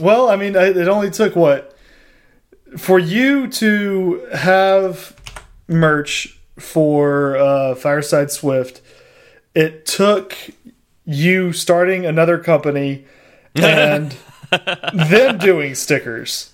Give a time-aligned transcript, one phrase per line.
[0.00, 1.76] Well, I mean, it only took what
[2.78, 5.14] for you to have
[5.68, 8.80] merch for uh, Fireside Swift.
[9.54, 10.36] It took
[11.04, 13.04] you starting another company
[13.54, 14.16] and
[14.92, 16.52] them doing stickers.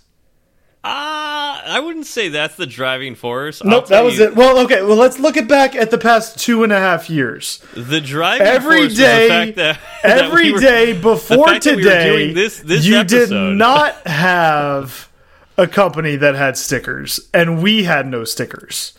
[0.82, 1.25] Ah,
[1.66, 3.62] I wouldn't say that's the driving force.
[3.64, 4.36] Nope, that was you, it.
[4.36, 4.82] Well, okay.
[4.82, 7.58] Well, let's look it back at the past two and a half years.
[7.74, 11.64] The driving Every force was the fact that, that every we were- day before that
[11.64, 13.28] we today, doing this- this you episode.
[13.28, 15.10] did not have
[15.58, 18.92] a company that had stickers, and we had no stickers.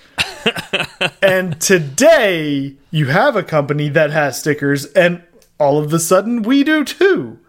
[1.22, 5.22] and today, you have a company that has stickers, and
[5.60, 7.40] all of a sudden, we do too.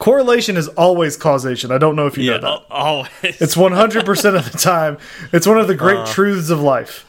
[0.00, 1.70] Correlation is always causation.
[1.70, 2.66] I don't know if you yeah, know that.
[2.70, 3.10] always.
[3.22, 4.96] It's 100% of the time.
[5.30, 6.06] It's one of the great Uh.
[6.06, 7.04] truths of life.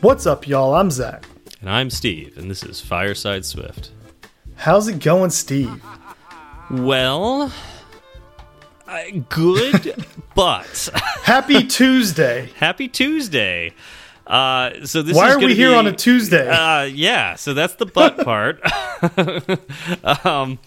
[0.00, 0.74] What's up, y'all?
[0.74, 1.24] I'm Zach.
[1.60, 3.90] and I'm Steve, and this is Fireside Swift.
[4.56, 5.82] How's it going, Steve?
[6.70, 7.52] Well,
[9.28, 10.88] Good, but
[11.22, 12.50] Happy Tuesday.
[12.56, 13.74] happy Tuesday.
[14.26, 16.48] Uh, so this Why are we here be- on a Tuesday?
[16.48, 18.60] Uh, yeah, so that's the butt part.
[20.26, 20.58] um,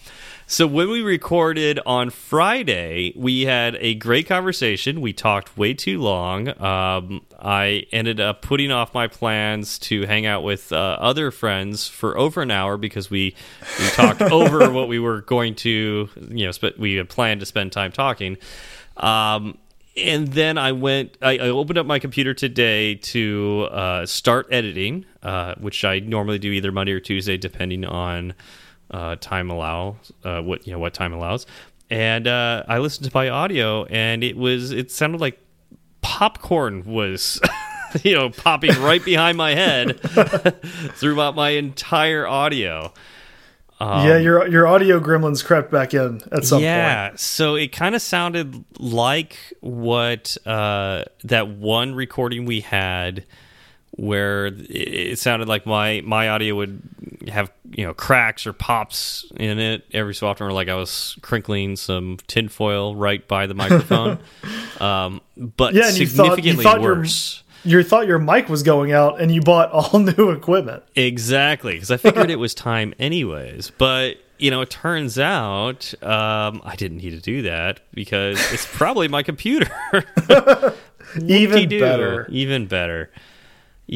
[0.45, 5.01] so when we recorded on Friday, we had a great conversation.
[5.01, 6.49] We talked way too long.
[6.61, 11.87] Um, I ended up putting off my plans to hang out with uh, other friends
[11.87, 13.35] for over an hour because we
[13.79, 17.45] we talked over what we were going to, you know, sp we had planned to
[17.45, 18.37] spend time talking.
[18.97, 19.57] Um,
[19.97, 21.17] and then I went.
[21.21, 26.39] I, I opened up my computer today to uh, start editing, uh, which I normally
[26.39, 28.33] do either Monday or Tuesday, depending on
[28.91, 29.97] uh, time allow.
[30.23, 31.45] Uh, what you know, what time allows.
[31.89, 34.71] And uh, I listened to my audio, and it was.
[34.71, 35.39] It sounded like
[36.01, 37.39] popcorn was.
[38.03, 39.99] You know, popping right behind my head
[40.95, 42.93] throughout my entire audio.
[43.81, 47.13] yeah, your your audio gremlins crept back in at some yeah, point.
[47.13, 53.25] Yeah, so it kind of sounded like what uh, that one recording we had,
[53.91, 56.81] where it, sounded like my my audio would
[57.27, 61.17] have you know cracks or pops in it every so often, or like I was
[61.21, 64.19] crinkling some tinfoil right by the microphone.
[64.79, 67.43] um, but Yeah, and you thought- you significantly thought your- worse.
[67.63, 70.81] You thought your mic was going out, and you bought all new equipment.
[70.95, 73.71] Exactly, because I figured it was time anyways.
[73.77, 78.65] But you know, it turns out um, I didn't need to do that because it's
[78.65, 79.69] probably my computer.
[81.27, 82.25] Even better.
[82.31, 83.11] even better.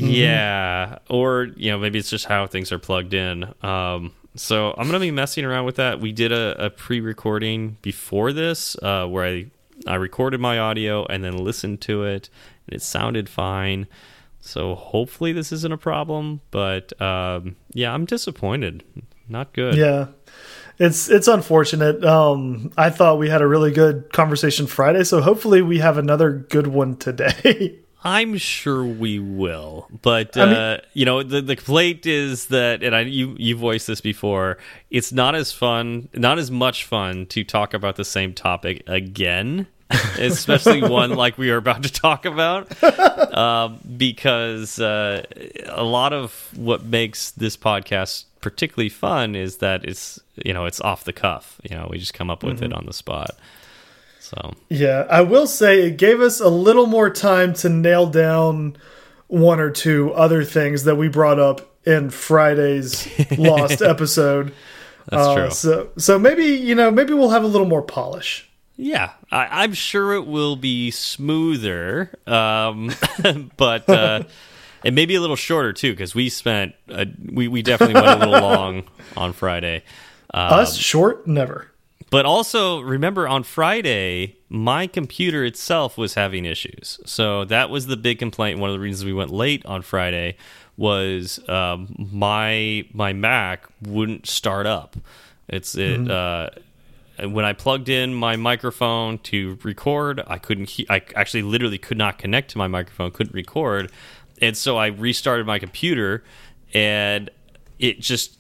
[0.04, 3.46] Yeah, or you know, maybe it's just how things are plugged in.
[3.62, 6.02] Um, so I'm gonna be messing around with that.
[6.02, 9.46] We did a, a pre-recording before this, uh, where I
[9.88, 12.30] I recorded my audio and then listened to it,
[12.68, 13.88] and it sounded fine.
[14.42, 16.42] So hopefully this isn't a problem.
[16.52, 18.84] But um, yeah, I'm disappointed.
[19.28, 19.76] Not good.
[19.76, 20.08] Yeah.
[20.78, 22.04] It's it's unfortunate.
[22.04, 26.32] Um, I thought we had a really good conversation Friday, so hopefully we have another
[26.32, 27.80] good one today.
[28.06, 32.84] I'm sure we will, but I mean- uh, you know the the complaint is that,
[32.84, 34.60] and I you you voiced this before.
[34.92, 39.66] It's not as fun, not as much fun to talk about the same topic again,
[40.20, 42.72] especially one like we are about to talk about,
[43.36, 45.24] um, because uh,
[45.70, 50.80] a lot of what makes this podcast particularly fun is that it's you know it's
[50.82, 51.60] off the cuff.
[51.68, 53.32] You know, we just come up with it on the spot.
[54.26, 58.76] So yeah, I will say it gave us a little more time to nail down
[59.28, 64.52] one or two other things that we brought up in Friday's lost episode.
[65.10, 65.50] that's Uh, true.
[65.52, 68.50] So so maybe you know maybe we'll have a little more polish.
[68.78, 72.92] Yeah, I, I'm sure it will be smoother, um,
[73.58, 74.24] but uh,
[74.84, 78.26] and maybe a little shorter too, because we spent uh, we we definitely went a
[78.26, 78.84] little long
[79.16, 79.84] on Friday.
[80.34, 81.72] Um, Us short never.
[82.16, 87.98] But also remember on Friday, my computer itself was having issues, so that was the
[87.98, 88.58] big complaint.
[88.58, 90.38] One of the reasons we went late on Friday
[90.78, 94.96] was um, my my Mac wouldn't start up.
[95.50, 96.10] It's it.
[96.10, 96.52] Uh,
[97.20, 100.70] when I plugged in my microphone to record, I couldn't.
[100.70, 103.92] He I actually literally could not connect to my microphone, couldn't record,
[104.42, 106.24] and so I restarted my computer,
[106.74, 107.30] and
[107.78, 108.38] it just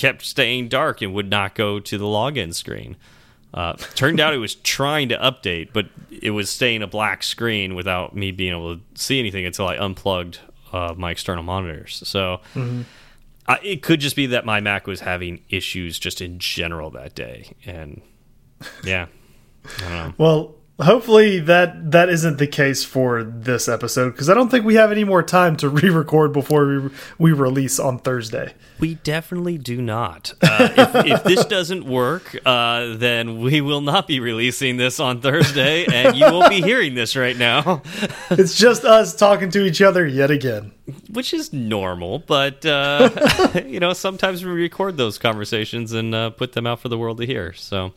[0.00, 2.96] kept staying dark and would not go to the login screen.
[3.52, 7.74] Uh, turned out it was trying to update, but it was staying a black screen
[7.74, 10.38] without me being able to see anything until I unplugged
[10.72, 12.00] uh, my external monitors.
[12.06, 12.40] So
[13.46, 17.14] I, it could just be that my Mac was having issues just in general that
[17.14, 18.00] day, and
[18.84, 19.06] Yeah.
[20.16, 24.74] Well, hopefully that that isn't the case for this episode because I don't think we
[24.74, 28.54] have any more time to re-record before we we release on Thursday.
[28.78, 30.32] We definitely do not.
[30.42, 35.20] Uh, if, if, this doesn't work, uh, then we will not be releasing this on
[35.20, 37.82] Thursday, and you won't be hearing this right now.
[38.30, 40.72] it's just us talking to each other yet again,
[41.10, 42.20] which is normal.
[42.20, 43.10] But uh,
[43.66, 47.18] you know, sometimes we record those conversations and uh, put them out for the world
[47.18, 47.52] to hear.
[47.52, 47.92] So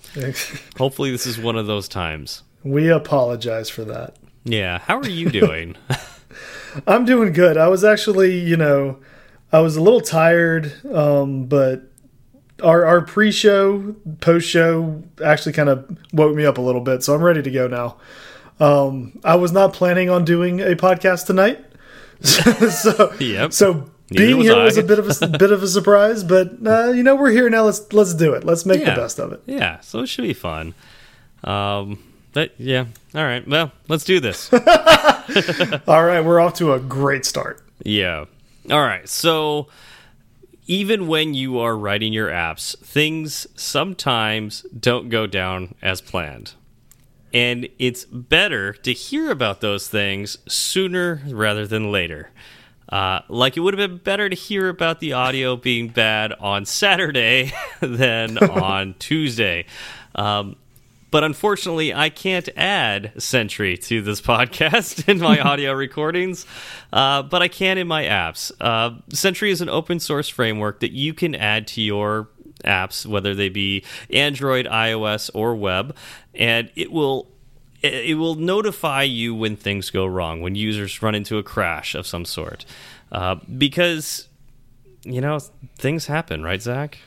[0.78, 2.44] hopefully, this is one of those times.
[2.64, 4.16] We apologize for that.
[4.44, 4.80] Yeah.
[4.80, 5.76] How are you doing?
[6.88, 7.58] I'm doing good.
[7.58, 9.00] I was actually, you know
[9.54, 11.84] I was a little tired, um, but
[12.64, 17.22] our our pre-show, post-show actually kind of woke me up a little bit, so I'm
[17.22, 17.98] ready to go now.
[18.60, 21.64] Um, I was not planning on doing a podcast tonight,
[22.22, 23.54] so yep.
[23.54, 24.64] so being was here I.
[24.64, 27.48] was a bit of a bit of a surprise, but uh, you know we're here
[27.48, 27.66] now.
[27.66, 28.44] Let's let's do it.
[28.44, 28.96] Let's make yeah.
[28.96, 29.44] the best of it.
[29.46, 30.74] Yeah, so it should be fun.
[31.44, 32.00] Um,
[32.34, 32.86] but yeah,
[33.16, 33.48] all right.
[33.48, 34.52] Well, let's do this.
[35.88, 37.64] all right, we're off to a great start.
[37.84, 38.26] Yeah.
[38.70, 39.08] All right.
[39.08, 39.68] So
[40.68, 46.54] even when you are writing your apps, things sometimes don't go down as planned.
[47.34, 52.30] And it's better to hear about those things sooner rather than later.
[52.88, 56.66] Uh, like it would have been better to hear about the audio being bad on
[56.66, 57.52] Saturday
[57.82, 59.66] than on Tuesday.
[60.16, 60.56] Um,
[61.14, 66.48] but unfortunately, I can't add Sentry to this podcast in my audio recordings,
[66.92, 68.52] uh, but I can in my apps.
[68.60, 72.30] Uh, Sentry is an open source framework that you can add to your
[72.66, 75.96] apps, whether they be Android, iOS, or web,
[76.34, 77.30] and it will
[77.84, 82.08] it will notify you when things go wrong, when users run into a crash of
[82.08, 82.66] some sort,
[83.12, 84.30] uh, because
[85.04, 85.38] you know
[85.78, 86.98] things happen, right, Zach?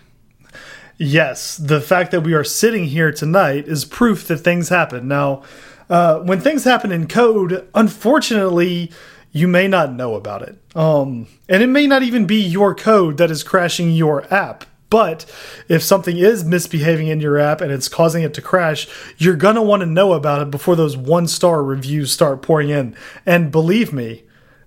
[0.98, 5.08] Yes, the fact that we are sitting here tonight is proof that things happen.
[5.08, 5.42] Now,
[5.88, 8.90] uh, when things happen in code, unfortunately,
[9.32, 10.58] you may not know about it.
[10.74, 14.64] Um, and it may not even be your code that is crashing your app.
[14.88, 15.26] But
[15.68, 18.86] if something is misbehaving in your app and it's causing it to crash,
[19.18, 22.70] you're going to want to know about it before those one star reviews start pouring
[22.70, 22.96] in.
[23.24, 24.22] And believe me,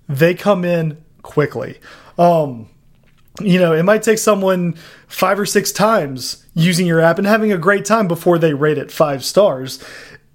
[0.08, 1.80] they come in quickly.
[2.18, 2.70] Um,
[3.42, 4.74] you know, it might take someone
[5.08, 8.78] five or six times using your app and having a great time before they rate
[8.78, 9.84] it five stars.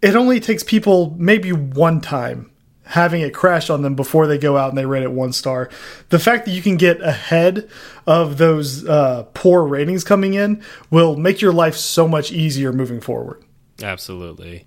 [0.02, 2.50] It only takes people maybe one time
[2.86, 5.70] having it crash on them before they go out and they rate it one star.
[6.10, 7.68] The fact that you can get ahead
[8.06, 13.00] of those uh, poor ratings coming in will make your life so much easier moving
[13.00, 13.42] forward.
[13.82, 14.66] Absolutely.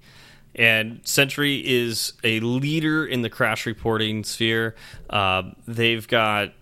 [0.56, 4.76] And Sentry is a leader in the crash reporting sphere.
[5.10, 6.54] Uh, they've got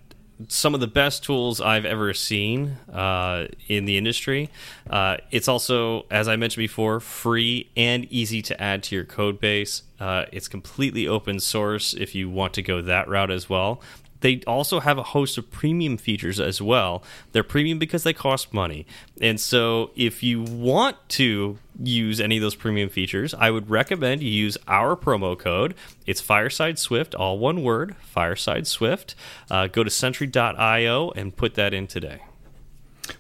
[0.48, 4.50] some of the best tools I've ever seen uh, in the industry.
[4.90, 9.40] Uh, it's also, as I mentioned before, free and easy to add to your code
[9.40, 9.84] base.
[10.00, 13.82] Uh, it's completely open source if you want to go that route as well.
[14.22, 17.04] They also have a host of premium features as well.
[17.32, 18.86] They're premium because they cost money.
[19.22, 24.24] And so if you want to use any of those premium features, I would recommend
[24.24, 25.76] you use our promo code.
[26.06, 29.16] It's Fireside Swift, all one word, Fireside Swift.
[29.50, 32.22] Uh, go to Sentry.io and put that in today.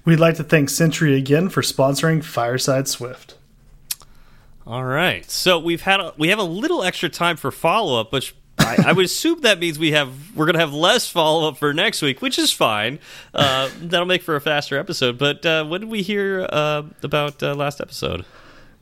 [0.03, 3.35] We'd like to thank Sentry again for sponsoring Fireside Swift.
[4.65, 8.11] All right, so we've had a, we have a little extra time for follow up,
[8.11, 11.47] which I, I, would assume that means we have we're going to have less follow
[11.47, 12.99] up for next week, which is fine.
[13.33, 15.17] Uh, that'll make for a faster episode.
[15.17, 18.25] But uh, what did we hear uh, about uh, last episode?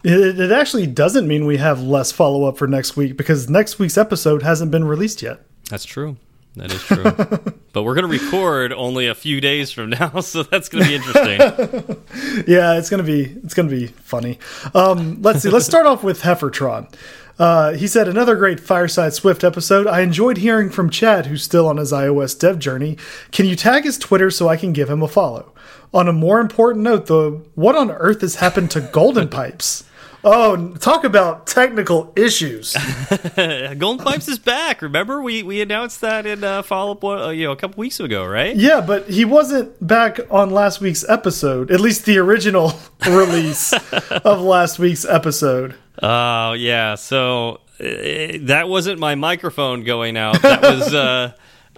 [0.03, 3.79] It, it actually doesn't mean we have less follow up for next week because next
[3.79, 5.45] week's episode hasn't been released yet.
[5.69, 6.17] That's true.
[6.55, 7.03] That is true.
[7.73, 10.89] but we're going to record only a few days from now, so that's going to
[10.89, 11.39] be interesting.
[12.47, 14.39] yeah, it's going to be it's going to be funny.
[14.75, 15.49] Um, let's see.
[15.49, 16.93] Let's start off with Heffertron.
[17.39, 19.87] Uh, he said, another great Fireside Swift episode.
[19.87, 22.95] I enjoyed hearing from Chad, who's still on his iOS dev journey.
[23.31, 25.51] Can you tag his Twitter so I can give him a follow?
[25.95, 29.83] On a more important note, though, what on earth has happened to Golden Pipes?
[30.25, 32.73] Oh, talk about technical issues.
[33.77, 34.81] Golden Pipes is back.
[34.81, 37.99] Remember, we we announced that in uh, follow up, uh, you know, a couple weeks
[37.99, 38.55] ago, right?
[38.55, 41.71] Yeah, but he wasn't back on last week's episode.
[41.71, 42.71] At least the original
[43.05, 45.75] release of last week's episode.
[46.01, 50.41] Oh yeah, so uh, that wasn't my microphone going out.
[50.41, 51.33] That was uh,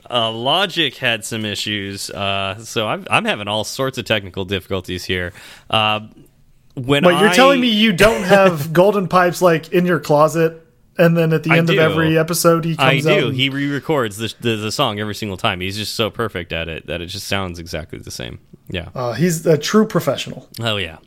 [0.08, 2.12] uh, Logic had some issues.
[2.12, 5.34] Uh, so I'm I'm having all sorts of technical difficulties here.
[5.68, 6.02] Uh,
[6.76, 10.62] when Wait, you're telling me you don't have golden pipes like in your closet?
[10.98, 13.30] And then at the end of every episode, he comes I do.
[13.30, 15.60] He re-records the, the, the song every single time.
[15.60, 18.40] He's just so perfect at it that it just sounds exactly the same.
[18.70, 18.90] Yeah.
[18.96, 20.48] Uh, he's a true professional.
[20.62, 21.00] Oh yeah.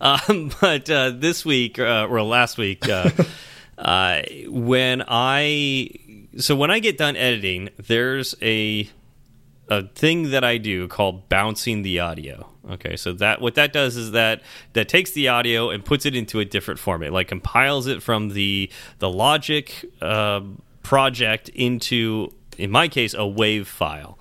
[0.00, 3.10] Um, but uh, this week, uh, or last week, uh,
[3.78, 5.90] uh, when I
[6.38, 8.88] so when I get done editing, there's a
[9.68, 12.48] a thing that I do called bouncing the audio.
[12.70, 14.42] Okay, so that what that does is that
[14.74, 18.30] that takes the audio and puts it into a different format, like compiles it from
[18.30, 19.72] the the Logic
[20.02, 20.40] uh,
[20.82, 24.18] project into, in my case, a WAV file.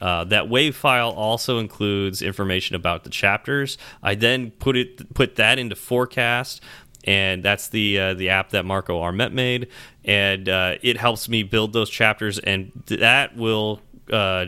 [0.00, 3.76] Uh, that WAV file also includes information about the chapters.
[4.02, 6.62] I then put it put that into Forecast,
[7.04, 9.68] and that's the uh, the app that Marco Arment made,
[10.04, 14.46] and uh, it helps me build those chapters, and that will uh,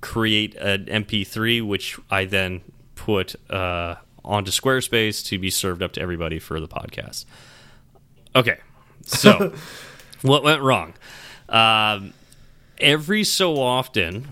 [0.00, 2.62] create an MP3, which I then
[2.94, 7.24] put uh, onto Squarespace to be served up to everybody for the podcast.
[8.34, 8.58] Okay,
[9.04, 9.54] so
[10.22, 10.94] what went wrong?
[11.48, 12.12] Um,
[12.78, 14.28] every so often,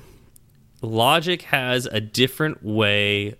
[0.82, 3.36] Logic has a different way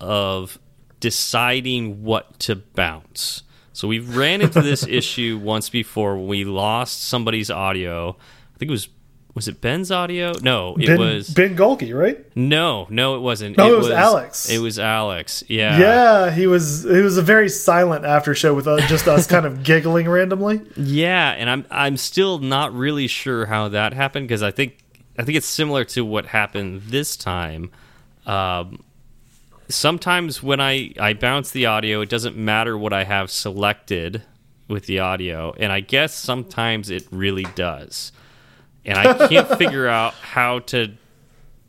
[0.00, 0.58] of
[0.98, 3.42] deciding what to bounce.
[3.72, 8.16] So we've ran into this issue once before when we lost somebody's audio.
[8.54, 8.88] I think it was
[9.34, 10.32] was it Ben's audio?
[10.42, 12.24] No, it ben, was Ben Gohlke, right?
[12.36, 13.56] No, no, it wasn't.
[13.56, 14.50] No, it, it was, was, Alex.
[14.50, 15.44] It was Alex.
[15.46, 16.30] Yeah, yeah.
[16.32, 16.84] He was.
[16.84, 20.62] It was a very silent after show with uh, just us kind of giggling randomly.
[20.76, 24.78] Yeah, and I'm I'm still not really sure how that happened because I think
[25.16, 27.70] I think it's similar to what happened this time.
[28.26, 28.82] Um,
[29.68, 34.22] sometimes when I I bounce the audio, it doesn't matter what I have selected
[34.66, 38.10] with the audio, and I guess sometimes it really does
[38.84, 40.92] and I can't figure out how to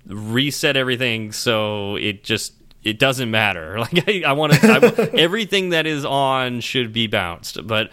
[0.07, 2.53] reset everything so it just
[2.83, 3.79] it doesn't matter.
[3.79, 7.91] Like I, I want to everything that is on should be bounced, but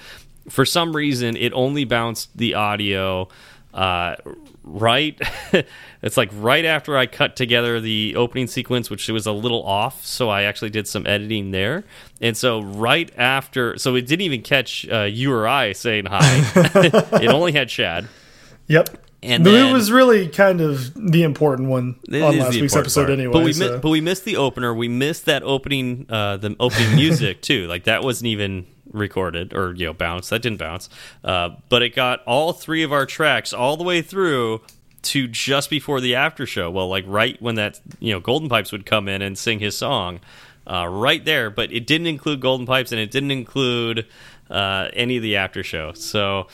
[0.48, 3.28] for some reason it only bounced the audio
[3.75, 4.16] uh,
[4.64, 5.20] right
[6.02, 10.04] it's like right after I cut together the opening sequence which was a little off
[10.04, 11.84] so I actually did some editing there.
[12.20, 16.42] And so right after so it didn't even catch uh, you or I saying hi.
[17.22, 18.08] It only had Chad
[18.68, 23.06] Yep and then, it was really kind of the important one on last week's episode,
[23.06, 23.18] part.
[23.18, 23.32] anyway.
[23.32, 23.68] But we, so.
[23.68, 24.72] missed, but we missed the opener.
[24.72, 27.66] We missed that opening, uh, the opening music too.
[27.66, 30.30] Like that wasn't even recorded or you know bounced.
[30.30, 30.88] That didn't bounce.
[31.25, 34.62] Uh, but it got all three of our tracks all the way through
[35.02, 36.70] to just before the after show.
[36.70, 39.76] Well, like right when that you know Golden Pipes would come in and sing his
[39.76, 40.20] song,
[40.66, 41.50] uh, right there.
[41.50, 44.06] But it didn't include Golden Pipes and it didn't include
[44.50, 45.92] uh, any of the after show.
[45.92, 46.46] So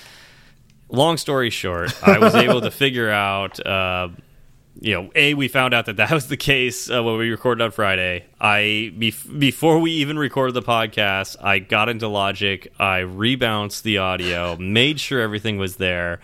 [0.89, 3.65] long story short, I was able to figure out.
[3.65, 4.09] Uh,
[4.81, 7.63] you know, a we found out that that was the case uh, when we recorded
[7.63, 8.25] on Friday.
[8.41, 13.99] I bef before we even recorded the podcast, I got into Logic, I rebounced the
[13.99, 16.21] audio, made sure everything was there,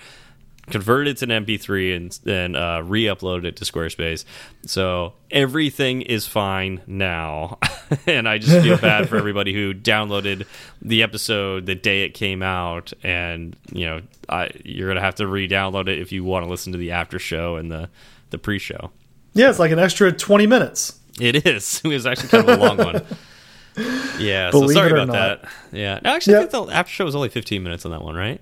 [0.70, 4.24] converted it to an MP3 and then uh, re-uploaded it to Squarespace.
[4.66, 7.58] So everything is fine now,
[8.06, 10.46] and I just feel bad for everybody who downloaded
[10.80, 15.26] the episode the day it came out, and you know I, you're gonna have to
[15.26, 17.88] re-download it if you want to listen to the after show and the
[18.30, 18.90] the pre-show.
[19.34, 20.98] Yeah, it's like an extra twenty minutes.
[21.20, 21.82] It is.
[21.84, 23.02] It was actually kind of a long one.
[24.18, 25.42] Yeah, Believe so sorry about not.
[25.42, 25.50] that.
[25.72, 26.42] Yeah, no, actually, yep.
[26.42, 28.40] I think the after show was only 15 minutes on that one, right?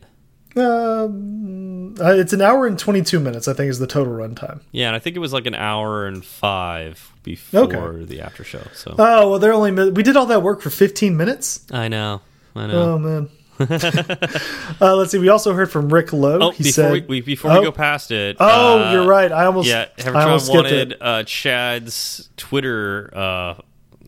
[0.59, 4.61] Um, uh, it's an hour and 22 minutes, I think, is the total runtime.
[4.73, 8.05] Yeah, and I think it was like an hour and five before okay.
[8.05, 8.63] the after show.
[8.75, 8.95] So.
[8.99, 11.67] Oh well, they're only we did all that work for 15 minutes.
[11.71, 12.21] I know,
[12.55, 12.83] I know.
[12.83, 13.31] Oh man.
[13.61, 15.19] uh, let's see.
[15.19, 16.39] We also heard from Rick Lowe.
[16.41, 18.37] Oh, he before said, we, before oh, we go past it.
[18.39, 19.33] Oh, uh, you're right.
[19.33, 19.87] I almost yeah.
[19.99, 23.55] Hevertron wanted uh, Chad's Twitter, uh,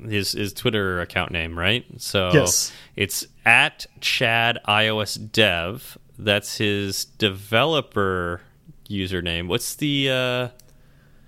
[0.09, 1.85] his his Twitter account name, right?
[1.97, 2.73] So yes.
[2.95, 8.41] it's at Chad iOS Dev that's his developer
[8.89, 9.49] username.
[9.49, 10.11] What's the?
[10.11, 10.51] Uh, oh,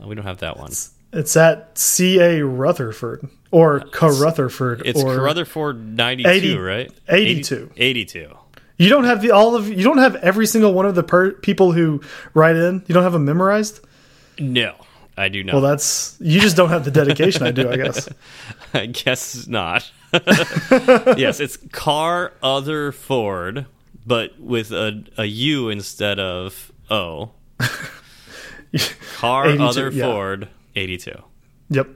[0.06, 0.68] we don't have that one.
[0.68, 4.82] It's, it's at C A Rutherford or Carutherford.
[4.84, 6.90] It's or Carutherford ninety two, right?
[7.08, 7.70] Eighty two.
[7.76, 8.36] Eighty two.
[8.78, 11.32] You don't have the all of you don't have every single one of the per,
[11.32, 12.00] people who
[12.34, 12.82] write in.
[12.86, 13.80] You don't have them memorized.
[14.38, 14.74] No,
[15.16, 15.52] I do not.
[15.52, 17.44] Well, that's you just don't have the dedication.
[17.44, 18.08] I do, I guess.
[18.74, 19.88] I guess not.
[20.12, 23.66] yes, it's Car Other Ford
[24.06, 27.30] but with a, a U instead of O.
[29.16, 30.06] Car other yeah.
[30.06, 31.12] Ford 82.
[31.70, 31.88] Yep.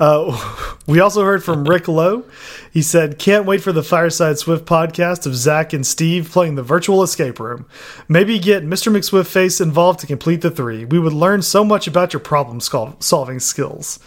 [0.00, 2.24] Uh, we also heard from Rick Lowe.
[2.72, 6.62] He said, Can't wait for the Fireside Swift podcast of Zach and Steve playing the
[6.62, 7.66] virtual escape room.
[8.08, 8.92] Maybe get Mr.
[8.92, 10.84] McSwift face involved to complete the three.
[10.84, 13.98] We would learn so much about your problem solving skills.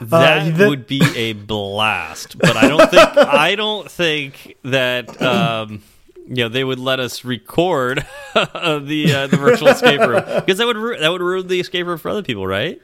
[0.00, 5.82] That uh, would be a blast, but I don't think I don't think that um,
[6.26, 10.66] you know they would let us record the uh, the virtual escape room because that
[10.66, 12.80] would that would ruin the escape room for other people, right?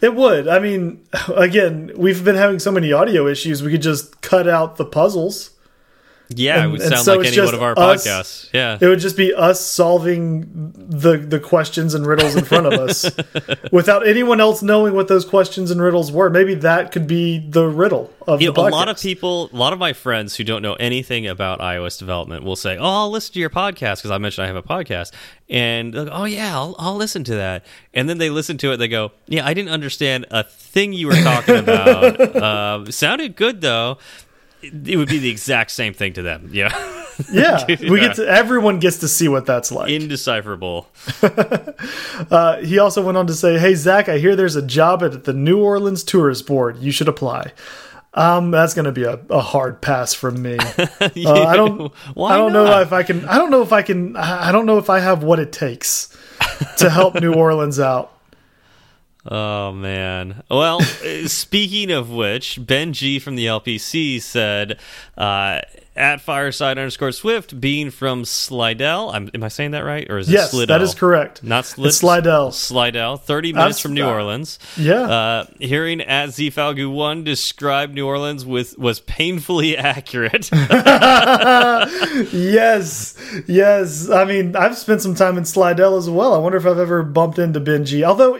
[0.00, 0.48] It would.
[0.48, 1.04] I mean,
[1.36, 3.62] again, we've been having so many audio issues.
[3.62, 5.50] We could just cut out the puzzles.
[6.32, 8.48] Yeah, And- it would sound so like any one of our us- podcasts.
[8.52, 8.78] Yeah.
[8.80, 13.10] It would just be us solving the the questions and riddles in front of us
[13.72, 16.30] without anyone else knowing what those questions and riddles were.
[16.30, 19.56] Maybe that could be the riddle of You the know, a lot of people, a
[19.56, 23.10] lot of my friends who don't know anything about iOS development will say, "Oh, I'll
[23.10, 25.12] listen to your podcast because I mentioned I have a podcast."
[25.48, 28.76] And they'll "Oh yeah, I'll, I'll listen to that." And then they listen to it.
[28.76, 32.20] They go, "Yeah, I didn't understand a thing you were talking about.
[32.20, 33.98] uh, sounded good though."
[34.62, 36.50] It, would be the exact same thing to them.
[36.52, 36.68] Yeah,
[37.32, 38.26] Yeah, we get to.
[38.26, 39.90] Everyone gets to see what that's like.
[39.90, 40.86] indecipherable.
[42.30, 45.24] Uh, he also went on to say, "Hey Zach, I hear there's a job at
[45.24, 46.78] the New Orleans Tourist Board.
[46.78, 47.52] You should apply."
[48.12, 50.58] Um, that's going to be a, a hard pass from me.
[51.00, 51.92] Uh, I don't.
[52.14, 52.64] Why I don't not?
[52.64, 53.24] know if I can.
[53.26, 54.16] I don't know if I can.
[54.16, 56.16] I don't know if I have what it takes
[56.78, 58.12] to help New Orleans out.
[59.26, 60.42] Oh man.
[60.50, 64.80] Well, uh, speaking of which, Ben G from the LPC said
[65.18, 65.60] uh,
[65.94, 69.10] at Fireside underscore Swift, being from Slidell.
[69.10, 70.78] I'm, am I saying that right, or is it Yes, Slidell?
[70.78, 71.42] that is correct.
[71.42, 72.50] Not Slid Slidell.
[72.52, 73.18] Slidell.
[73.18, 74.58] Thirty minutes That's- from New uh, Orleans.
[74.78, 75.02] Yeah.
[75.02, 80.48] Uh, hearing at Zfalgu one describe New Orleans with was painfully accurate.
[82.32, 84.10] Yes, yes.
[84.10, 86.34] I mean, I've spent some time in Slidell as well.
[86.34, 88.02] I wonder if I've ever bumped into Benji.
[88.02, 88.38] Although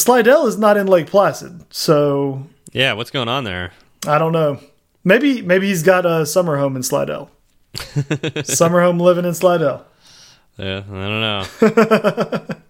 [0.00, 2.92] Slidell is not in Lake Placid, so yeah.
[2.94, 3.72] What's going on there?
[4.06, 4.60] I don't know.
[5.04, 7.30] Maybe maybe he's got a summer home in Slidell.
[8.44, 9.86] summer home living in Slidell.
[10.56, 12.46] Yeah, I don't know.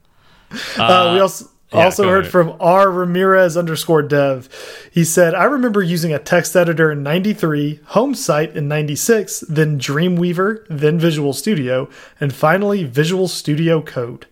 [0.76, 2.32] Uh, we also yeah, also heard ahead.
[2.32, 4.48] from R Ramirez underscore dev.
[4.90, 10.64] He said, "I remember using a text editor in '93, HomeSite in '96, then Dreamweaver,
[10.68, 11.88] then Visual Studio,
[12.20, 14.26] and finally Visual Studio Code."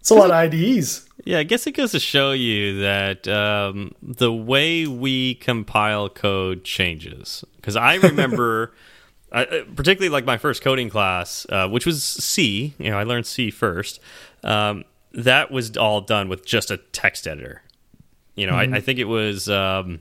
[0.00, 1.06] It's a lot of IDEs.
[1.24, 6.64] Yeah, I guess it goes to show you that um, the way we compile code
[6.64, 7.44] changes.
[7.56, 8.72] Because I remember,
[9.30, 12.74] I, particularly like my first coding class, uh, which was C.
[12.78, 14.00] You know, I learned C first.
[14.42, 17.62] Um, that was all done with just a text editor.
[18.34, 19.48] You know, I, I think it was.
[19.48, 20.00] Um,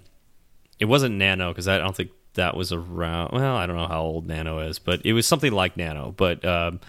[0.80, 3.32] it wasn't Nano because I don't think that was around.
[3.34, 6.14] Well, I don't know how old Nano is, but it was something like Nano.
[6.16, 6.80] But um,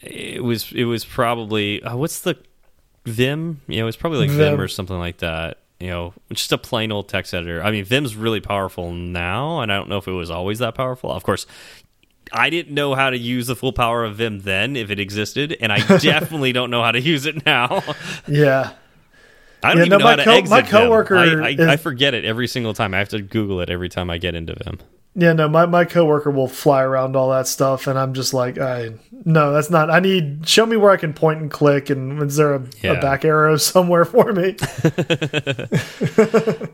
[0.00, 2.38] it was it was probably uh, what's the
[3.06, 3.60] Vim?
[3.66, 4.52] You know, it's probably like Vim.
[4.52, 4.60] Vim.
[4.60, 5.58] or something like that.
[5.78, 7.62] You know, just a plain old text editor.
[7.62, 10.74] I mean, Vim's really powerful now, and I don't know if it was always that
[10.74, 11.10] powerful.
[11.10, 11.46] Of course,
[12.32, 15.56] I didn't know how to use the full power of Vim then, if it existed,
[15.60, 17.82] and I definitely don't know how to use it now.
[18.28, 18.72] Yeah.
[19.62, 20.70] I don't Yeah, even no, know my how to co- exit my Vim.
[20.70, 22.94] coworker I, I, is- I forget it every single time.
[22.94, 24.78] I have to Google it every time I get into Vim.
[25.16, 28.58] Yeah, no, my, my coworker will fly around all that stuff, and I'm just like,
[28.58, 28.92] I
[29.24, 29.90] no, that's not.
[29.90, 32.92] I need show me where I can point and click, and is there a, Yeah.
[32.92, 34.56] a back arrow somewhere for me?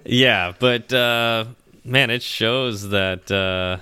[0.05, 1.47] Yeah, but uh,
[1.85, 3.79] man, it shows that uh,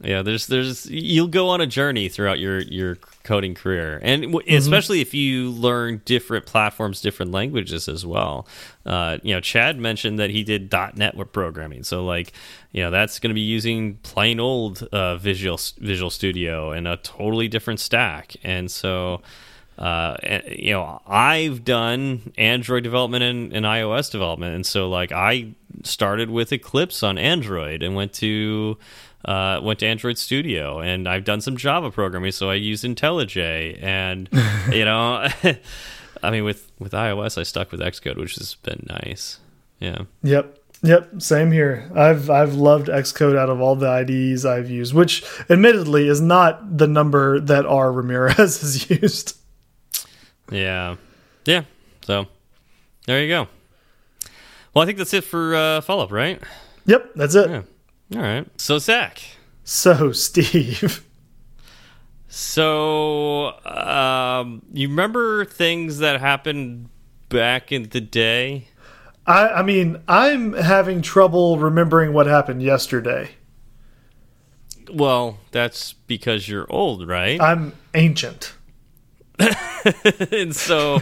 [0.00, 4.42] yeah, there's there's you'll go on a journey throughout your your coding career, and w
[4.46, 8.46] especially if you learn different platforms, different languages as well.
[8.84, 12.32] Uh, you know, Chad mentioned that he did .NET with programming, so like
[12.72, 16.98] you know that's going to be using plain old uh, Visual Visual Studio and a
[16.98, 19.22] totally different stack, and so
[19.78, 25.12] uh, and, you know, I've done Android development and, and iOS development, and so like
[25.12, 25.54] I
[25.84, 28.78] started with Eclipse on Android and went to
[29.26, 33.82] uh, went to Android Studio, and I've done some Java programming, so I use IntelliJ,
[33.82, 34.28] and
[34.72, 35.28] you know,
[36.22, 39.40] I mean, with with iOS, I stuck with Xcode, which has been nice.
[39.80, 40.60] Yeah, Yep.
[40.82, 41.90] Yep, same here.
[41.96, 46.78] I've I've loved Xcode out of all the IDEs I've used, which admittedly is not
[46.78, 49.36] the number that R Ramirez has used.
[50.52, 50.96] yeah,
[51.46, 51.62] yeah.
[52.02, 52.26] So
[53.06, 53.48] there you go.
[54.74, 56.40] Well, I think that's it for uh, follow up, right?
[56.84, 57.48] Yep, that's it.
[57.50, 57.62] Yeah.
[58.14, 58.60] All right.
[58.60, 59.22] So Zach.
[59.64, 61.04] So, Steve,
[62.28, 66.88] So, um, you remember things that happened
[67.28, 68.68] back in the day?
[69.26, 73.30] I I mean, I'm having trouble remembering what happened yesterday.
[74.92, 77.40] Well, that's because you're old, right?
[77.40, 78.54] I'm ancient.
[80.30, 81.00] and so,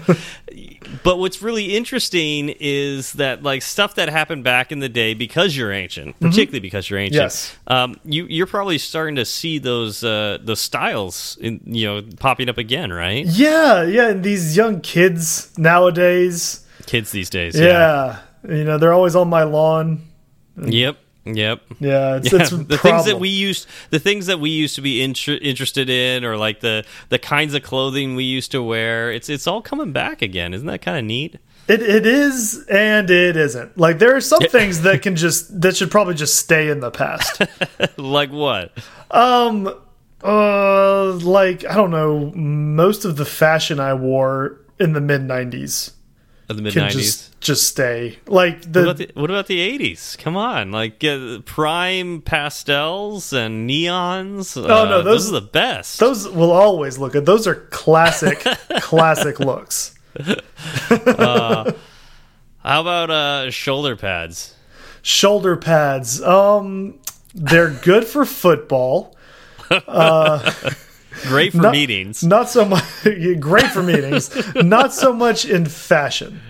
[1.04, 5.56] but what's really interesting is that like stuff that happened back in the day because
[5.56, 7.22] you're ancient, particularly because you're ancient.
[7.22, 7.56] Yes.
[7.68, 12.48] Um, you you're probably starting to see those uh those styles in you know popping
[12.48, 13.24] up again, right?
[13.24, 17.58] Yeah, yeah, and these young kids nowadays, Kids these days.
[17.58, 18.18] yeah,
[18.48, 20.02] you know, they're always on my lawn.
[20.56, 20.98] Yep.
[21.24, 21.62] Yep.
[21.80, 24.82] Yeah, it's, Yeah, it's the things that we used the things that we used to
[24.82, 29.10] be inter interested in or like the the kinds of clothing we used to wear
[29.10, 33.08] it's it's all coming back again isn't that kind of neat It it is and
[33.08, 33.78] it isn't.
[33.78, 36.90] Like there are some things that can just that should probably just stay in the
[36.90, 37.40] past.
[37.96, 38.72] like what?
[39.10, 39.72] Um
[40.22, 45.92] uh like I don't know, most of the fashion I wore in the mid 90s
[46.48, 47.16] Of the mid can nineties.
[47.16, 48.18] just just stay.
[48.26, 50.18] Like the, What about the, what about the 80s?
[50.18, 54.56] Come on, like uh, prime pastels and neons.
[54.56, 55.98] Oh no, those- are the best.
[56.00, 57.24] those will always look good.
[57.26, 58.40] Those are classic
[58.80, 59.94] classic looks.
[60.18, 61.66] How
[62.80, 64.54] about uh, shoulder pads?
[65.02, 66.22] Shoulder pads.
[66.22, 66.98] Um
[67.34, 69.16] they're good for football.
[71.22, 72.22] Great for Not- meetings.
[72.22, 72.84] Not so much
[73.40, 74.30] great for meetings.
[74.56, 76.40] not so much in fashion.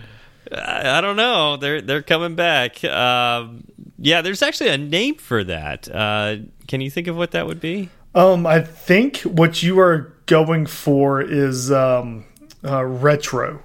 [0.53, 1.57] I, I don't know.
[1.57, 2.83] They're they're coming back.
[2.85, 3.64] Um,
[3.98, 5.88] yeah, there's actually a name for that.
[5.90, 6.37] Uh,
[6.68, 7.88] can you think of what that would be?
[8.14, 12.24] Um, I think what you are going for is um,
[12.64, 13.62] uh, retro.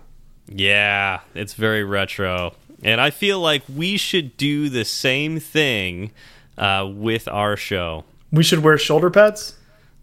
[0.48, 2.56] Yeah, it's very retro.
[2.82, 6.12] And I feel like we should do the same thing
[6.58, 8.06] uh, with our show.
[8.32, 9.56] We should wear shoulder pads.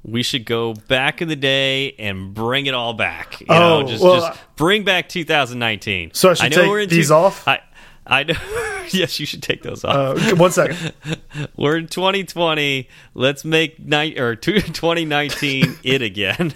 [0.09, 3.41] We should go back in the day and bring it all back.
[3.41, 6.13] You Oh, know, just, well, just bring back 2019.
[6.15, 7.47] So I should know take we're in these off?
[7.49, 7.61] I,
[8.07, 8.35] I know.
[8.91, 10.17] yes, you should take those off.
[10.33, 10.93] Uh, one second.
[11.57, 12.89] We're in 2020.
[13.15, 16.53] Let's make night or 2019 it again.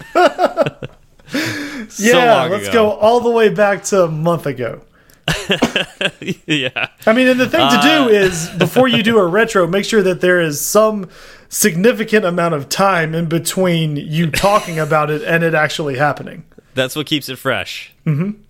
[1.89, 2.71] So yeah, let's ago.
[2.71, 4.81] go all the way back to a month ago.
[6.45, 6.87] yeah.
[7.05, 9.85] I mean, and the thing to Uh, do is before you do a retro, make
[9.85, 11.09] sure that there is some
[11.49, 16.43] significant amount of time in between you talking about it and it actually happening.
[16.73, 17.93] That's what keeps it fresh.
[18.05, 18.41] Mm-hmm.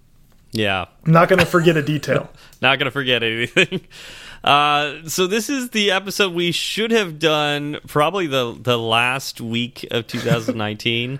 [0.51, 0.85] Yeah.
[1.05, 2.29] I'm not going to forget a detail.
[2.61, 3.81] Not going to forget anything.
[4.43, 9.87] Uh, so this is the episode we should have done probably the the last week
[9.89, 11.19] of 2019,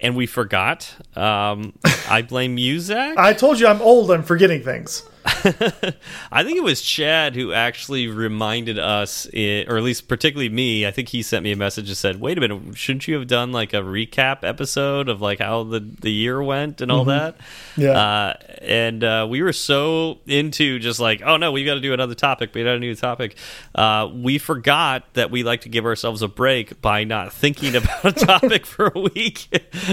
[0.00, 0.92] and we forgot.
[1.14, 1.74] Um,
[2.08, 3.16] I blame you, Zach.
[3.18, 4.10] I told you I'm old.
[4.10, 5.02] I'm forgetting things.
[6.30, 10.86] I think it was Chad who actually reminded us, i or at least particularly me.
[10.86, 13.26] I think he sent me a message and said, "Wait a minute, shouldn't you have
[13.26, 17.36] done like a recap episode of like how the the year went and all that?"
[17.76, 17.90] Yeah.
[17.90, 21.92] Uh, and uh, we were so into just like, "Oh no, we got to do
[21.92, 22.54] another topic.
[22.54, 23.36] We got a new topic."
[23.74, 28.04] Uh, we forgot that we like to give ourselves a break by not thinking about
[28.04, 29.48] a topic for a week.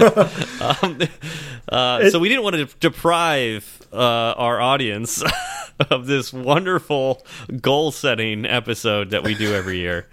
[0.60, 1.00] um,
[1.68, 5.22] uh, so we didn't want to deprive uh, our audience
[5.90, 7.24] of this wonderful
[7.60, 10.08] goal setting episode that we do every year.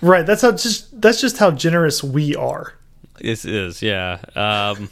[0.00, 0.24] Right.
[0.24, 2.74] That's how just that's just how generous we are.
[3.20, 4.20] This is, yeah.
[4.34, 4.88] Um,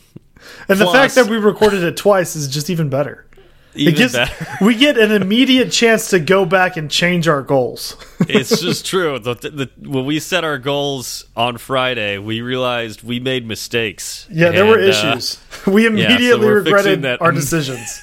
[0.69, 3.27] And the fact that we recorded it twice is just even better.
[3.75, 4.17] Even it gives
[4.61, 7.97] we get an immediate chance to go back and change our goals.
[8.21, 9.19] it's just true.
[9.19, 14.27] The, the, when we set our goals on Friday, we realized we made mistakes.
[14.31, 15.41] Yeah, there were And, uh, issues.
[15.67, 18.01] we immediately we're fixing regretted our decisions.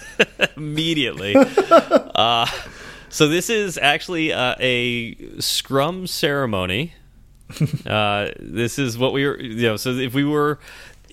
[0.56, 1.36] immediately.
[1.36, 2.48] uh,
[3.10, 6.94] so this is actually uh, a scrum ceremony.
[7.86, 9.78] Uh, this is what we were, you know.
[9.78, 10.60] So if we were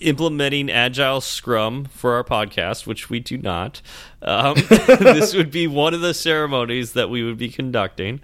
[0.03, 3.81] implementing agile scrum for our podcast, which we do not,
[4.21, 8.21] um, this would be one of the ceremonies that we would be conducting.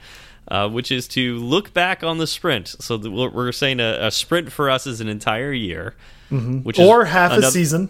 [0.48, 2.70] Uh, which is to look back on the sprint.
[2.80, 5.94] So the, we're saying a, a sprint for us is an entire year,
[6.32, 7.89] which is or half a season.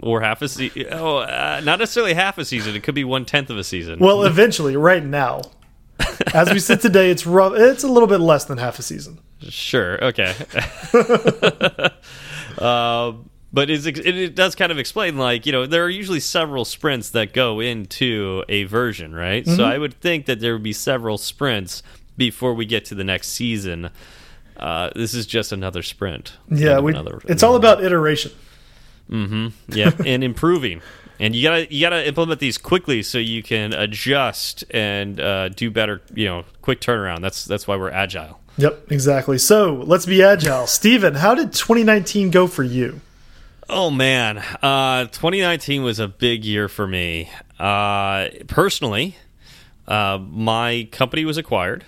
[0.00, 0.84] or half a season.
[0.90, 2.76] Oh, uh, not necessarily half a season.
[2.76, 4.00] It could be one tenth of a season.
[4.00, 5.44] Well, eventually, right now.
[6.34, 7.54] As we sit today, it's rough.
[7.56, 9.20] It's a little bit less than half a season.
[9.48, 10.34] sure, okay.
[12.58, 13.12] uh,
[13.52, 16.64] but it's, it, it does kind of explain, like you know, there are usually several
[16.64, 19.44] sprints that go into a version, right?
[19.44, 19.56] Mm-hmm.
[19.56, 21.82] So I would think that there would be several sprints
[22.16, 23.90] before we get to the next season.
[24.56, 26.34] Uh, this is just another sprint.
[26.50, 26.92] Yeah, we.
[26.92, 28.32] another- it's all about iteration.
[29.10, 30.80] mm-hmm yeah, and improving.
[31.20, 35.70] And you gotta you gotta implement these quickly so you can adjust and uh, do
[35.70, 36.02] better.
[36.12, 37.20] You know, quick turnaround.
[37.20, 38.40] That's that's why we're agile.
[38.56, 39.38] Yep, exactly.
[39.38, 40.66] So let's be agile.
[40.68, 43.00] Steven, how did 2019 go for you?
[43.68, 47.30] Oh man, uh, 2019 was a big year for me.
[47.58, 49.16] Uh, personally,
[49.88, 51.84] uh, my company was acquired.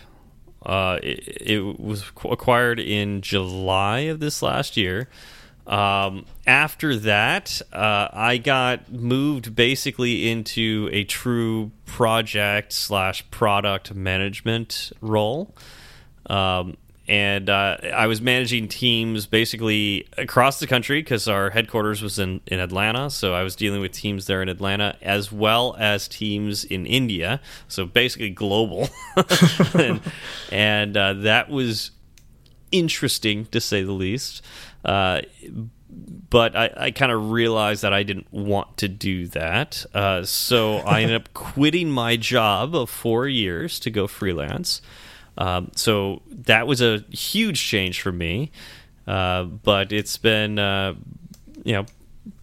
[0.64, 5.08] Uh, it, it was acquired in July of this last year.
[5.66, 14.92] Um, after that, uh, I got moved basically into a true project slash product management
[15.00, 15.54] role.
[16.28, 16.76] Um,
[17.08, 22.40] and uh, I was managing teams basically across the country because our headquarters was in,
[22.46, 23.10] in Atlanta.
[23.10, 27.40] So I was dealing with teams there in Atlanta as well as teams in India.
[27.68, 28.88] So basically global.
[29.74, 30.00] and
[30.50, 31.92] and uh, that was
[32.72, 34.42] interesting to say the least.
[34.84, 35.22] Uh,
[36.28, 39.86] but I, I kind of realized that I didn't want to do that.
[39.94, 44.82] Uh, so I ended up quitting my job of four years to go freelance.
[45.38, 48.50] Um, so that was a huge change for me.
[49.06, 50.94] Uh, but it's been, uh,
[51.64, 51.86] you know,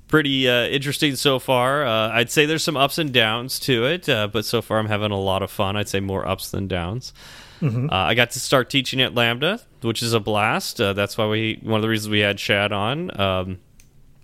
[0.07, 1.85] pretty uh, interesting so far.
[1.85, 4.87] Uh, I'd say there's some ups and downs to it, uh, but so far I'm
[4.87, 5.75] having a lot of fun.
[5.75, 7.13] I'd say more ups than downs.
[7.61, 8.11] Mm -hmm.
[8.11, 10.77] I got to start teaching at Lambda, which is a blast.
[10.77, 13.19] that's why we one of the reasons we had Chad on.
[13.19, 13.57] Um,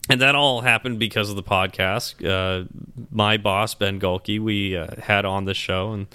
[0.10, 2.26] and that all happened because of the podcast.
[2.26, 2.66] Uh,
[3.12, 6.08] my boss Ben Gohlke, we uh, had on the show, and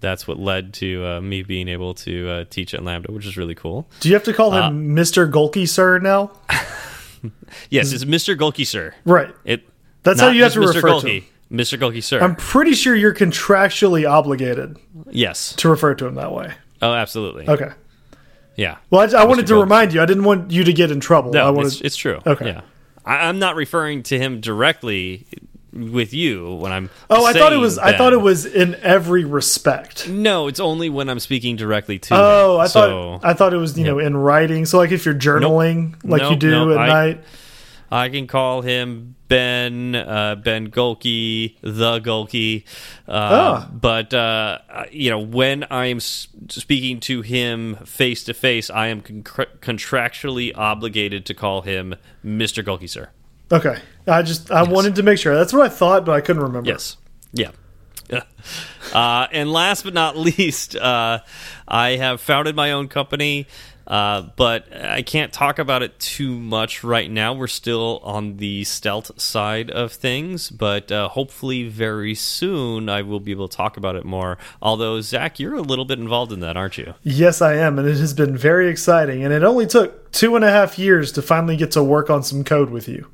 [0.00, 3.36] that's what led to uh, me being able to uh, teach at Lambda, which is
[3.36, 3.88] really cool.
[4.00, 5.28] Do you have to call him Mr.
[5.28, 5.98] Uh, sir?
[5.98, 6.32] Now,
[7.70, 8.36] yes, it's Mr.
[8.36, 8.94] Gohlke, sir.
[9.04, 9.34] Right.
[9.44, 9.68] It.
[10.02, 10.74] That's how you have to Mr.
[10.74, 11.24] refer to him.
[11.52, 11.78] Mr.
[11.78, 12.20] Gohlke, sir.
[12.20, 14.76] I'm pretty sure you're contractually obligated.
[15.10, 15.54] Yes.
[15.56, 16.54] To refer to him that way.
[16.80, 17.48] Oh, absolutely.
[17.48, 17.70] Okay.
[18.56, 18.78] Yeah.
[18.90, 20.00] Well, I, I wanted to remind you.
[20.00, 21.32] I didn't want you to get in trouble.
[21.32, 22.20] No, I wanted, it's, it's true.
[22.26, 22.46] Okay.
[22.46, 22.60] Yeah.
[23.04, 25.26] I, am not referring to him directly
[25.72, 26.90] with you when I'm.
[27.08, 27.76] Oh, I thought it was.
[27.76, 27.94] Ben.
[27.94, 30.08] I thought it was in every respect.
[30.08, 32.14] No, it's only when I'm speaking directly to.
[32.14, 32.60] Oh, him.
[32.60, 33.92] I so, thought I thought it was you yeah.
[33.92, 34.66] know in writing.
[34.66, 35.98] So like if you're journaling, nope.
[36.04, 36.70] like nope, you do nope.
[36.72, 37.24] at I, night.
[37.92, 42.64] I can call him Ben, uh, Ben Gohlke, the Gohlke.
[43.08, 43.70] Uh, oh.
[43.72, 44.58] But, uh,
[44.92, 51.26] you know, when I'm speaking to him face to face, I am con contractually obligated
[51.26, 52.64] to call him Mr.
[52.64, 53.10] Gohlke, sir.
[53.52, 53.78] Okay.
[54.06, 54.70] I just, I yes.
[54.70, 55.34] wanted to make sure.
[55.34, 56.70] That's what I thought, but I couldn't remember.
[56.70, 56.96] Yes.
[57.32, 57.50] Yeah.
[58.92, 61.20] Uh, and last but not least, uh,
[61.68, 63.46] I have founded my own company.
[63.86, 67.32] Uh, but I can't talk about it too much right now.
[67.32, 73.18] We're still on the stealth side of things, but uh, hopefully very soon I will
[73.18, 74.38] be able to talk about it more.
[74.62, 76.94] Although, Zach, you're a little bit involved in that, aren't you?
[77.02, 79.24] Yes, I am, and it has been very exciting.
[79.24, 82.22] And it only took two and a half years to finally get to work on
[82.22, 83.08] some code with you.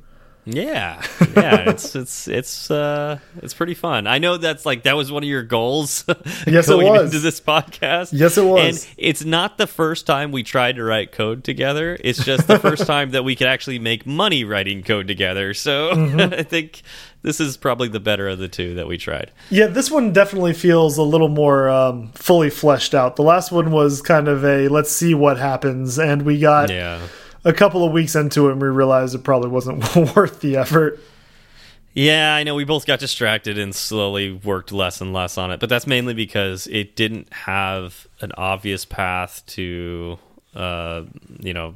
[0.49, 1.05] Yeah,
[1.35, 4.07] yeah, it's it's it's uh it's pretty fun.
[4.07, 6.05] I know that's like that was one of your goals.
[6.47, 8.11] yes, going it was into this podcast.
[8.13, 8.85] Yes, it was.
[8.85, 11.97] And it's not the first time we tried to write code together.
[11.99, 15.53] It's just the first time that we could actually make money writing code together.
[15.53, 16.39] So mm -hmm.
[16.39, 16.81] I think
[17.23, 19.31] this is probably the better of the two that we tried.
[19.49, 23.15] Yeah, this one definitely feels a little more um, fully fleshed out.
[23.17, 26.99] The last one was kind of a let's see what happens, and we got yeah
[27.47, 30.99] a couple of weeks into it, and we realized it probably wasn't worth the effort.
[31.93, 35.59] Yeah, I know we both got distracted and slowly worked less and less on it,
[35.59, 40.19] but that's mainly because it didn't have an obvious path to,
[40.53, 41.03] uh,
[41.39, 41.73] you know,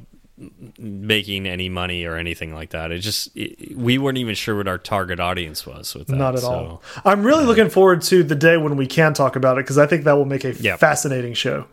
[0.78, 2.92] making any money or anything like that.
[2.92, 6.16] It just it, we weren't even sure what our target audience was with that.
[6.16, 6.82] Not at so, all.
[7.04, 7.48] I'm really yeah.
[7.48, 10.12] looking forward to the day when we can talk about it because I think that
[10.12, 10.78] will make a yep.
[10.78, 11.66] fascinating show.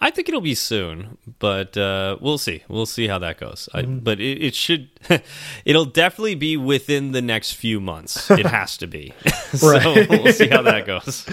[0.00, 2.62] I think it'll be soon, but uh, we'll see.
[2.68, 3.68] We'll see how that goes.
[3.74, 3.96] Mm -hmm.
[3.96, 4.88] I, but it, it should,
[5.64, 8.30] it'll definitely be within the next few months.
[8.30, 9.12] It has to be.
[9.56, 11.26] so we'll see how that goes.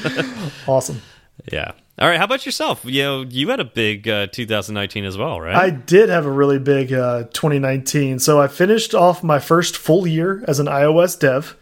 [0.68, 1.02] awesome.
[1.52, 1.72] Yeah.
[1.98, 2.18] All right.
[2.18, 2.84] How about yourself?
[2.84, 5.56] You know, you had a big uh, 2019 as well, right?
[5.56, 8.20] I did have a really big uh, 2019.
[8.20, 11.56] So I finished off my first full year as an iOS dev.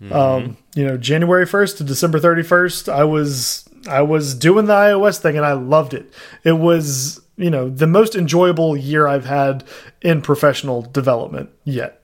[0.00, 0.16] Mm -hmm.
[0.16, 5.18] um, you know, January 1st to December 31st, I was I was doing the iOS
[5.18, 6.12] thing and I loved it.
[6.42, 9.64] It was, you know, the most enjoyable year I've had
[10.00, 12.02] in professional development yet.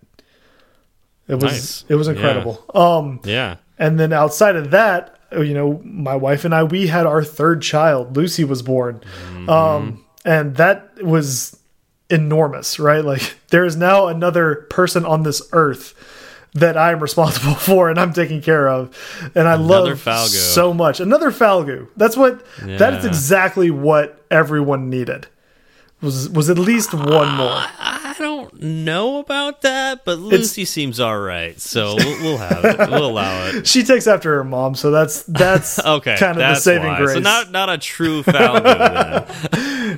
[1.29, 1.85] It was nice.
[1.88, 2.64] it was incredible.
[2.75, 2.81] Yeah.
[2.81, 3.57] Um Yeah.
[3.79, 7.62] And then outside of that, you know, my wife and I we had our third
[7.62, 8.16] child.
[8.16, 9.01] Lucy was born.
[9.31, 9.51] Mm -hmm.
[9.51, 11.57] Um and that was
[12.09, 13.05] enormous, right?
[13.05, 15.95] Like there is now another person on this earth
[16.55, 18.97] that I am responsible for and I'm taking care of.
[19.35, 20.29] And I Another love Falgout.
[20.29, 21.01] so much.
[21.01, 21.89] Another Falgout.
[21.97, 22.77] That's what yeah.
[22.79, 25.27] that is exactly what everyone needed.
[26.01, 27.51] Was was at least one more.
[27.51, 32.39] Uh, I don't know about that, but Lucy it's, seems all right, so we'll, we'll,
[32.39, 32.79] have it.
[32.91, 33.67] We'll allow it.
[33.67, 36.17] She takes after her mom, so that's that's okay.
[36.17, 36.99] Kind of that's the saving why.
[36.99, 37.15] grace.
[37.15, 39.29] So not not a true Falgout.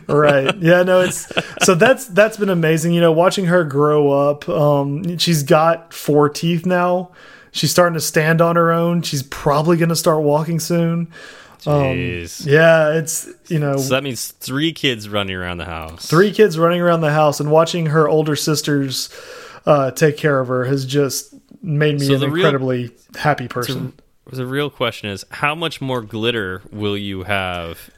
[0.07, 0.57] Right?
[0.59, 0.83] Yeah.
[0.83, 1.01] No.
[1.01, 1.27] It's
[1.65, 2.93] so that's that's been amazing.
[2.93, 4.49] You know, watching her grow up.
[4.49, 7.11] Um, she's got four teeth now.
[7.53, 9.03] She's starting to stand on her own.
[9.03, 11.09] She's probably going to start walking soon.
[11.61, 12.43] Jeez.
[12.43, 13.77] Um, yeah, it's you know.
[13.77, 16.07] So that means three kids running around the house.
[16.07, 19.11] Three kids running around the house, and watching her older sisters
[19.65, 23.93] uh, take care of her has just made me so an incredibly real, happy person.
[24.31, 27.91] So the real question is, how much more glitter will you have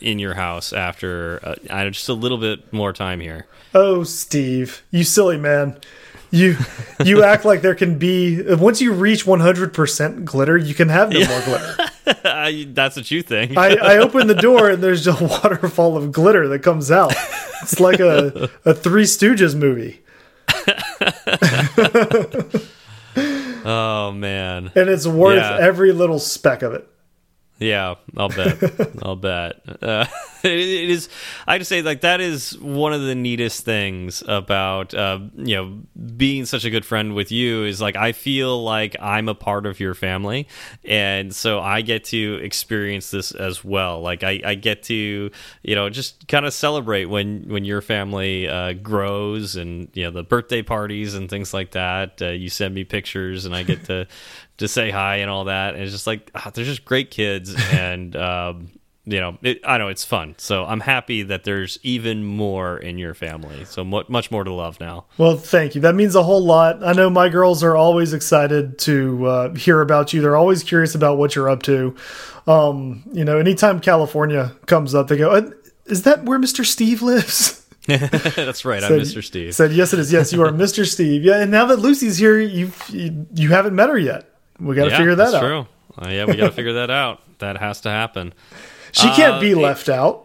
[0.00, 3.46] in your house after uh, just a little bit more time here?
[3.74, 5.78] Oh, Steve, you silly man
[6.30, 6.56] you
[7.04, 11.20] you act like there can be once you reach 100% glitter you can have no
[11.20, 11.28] yeah.
[11.28, 15.96] more glitter that's what you think I, I open the door and there's a waterfall
[15.96, 17.14] of glitter that comes out
[17.62, 20.02] it's like a, a three stooges movie
[23.64, 25.58] oh man, and it's worth Yeah.
[25.60, 26.88] every little speck of it.
[27.58, 28.98] Yeah, I'll bet.
[29.02, 29.62] I'll bet.
[29.82, 30.04] Uh,
[30.44, 31.08] it, it is.
[31.46, 35.78] I just say like that is one of the neatest things about uh, you know
[36.16, 39.64] being such a good friend with you is like I feel like I'm a part
[39.64, 40.48] of your family,
[40.84, 44.02] and so I get to experience this as well.
[44.02, 45.30] Like I, I get to
[45.62, 50.10] you know just kind of celebrate when when your family uh, grows and you know
[50.10, 52.20] the birthday parties and things like that.
[52.20, 54.06] Uh, you send me pictures and I get to
[54.58, 55.74] to say hi and all that.
[55.74, 58.70] And it's just like ah, they're just great kids, and um,
[59.04, 60.34] you know, it, I know it's fun.
[60.36, 63.64] So I'm happy that there's even more in your family.
[63.64, 65.06] So mu much more to love now.
[65.16, 65.80] Well, thank you.
[65.80, 66.82] That means a whole lot.
[66.84, 70.20] I know my girls are always excited to uh, hear about you.
[70.20, 71.94] They're always curious about what you're up to.
[72.48, 75.50] Um, you know, anytime California comes up, they go, "Uh,
[75.86, 76.64] "Is that where Mr.
[76.64, 78.82] Steve lives?" That's right.
[78.82, 79.22] I'm Mr.
[79.22, 79.54] Steve.
[79.54, 80.12] Said, "Yes, it is.
[80.12, 80.84] Yes, you are Mr.
[80.84, 84.28] Steve." Yeah, and now that Lucy's here, you, you haven't met her yet.
[84.60, 85.40] We got to yeah, figure that that's out.
[85.40, 85.66] true.
[85.98, 87.20] Uh, yeah, we got to figure that out.
[87.38, 88.32] That has to happen.
[88.92, 90.22] She can't Uh, be it- left out.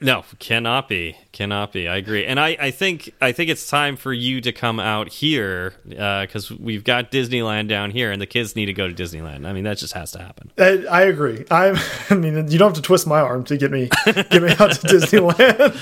[0.00, 1.88] No, cannot be, cannot be.
[1.88, 5.08] I agree, and I, I think, I think it's time for you to come out
[5.08, 9.46] here because we've got Disneyland down here, and the kids need to go to Disneyland.
[9.46, 10.50] I mean, that just has to happen.
[10.58, 11.44] I, I agree.
[11.50, 11.76] I'm,
[12.10, 14.72] I mean, you don't have to twist my arm to get me get me out
[14.72, 15.72] to Disneyland.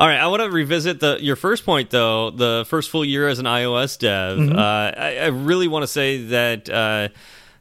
[0.00, 2.30] All right, I want to revisit the your first point though.
[2.30, 4.56] The first full year as an iOS dev, Mm-hmm.
[4.58, 4.62] uh,
[4.96, 7.08] I, I really want to say that uh,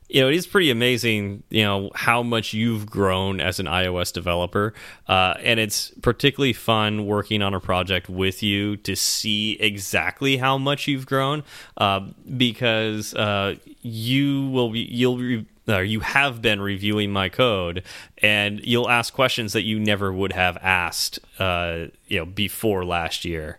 [0.07, 1.43] you know it is pretty amazing.
[1.49, 4.73] You know how much you've grown as an iOS developer,
[5.09, 10.57] uh, and it's particularly fun working on a project with you to see exactly how
[10.57, 11.43] much you've grown
[11.75, 15.17] uh, because uh, you will be you'll.
[15.17, 17.83] Re or you have been reviewing my code
[18.19, 23.25] and you'll ask questions that you never would have asked uh, you know before last
[23.25, 23.57] year.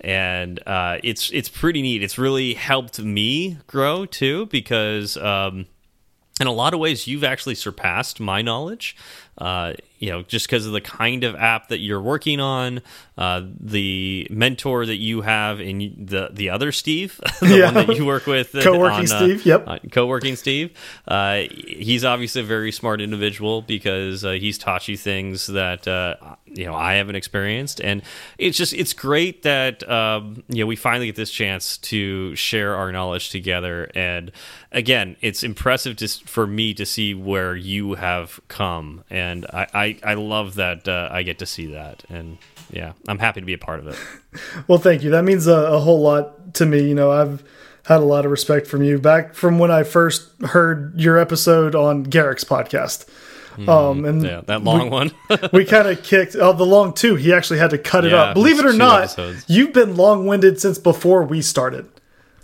[0.00, 2.02] And uh, it's it's pretty neat.
[2.02, 5.66] It's really helped me grow too because um,
[6.40, 8.96] in a lot of ways you've actually surpassed my knowledge.
[9.38, 12.82] Uh, you know just because of the kind of app that you're working on
[13.16, 17.66] uh, the mentor that you have in the the other steve the Yeah.
[17.72, 19.64] one that you work with Co-working on, uh, Steve, yep.
[19.68, 20.76] uh, co-working Steve.
[21.06, 26.16] Uh, he's obviously a very smart individual because uh, he's taught you things that uh,
[26.46, 28.02] you know I haven't experienced, and
[28.38, 32.74] it's just it's great that um, you know we finally get this chance to share
[32.74, 33.90] our knowledge together.
[33.94, 34.32] And
[34.72, 39.89] again, it's impressive just for me to see where you have come, and I I,
[40.04, 42.38] I love that uh, I get to see that, and
[42.72, 43.96] yeah, I'm happy to be a part of it.
[44.68, 45.10] Well, thank you.
[45.10, 46.88] That means a, a whole lot to me.
[46.88, 47.42] You know, I've
[47.86, 51.74] had a lot of respect from you back from when I first heard your episode
[51.74, 53.08] on Garrick's podcast.
[53.68, 55.10] Um, and Yeah, that long one.
[55.52, 57.16] we kind of kicked oh, the long two.
[57.16, 58.34] He actually had to cut it Yeah, up.
[58.34, 59.44] Believe it or not, episodes.
[59.48, 61.88] you've been long winded since before we started.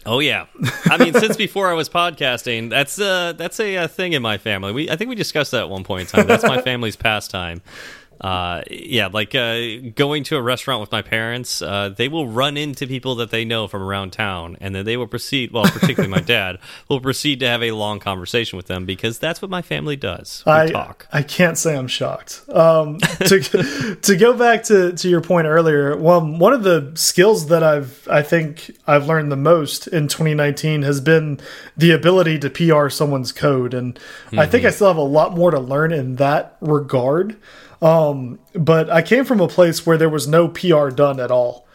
[0.07, 0.47] Oh yeah,
[0.87, 4.39] I mean, since before I was podcasting, that's uh that's a, uh thing in my
[4.39, 4.73] family.
[4.73, 6.27] We I think we discussed that at one point in time.
[6.27, 7.61] That's my family's pastime.
[8.21, 12.57] Uh, yeah, like uh, going to a restaurant with my parents, uh, they will run
[12.57, 15.53] into people that they know from around town, and then they will proceed.
[15.53, 19.43] Well, particularly my dad will proceed to have a long conversation with them because that's
[19.43, 20.43] what my family does.
[20.47, 21.07] We I talk.
[21.13, 22.43] I can't say I'm shocked.
[22.49, 27.49] Um, to to go back to, to your point earlier, well, one of the skills
[27.49, 31.39] that I've I think I've learned the most in 2019 has been
[31.77, 33.99] the ability to PR someone's code, and
[34.33, 37.37] I think I still have a lot more to learn in that regard.
[37.83, 41.67] Um, but I came from a place where there was no PR done at all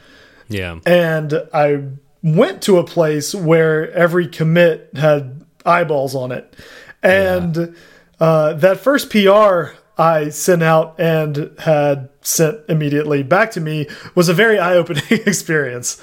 [0.48, 1.84] Yeah, and I
[2.24, 6.56] went to a place where every commit had eyeballs on it,
[7.04, 7.76] and
[8.20, 14.30] uh, that first PR I sent out and had sent immediately back to me was
[14.30, 16.02] a very eye-opening experience.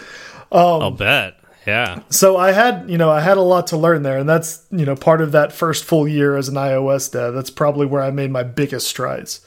[0.82, 1.34] I'll bet.
[1.66, 4.64] Yeah, So I had, you know, I had a lot to learn there, and that's,
[4.70, 7.34] you know, part of that first full year as an iOS dev.
[7.34, 9.46] That's probably where I made my biggest strides.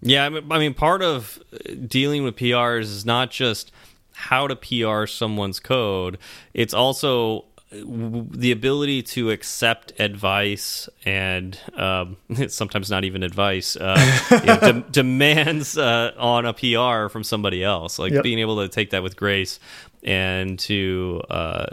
[0.00, 1.42] Yeah, I mean, I mean, part of
[1.86, 3.70] dealing with PRs is not just
[4.12, 6.18] how to PR someone's code;
[6.54, 12.16] it's also the ability to accept advice and um,
[12.48, 17.62] sometimes not even advice uh, you know, dem demands uh, on a PR from somebody
[17.62, 17.98] else.
[17.98, 18.22] Like Yep.
[18.22, 19.60] being able to take that with grace
[20.02, 21.66] and to uh,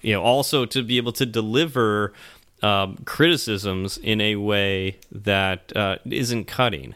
[0.00, 2.12] you know also to be able to deliver
[2.62, 6.94] um, criticisms in a way that uh, isn't cutting.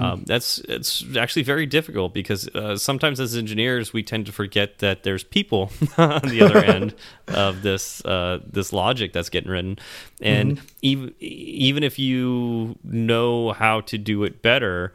[0.00, 4.78] Um, that's it's actually very difficult because uh, sometimes as engineers we tend to forget
[4.78, 6.94] that there's people on the other end
[7.28, 9.78] of this uh, this logic that's getting written,
[10.22, 14.92] and even even if you know how to do it better.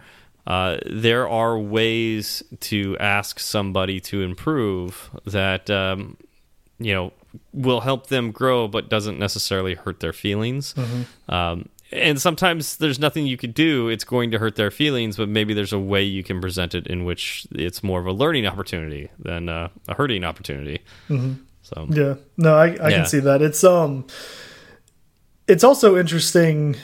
[0.48, 6.16] uh, there are ways to ask somebody to improve that um,
[6.80, 7.12] you know
[7.54, 10.74] will help them grow, but doesn't necessarily hurt their feelings.
[11.30, 15.18] Um, and sometimes there's nothing you could do; it's going to hurt their feelings.
[15.18, 18.12] But maybe there's a way you can present it in which it's more of a
[18.12, 20.82] learning opportunity than uh, a hurting opportunity.
[21.62, 22.90] So Yeah, no, I, I Yeah.
[22.90, 23.42] can see that.
[23.42, 24.06] It's um,
[25.48, 26.76] it's also interesting,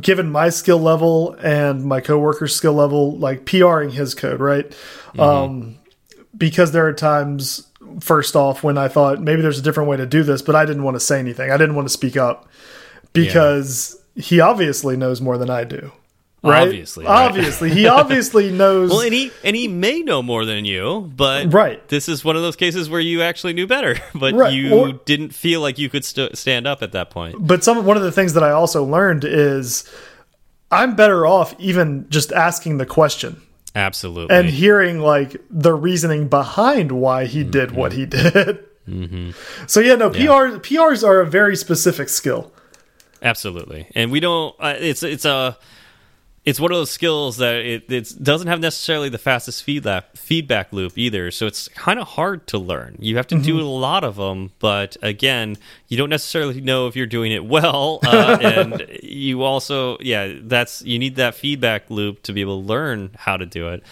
[0.00, 4.68] given my skill level and my coworker's skill level, like PRing his code, right?
[4.70, 5.20] Mm-hmm.
[5.20, 5.78] Um,
[6.36, 7.66] because there are times,
[8.00, 10.64] first off, when I thought maybe there's a different way to do this, but I
[10.64, 11.50] didn't want to say anything.
[11.50, 12.48] I didn't want to speak up
[13.12, 15.92] because he obviously knows more than I do.
[16.42, 16.62] Right?
[16.62, 17.26] Obviously, right.
[17.26, 18.90] obviously, he obviously knows.
[18.90, 21.86] Well, and he and he may know more than you, but Right.
[21.88, 24.92] this is one of those cases where you actually knew better, but Right, you or-
[24.92, 27.36] didn't feel like you could st stand up at that point.
[27.46, 29.90] but some one of the things that I also learned is
[30.70, 33.40] I'm better off even just asking the question
[33.74, 34.34] Absolutely.
[34.36, 38.64] and hearing like the reasoning behind why he did what he did.
[39.66, 42.52] So yeah, no, PR PRs are a very specific skill.
[43.22, 44.54] Absolutely, and we don't.
[44.60, 45.56] Uh, it's it's a
[46.44, 50.72] it's one of those skills that it it doesn't have necessarily the fastest feedback feedback
[50.72, 51.30] loop either.
[51.30, 52.96] So it's kind of hard to learn.
[52.98, 55.56] You have to do a lot of them, but again,
[55.88, 60.82] you don't necessarily know if you're doing it well, uh, and you also yeah, that's
[60.82, 63.82] you need that feedback loop to be able to learn how to do it.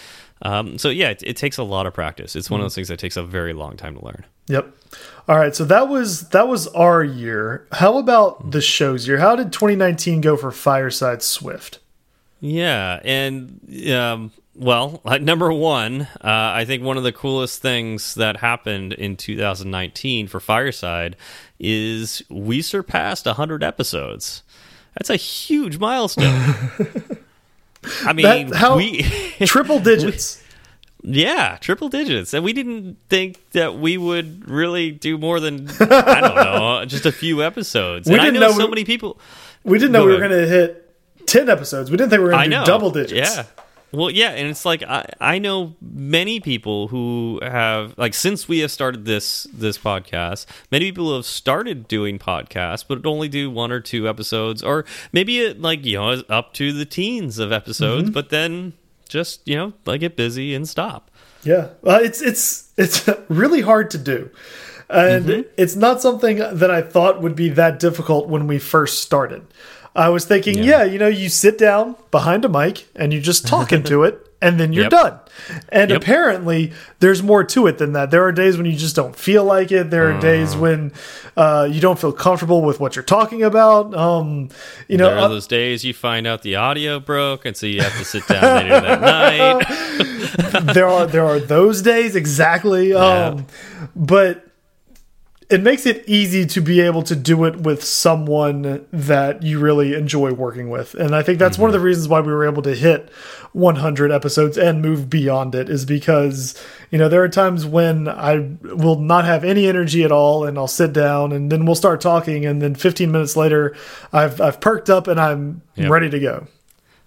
[0.43, 2.37] Um, so yeah, it, it takes a lot of practice.
[2.37, 4.25] It's one of those things that takes a very long time to learn.
[4.49, 4.75] Yep.
[5.29, 7.67] All right, so that was that was our year.
[7.73, 9.19] How about the show's year?
[9.19, 11.79] How did 2019 go for Fireside Swift?
[12.45, 13.61] Yeah, and
[13.93, 19.17] um, well, number one, uh, I think one of the coolest things that happened in
[19.17, 21.15] 2019 for Fireside
[21.61, 24.43] is we surpassed 100 episodes.
[24.95, 26.27] That's a huge milestone.
[28.05, 29.03] I mean, That- how- we
[29.47, 30.43] Triple digits.
[31.05, 36.21] yeah, triple digits, and we didn't think that we would really do more than I
[36.21, 38.09] don't know, just a few episodes.
[38.09, 39.19] We and didn't know, know so we- many people.
[39.65, 40.82] We didn't know Go we were going to hit
[41.27, 41.91] 10 episodes.
[41.91, 42.65] We didn't think we were going to know.
[42.65, 43.37] do double digits.
[43.37, 43.45] Yeah.
[43.95, 48.61] Well, yeah, and it's like I, I know many people who have like since we
[48.61, 53.71] have started this this podcast, many people have started doing podcasts, but only do one
[53.71, 58.05] or two episodes, or maybe it like you know up to the teens of episodes,
[58.05, 58.13] Mm-hmm.
[58.15, 58.73] but then
[59.11, 61.11] just you know like get busy and stop.
[61.45, 64.31] Yeah, well, it's it's it's really hard to do,
[64.89, 65.41] and Mm-hmm.
[65.59, 69.43] it's not something that I thought would be that difficult when we first started.
[69.95, 73.47] I was thinking, yeah, you know, you sit down behind a mic and you just
[73.47, 74.91] talk into it, and then you're Yep.
[74.91, 75.19] done.
[75.69, 76.03] And Yep.
[76.03, 78.11] apparently, there's more to it than that.
[78.11, 79.91] There are days when you just don't feel like it.
[79.91, 80.21] There are Uh-huh.
[80.21, 80.93] days when
[81.37, 83.95] uh, you don't feel comfortable with what you're talking about.
[83.95, 84.49] Um,
[84.89, 87.67] you know, There are uh, those days you find out the audio broke, and so
[87.67, 89.67] you have to sit down later that night.
[90.75, 93.47] there are there are those days exactly um
[93.97, 94.47] but
[95.51, 99.95] it makes it easy to be able to do it with someone that you really
[99.95, 102.63] enjoy working with and i think that's one of the reasons why we were able
[102.63, 103.11] to hit
[103.53, 108.39] 100 episodes and move beyond it is because you know there are times when i
[108.63, 112.01] will not have any energy at all and i'll sit down and then we'll start
[112.01, 113.75] talking and then 15 minutes later
[114.13, 115.91] i've i've perked up and i'm Yep.
[115.91, 116.47] ready to go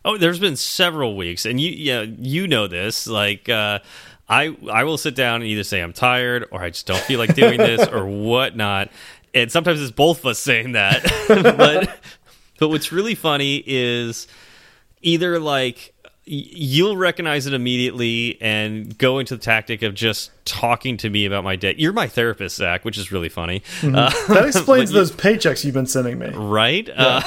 [0.07, 3.07] Oh, there's been several weeks, and you yeah you know this.
[3.07, 3.79] Like uh,
[4.27, 7.19] I I will sit down and either say I'm tired or I just don't feel
[7.19, 8.89] like doing this or whatnot.
[9.33, 11.03] And sometimes it's both of us saying that.
[11.27, 11.99] but
[12.59, 14.27] but what's really funny is
[15.01, 15.93] either like
[16.27, 21.43] you'll recognize it immediately and go into the tactic of just talking to me about
[21.43, 21.75] my day.
[21.77, 23.61] You're my therapist, Zach, which is really funny.
[23.83, 24.55] Uh, that explains
[24.91, 27.21] but you- those paychecks you've been sending me right uh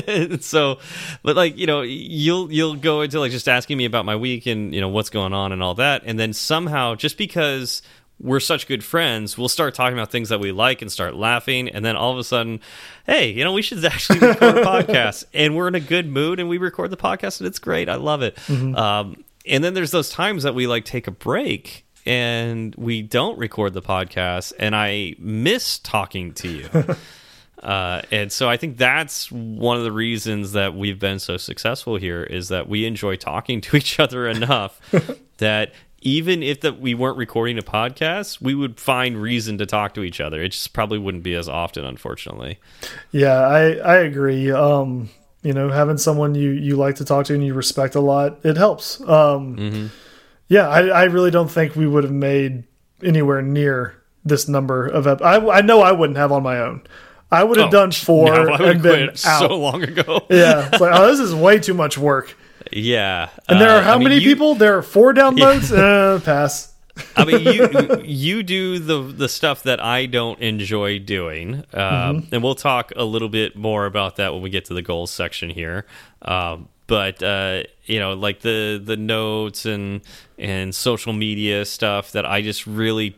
[0.40, 0.78] so
[1.22, 4.46] but like you know you'll you'll go into like just asking me about my week
[4.46, 6.02] and you know what's going on and all that.
[6.04, 7.82] And then somehow just because
[8.20, 11.68] we're such good friends we'll start talking about things that we like and start laughing.
[11.68, 12.60] And then all of a sudden
[13.06, 15.24] hey you know we should actually record a podcast.
[15.34, 17.88] And we're in a good mood and we record the podcast and it's great.
[17.88, 18.38] I love it.
[18.76, 23.38] Um and then there's those times that we like take a break and we don't
[23.38, 26.68] record the podcast and i miss talking to you
[27.64, 31.96] uh, and so I think that's one of the reasons that we've been so successful
[31.96, 34.80] here is that we enjoy talking to each other enough
[35.38, 39.94] that even if that we weren't recording a podcast, we would find reason to talk
[39.94, 40.42] to each other.
[40.42, 42.58] It just probably wouldn't be as often, unfortunately.
[43.10, 44.50] Yeah, I I agree.
[44.50, 45.08] Um,
[45.42, 48.44] you know, having someone you you like to talk to and you respect a lot,
[48.44, 49.00] it helps.
[49.08, 49.90] Um,
[50.48, 52.64] yeah, I I really don't think we would have made
[53.02, 55.06] anywhere near this number of.
[55.06, 56.82] I I know I wouldn't have on my own.
[57.34, 59.18] I would have Oh, done four No, I and been out.
[59.18, 60.24] so long ago.
[60.30, 62.36] yeah, it's like oh, this is way too much work.
[62.72, 64.54] Yeah, And there Uh, are how I mean, many you- people?
[64.54, 65.70] There are four downloads.
[65.76, 66.72] uh, pass.
[67.16, 72.40] I mean, you you do the the stuff that I don't enjoy doing, um, and
[72.40, 75.50] we'll talk a little bit more about that when we get to the goals section
[75.50, 75.86] here.
[76.22, 80.02] Um, but uh, you know, like the the notes and
[80.38, 83.16] and social media stuff that I just really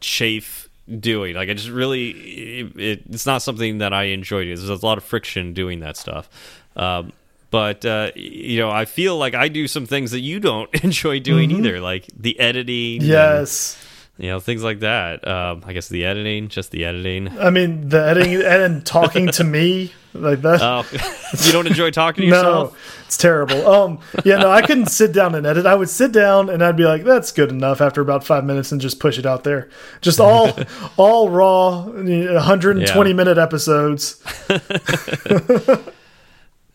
[0.00, 0.65] chafe
[1.00, 1.34] doing.
[1.34, 4.44] Like I just really, it, it, it's not something that I enjoy.
[4.44, 4.56] doing.
[4.56, 6.28] There's a lot of friction doing that stuff.
[6.76, 7.12] Um,
[7.50, 11.20] but uh, you know, I feel like I do some things that you don't enjoy
[11.20, 13.02] doing either, like the editing.
[13.02, 13.82] Yes.
[14.18, 15.26] You know, things like that.
[15.26, 17.38] Um, I guess the editing, just the editing.
[17.38, 20.62] I mean, the editing and talking to me like that.
[20.62, 20.84] Oh,
[21.46, 23.66] you don't enjoy talking to no, it's terrible.
[23.68, 25.66] Um, yeah, no, I couldn't sit down and edit.
[25.66, 28.72] I would sit down and I'd be like, "That's good enough." After about five minutes,
[28.72, 29.68] and just push it out there,
[30.00, 30.58] just all,
[30.96, 33.14] all raw, 120 Yeah.
[33.14, 34.22] minute episodes.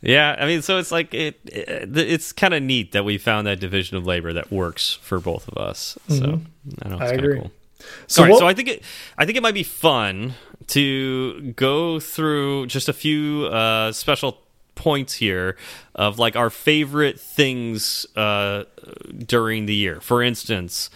[0.02, 1.40] Yeah, I mean, so it's like it.
[1.46, 5.20] it it's kind of neat that we found that division of labor that works for
[5.20, 5.98] both of us.
[6.08, 6.42] So I know it's
[6.76, 6.98] Mm-hmm.
[6.98, 7.38] Kind agree.
[7.38, 7.52] of cool.
[8.08, 8.84] So right, so I think it,
[9.18, 10.34] I think it might be fun
[10.68, 14.40] to go through just a few uh, special
[14.76, 15.58] points here
[15.96, 18.64] of like our favorite things uh,
[19.26, 20.00] during the year.
[20.02, 20.90] For instance,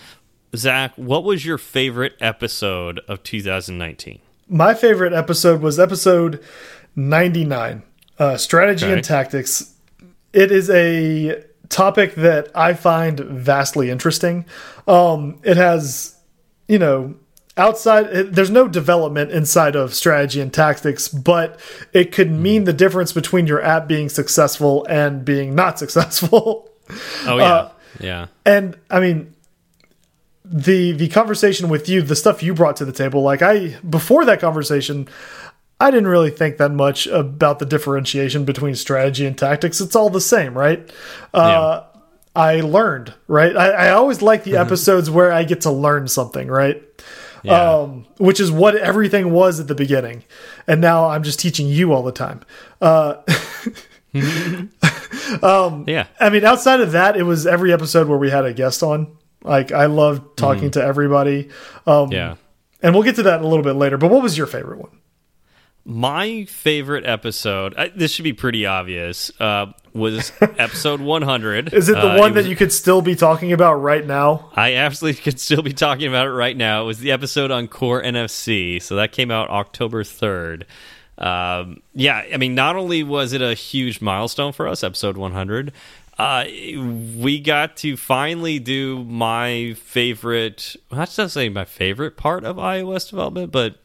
[0.55, 4.19] Zach, what was your favorite episode of 2019?
[4.47, 6.41] My favorite episode was episode
[6.95, 7.81] 99,
[8.19, 8.93] uh, strategy Okay.
[8.93, 9.73] and tactics.
[10.33, 14.45] It is a topic that I find vastly interesting.
[14.87, 16.15] Um, it has,
[16.67, 17.15] you know,
[17.57, 21.59] outside, it, there's no development inside of strategy and tactics, but
[21.93, 26.69] it could mean the difference between your app being successful and being not successful.
[27.25, 29.33] Oh yeah, Uh, yeah, and I mean,
[30.43, 34.25] the the conversation with you, the stuff you brought to the table, like I before
[34.25, 35.07] that conversation,
[35.79, 39.81] I didn't really think that much about the differentiation between strategy and tactics.
[39.81, 40.89] It's all the same, right?
[41.33, 41.83] Uh,
[42.35, 43.55] I learned, right?
[43.55, 46.81] I, I always like the episodes where I get to learn something, right?
[47.45, 47.73] yeah.
[47.73, 50.23] um, which is what everything was at the beginning.
[50.67, 52.41] And now I'm just teaching you all the time.
[52.81, 53.21] Uh,
[55.87, 56.07] yeah.
[56.19, 59.17] I mean, outside of that, it was every episode where we had a guest on.
[59.43, 61.49] Like, I loved talking to everybody.
[61.85, 62.35] Um, Yeah.
[62.81, 63.97] And we'll get to that a little bit later.
[63.97, 64.99] But what was your favorite one?
[65.87, 71.73] My favorite episode, I, this should be pretty obvious, uh, was episode 100.
[71.73, 74.49] Is it the Uh, one that was- you could still be talking about right now?
[74.55, 76.81] I absolutely could still be talking about it right now.
[76.81, 78.81] It was the episode on Core NFC.
[78.81, 80.63] So that came out October 3rd.
[81.19, 85.71] Um, yeah, I mean, not only was it a huge milestone for us, episode 100,
[86.17, 86.45] uh,
[87.15, 93.09] we got to finally do my favorite, not to say my favorite part of iOS
[93.09, 93.75] development, but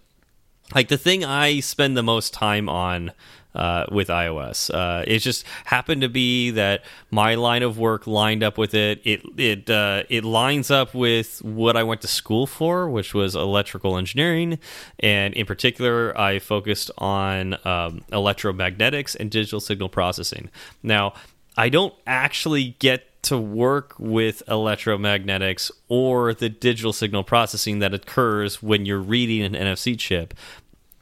[0.75, 3.12] like the thing I spend the most time on
[3.55, 4.73] uh, with iOS.
[4.73, 9.01] Uh, it just happened to be that my line of work lined up with it.
[9.05, 13.35] It it uh, it lines up with what I went to school for, which was
[13.35, 14.59] electrical engineering,
[14.99, 20.51] and in particular, I focused on um, electromagnetics and digital signal processing.
[20.83, 21.14] Now,
[21.57, 28.62] I don't actually get to work with electromagnetics or the digital signal processing that occurs
[28.62, 30.33] when you're reading an NFC chip.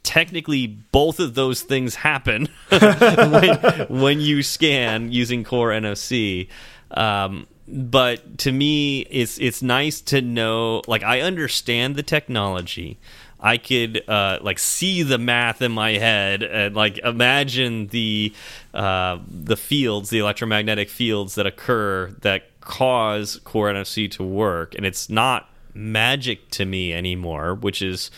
[0.09, 6.47] Technically, both of those things happen when, when you scan using Core NFC.
[6.89, 10.81] Um, but to me, it's it's nice to know.
[10.87, 12.97] Like, I understand the technology.
[13.39, 18.33] I could uh, like see the math in my head and like imagine the
[18.73, 24.87] uh, the fields, the electromagnetic fields that occur that cause Core NFC to work, and
[24.87, 28.09] it's not magic to me anymore, which is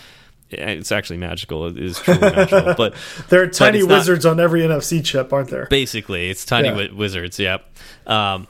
[0.53, 1.67] it's actually magical.
[1.67, 2.93] It is truly magical, but
[3.29, 5.65] There are tiny it's not- wizards on every NFC chip, aren't there?
[5.69, 6.91] basically it's tiny Yeah.
[6.93, 7.65] wizards yep
[8.07, 8.47] um,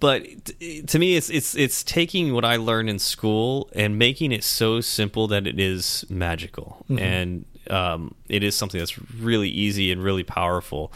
[0.00, 0.24] but
[0.86, 4.80] to me it's it's it's taking what i learned in school and making it so
[4.80, 10.22] simple that it is magical and um, it is something that's really easy and really
[10.24, 10.92] powerful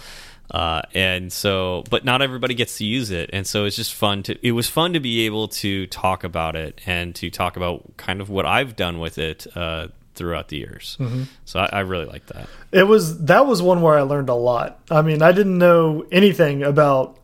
[0.52, 4.22] uh, and so but not everybody gets to use it and so it's just fun
[4.22, 7.96] to it was fun to be able to talk about it and to talk about
[7.96, 10.98] kind of what i've done with it uh, throughout the years
[11.44, 14.34] so I, I really like that It was that was one where I learned a
[14.34, 14.78] lot.
[14.90, 17.18] I mean, I didn't know anything about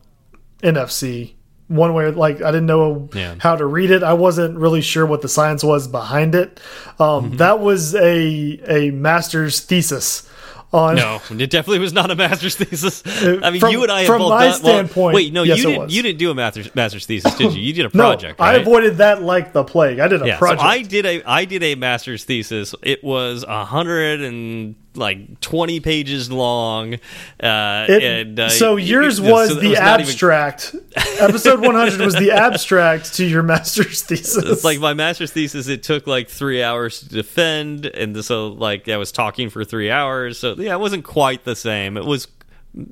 [0.63, 1.33] NFC.
[1.67, 3.35] One way, like I didn't know Yeah.
[3.37, 4.01] how to read it.
[4.01, 6.59] I wasn't really sure what the science was behind it.
[6.99, 10.27] Um, That was a a master's thesis
[10.71, 10.95] on.
[10.95, 13.05] No, it definitely was not a master's thesis.
[13.05, 15.33] Uh, I mean, from- you and I have from both my done, well, standpoint, wait,
[15.33, 15.89] no, yes, you didn't.
[15.91, 17.61] You didn't do a master's master's thesis, did you?
[17.61, 17.95] You did a project.
[17.95, 18.41] No, project.
[18.41, 18.61] I right?
[18.61, 19.99] avoided that like the plague.
[19.99, 20.61] I did a Yeah, project.
[20.61, 22.75] so I did a I did a master's thesis.
[22.83, 26.95] It was a hundred and like 20 pages long.
[27.41, 30.75] Uh, It- and uh, so yours it- was so the even- abstract.
[31.19, 34.43] Episode 100 was the abstract to your master's thesis.
[34.45, 35.67] It's like my master's thesis.
[35.67, 39.89] It took like three hours to defend, and so like I was talking for three
[39.91, 40.37] hours.
[40.39, 41.97] So yeah, it wasn't quite the same.
[41.97, 42.27] It was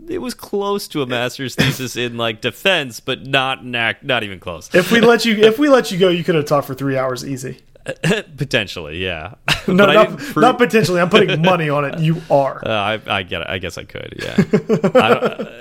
[0.09, 4.39] it was close to a master's thesis in like defense, but not not, not even
[4.39, 4.73] close.
[4.73, 6.97] if we let you, if we let you go, you could have talked for three
[6.97, 7.59] hours easy.
[8.37, 9.35] Potentially, yeah.
[9.67, 11.01] No, not, didn't potentially.
[11.01, 11.99] I'm putting money on it.
[12.07, 12.65] You are.
[12.65, 13.47] Uh, I, I get it.
[13.49, 14.17] I guess I could.
[14.17, 14.91] Yeah.
[14.95, 15.53] I, uh,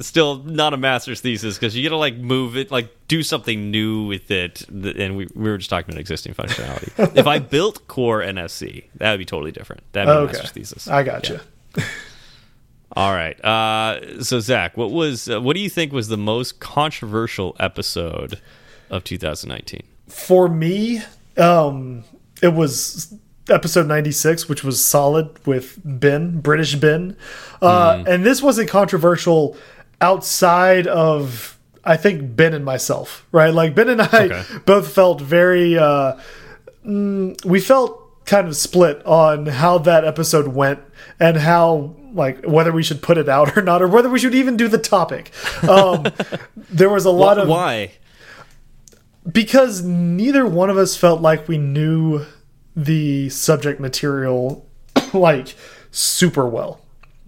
[0.00, 3.70] still not a master's thesis because you got to like move it, like do something
[3.70, 4.66] new with it.
[4.70, 7.14] And we, we were just talking about existing functionality.
[7.14, 9.82] if I built core NFC, that would be totally different.
[9.92, 10.88] That'd be a master's thesis.
[10.88, 11.38] I got you.
[12.96, 13.38] All right.
[13.44, 18.40] Uh, so Zach, what was uh, what do you think was the most controversial episode
[18.88, 19.82] of 2019?
[20.08, 21.02] For me,
[21.38, 22.04] um,
[22.42, 23.14] it was
[23.48, 27.16] episode 96, which was solid with Ben, British Ben.
[27.62, 28.08] Uh, Mm-hmm.
[28.08, 29.56] And this wasn't controversial
[30.00, 33.52] outside of, I think, Ben and myself, right?
[33.54, 34.42] Like, Ben and I Okay.
[34.66, 36.18] both felt very, uh,
[36.86, 40.80] mm, we felt kind of split on how that episode went
[41.20, 44.34] and how like whether we should put it out or not or whether we should
[44.34, 45.30] even do the topic
[45.68, 46.04] um
[46.56, 47.92] there was a lot of Why?
[49.36, 52.24] Because neither one of us felt like we knew
[52.74, 54.66] the subject material
[55.12, 55.54] like
[55.90, 56.80] super well.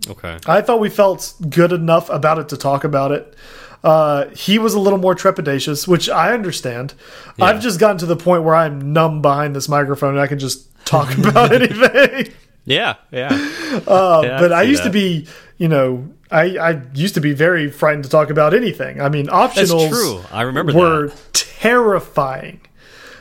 [0.09, 0.39] Okay.
[0.47, 3.35] I thought we felt good enough about it to talk about it.
[3.85, 6.95] Uh, he was a little more trepidatious, which I understand.
[7.39, 10.39] I've just gotten to the point where I'm numb behind this microphone and I can
[10.39, 12.33] just talk about anything.
[12.65, 12.95] Yeah.
[13.13, 13.29] Yeah.
[13.87, 15.27] Uh, Yeah, I but I used to be,
[15.59, 19.01] you know, I, I used to be very frightened to talk about anything.
[19.01, 20.21] I mean, That's optionals true.
[20.31, 21.33] I remember were that.
[21.33, 22.61] terrifying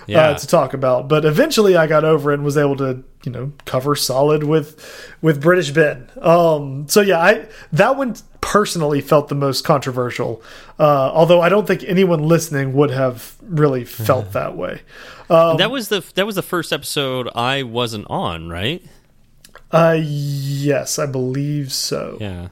[0.07, 0.29] Yeah.
[0.29, 1.07] uh, to talk about.
[1.07, 5.13] But eventually, I got over it and was able to, you know, cover solid with
[5.21, 6.09] with British Ben.
[6.21, 10.41] Um, so yeah, I that one personally felt the most controversial.
[10.79, 14.81] Uh, although I don't think anyone listening would have really felt that way.
[15.29, 18.81] that was the that was the first episode I wasn't on, right?
[19.71, 22.17] Uh, yes, I believe so.
[22.21, 22.47] Yeah.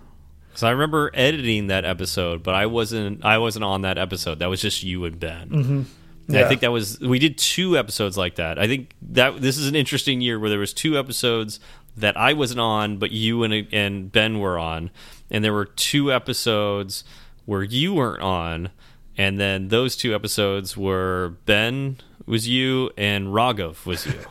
[0.56, 4.40] So I remember editing that episode, but I wasn't I wasn't on that episode.
[4.40, 5.50] That was just you and Ben.
[5.50, 5.86] Mm -hmm.
[6.30, 8.58] I think that was we did two episodes like that.
[8.58, 11.60] I think that this is an interesting year where there was two episodes
[11.98, 14.90] that I wasn't on, but you and and Ben were on,
[15.30, 17.04] and there were two episodes
[17.46, 18.70] where you weren't on,
[19.18, 24.14] and then those two episodes were Ben was you and Raghav was you.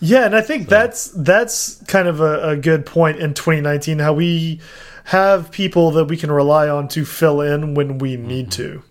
[0.00, 4.12] Yeah, and I think that's that's kind of a, a good point in 2019 how
[4.12, 4.60] we
[5.06, 8.82] have people that we can rely on to fill in when we need to.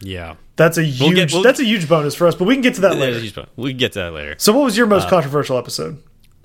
[0.00, 0.34] yeah.
[0.56, 1.14] That's a huge Mm-hmm.
[1.16, 3.20] get- we'll- that's a huge bonus for us, but we can get to that later.
[3.56, 4.36] We can get to that later.
[4.38, 5.98] So what was your Uh, most controversial episode?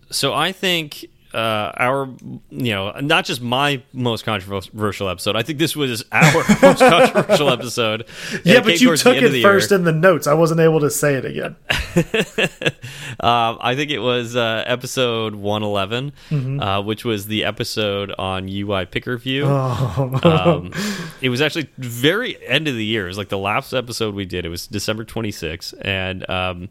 [0.10, 2.10] So I think uh, our,
[2.50, 5.36] you know, not just my most controversial episode.
[5.36, 8.06] I think this was our most controversial episode.
[8.44, 9.80] Yeah, it but you took it first year.
[9.80, 10.28] in the notes.
[10.28, 11.56] I wasn't able to say it again.
[13.20, 16.60] Um, I think it was uh, episode one eleven, Mm-hmm.
[16.60, 19.44] uh, which was the episode on UI Picker View.
[19.46, 20.20] Oh.
[20.24, 20.72] um,
[21.22, 23.06] it was actually very end of the year.
[23.06, 24.46] It was like the last episode we did.
[24.46, 26.70] It was December 26th, and um,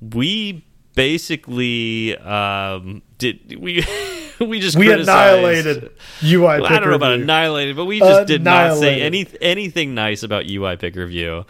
[0.00, 3.84] we basically um, did we
[4.40, 5.90] we just We annihilated
[6.22, 7.24] UI Well, I don't know about View.
[7.24, 11.44] annihilated, but we just did not say any anything nice about UI Picker View.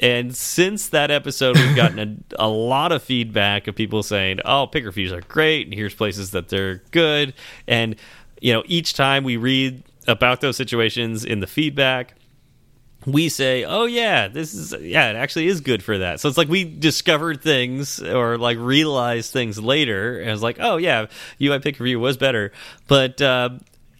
[0.00, 4.66] And since that episode, we've gotten a, a lot of feedback of people saying, "Oh,
[4.66, 7.34] picker views are great, and here's places that they're good."
[7.68, 7.96] And
[8.40, 12.16] you know, each time we read about those situations in the feedback,
[13.06, 16.38] we say, "Oh yeah, this is yeah, it actually is good for that." So it's
[16.38, 21.06] like we discovered things or like realized things later, and it's like, "Oh yeah,
[21.40, 22.52] UI picker view was better."
[22.86, 23.50] But uh,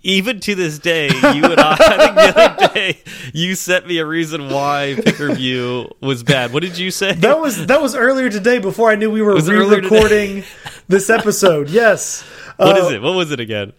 [0.02, 2.98] even to this day, you and I, I think the other day,
[3.32, 6.52] you sent me a reason why picker view was bad.
[6.52, 7.12] What did you say?
[7.14, 9.88] That was that was earlier today before I knew we were Was it earlier today?
[9.96, 10.44] re-recording
[10.88, 11.68] this episode.
[11.70, 12.22] Yes.
[12.56, 13.02] What is Uh, it?
[13.02, 13.72] What was it again?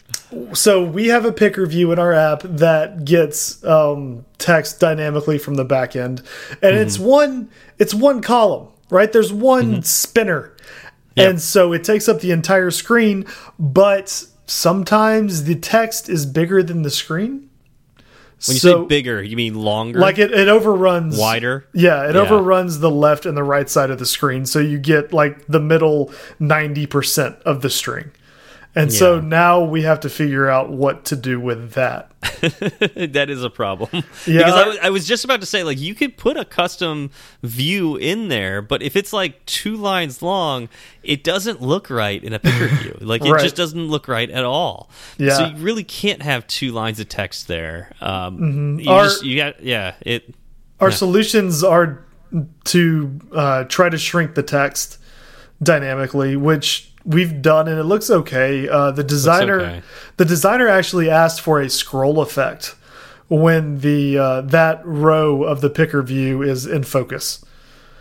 [0.53, 5.53] So we have a picker view in our app that gets um, text dynamically from
[5.55, 6.23] the back end,
[6.61, 7.05] and it's Mm-hmm.
[7.05, 9.11] one it's one column, right?
[9.11, 10.55] There's one spinner,
[11.15, 11.29] Yep.
[11.29, 13.25] and so it takes up the entire screen.
[13.59, 17.49] But sometimes the text is bigger than the screen.
[18.45, 21.65] When you so, say bigger, you mean longer, like it, it overruns wider?
[21.73, 22.21] Yeah, it Yeah.
[22.21, 25.61] overruns the left and the right side of the screen, so you get like the
[25.61, 28.11] middle ninety percent of the string.
[28.75, 32.09] And so now we have to figure out what to do with that.
[33.13, 33.89] that is a problem.
[34.25, 36.37] Yeah, because I I- was, I was just about to say, like, you could put
[36.37, 37.11] a custom
[37.43, 40.69] view in there, but if it's like two lines long,
[41.03, 42.97] it doesn't look right in a picture view.
[43.01, 43.43] Like, it Right.
[43.43, 44.89] just doesn't look right at all.
[45.17, 45.37] Yeah.
[45.37, 47.91] So you really can't have two lines of text there.
[48.01, 50.33] Um, you Our- just, you got, yeah, it.
[50.79, 52.03] Our solutions are
[52.65, 54.97] to uh, try to shrink the text
[55.61, 58.67] dynamically, which we've done, and it looks okay.
[58.67, 59.81] Uh, the designer, okay.
[60.17, 62.75] the designer actually asked for a scroll effect
[63.29, 67.43] when the uh, that row of the picker view is in focus.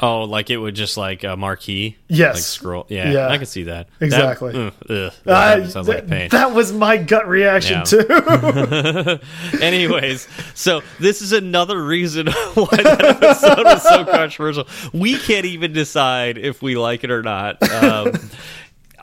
[0.05, 1.97] Oh, like it would just like a marquee?
[2.09, 2.35] Yes.
[2.35, 2.87] Like scroll.
[2.89, 3.29] Yeah, Yeah.
[3.29, 3.87] I can see that.
[4.01, 4.53] That- Exactly.
[4.67, 6.29] ugh, ugh, I- that sounds like pain.
[6.31, 7.85] that was my gut reaction Yeah.
[7.85, 9.19] too.
[9.63, 14.67] Anyways, so this is another reason why that episode was so controversial.
[14.93, 17.63] We can't even decide if we like it or not.
[17.73, 18.13] Um,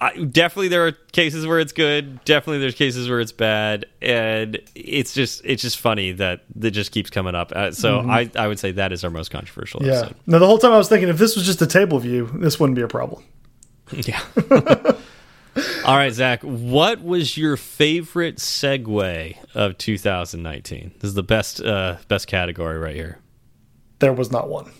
[0.01, 2.23] I, definitely, there are cases where it's good.
[2.23, 6.91] Definitely, there's cases where it's bad, and it's just it's just funny that that just
[6.91, 7.51] keeps coming up.
[7.51, 9.91] Uh, so I I would say that is our most controversial yeah.
[9.91, 10.15] episode.
[10.25, 12.59] Now the whole time I was thinking, if this was just a table view, this
[12.59, 13.23] wouldn't be a problem.
[13.91, 14.21] Yeah.
[15.85, 16.43] All right, Zach.
[16.43, 20.91] What was your favorite segue of 2019?
[20.99, 23.19] This is the best uh, best category right here.
[23.99, 24.71] There was not one.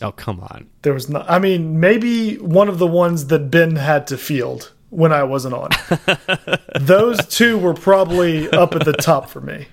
[0.00, 0.68] Oh come on.
[0.82, 1.28] There was not.
[1.28, 5.54] I mean, maybe one of the ones that Ben had to field when I wasn't
[5.54, 5.70] on.
[6.80, 9.66] Those two were probably up at the top for me.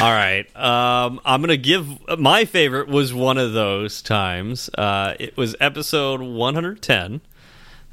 [0.00, 0.44] All right.
[0.56, 1.86] Um, I'm gonna give
[2.18, 4.70] my favorite was one of those times.
[4.76, 7.20] Uh, it was episode 110.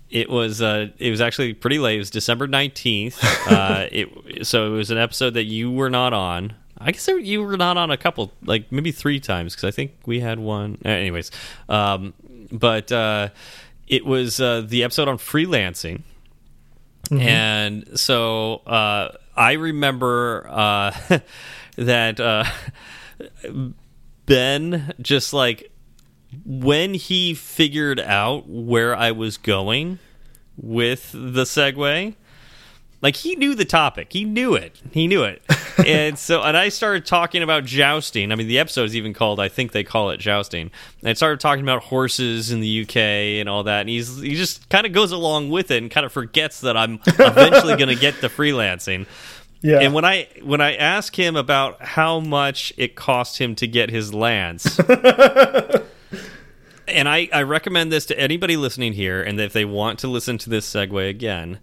[0.10, 1.96] It was uh, it was actually pretty late.
[1.96, 3.18] It was December 19th.
[3.52, 6.54] Uh, it so it was an episode that you were not on.
[6.80, 9.94] I guess you were not on a couple, like maybe three times, because I think
[10.06, 10.78] we had one.
[10.86, 11.32] uh, Anyways,
[11.70, 12.14] um,
[12.52, 13.30] but uh,
[13.88, 16.04] it was uh, the episode on freelancing.
[17.10, 21.20] And so uh, I remember uh,
[21.78, 22.44] that uh,
[24.26, 25.72] Ben just like
[26.46, 30.00] when he figured out where I was going
[30.58, 32.16] with the segue,
[33.02, 34.12] like he knew the topic.
[34.12, 34.82] He knew it.
[34.92, 35.42] He knew it.
[35.86, 38.32] and so and I started talking about jousting.
[38.32, 40.72] I mean the episode is even called I think they call it jousting.
[41.02, 43.82] And I started talking about horses in the UK and all that.
[43.82, 46.76] And he's he just kind of goes along with it and kind of forgets that
[46.76, 49.06] I'm eventually going to get to freelancing.
[49.62, 49.80] Yeah.
[49.80, 53.90] And when I when I ask him about how much it cost him to get
[53.90, 54.80] his lance,
[56.88, 60.38] and I, I recommend this to anybody listening here, and if they want to listen
[60.40, 61.60] to this segue again,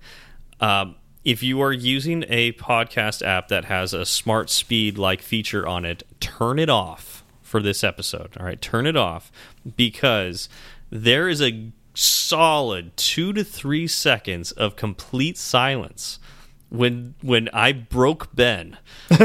[0.61, 5.66] um, if you are using a podcast app that has a smart speed like feature
[5.66, 8.37] on it, turn it off for this episode.
[8.39, 9.33] All right, turn it off
[9.77, 10.49] because
[10.91, 16.18] there is a solid two to three seconds of complete silence
[16.68, 18.77] when when I broke Ben,
[19.11, 19.22] and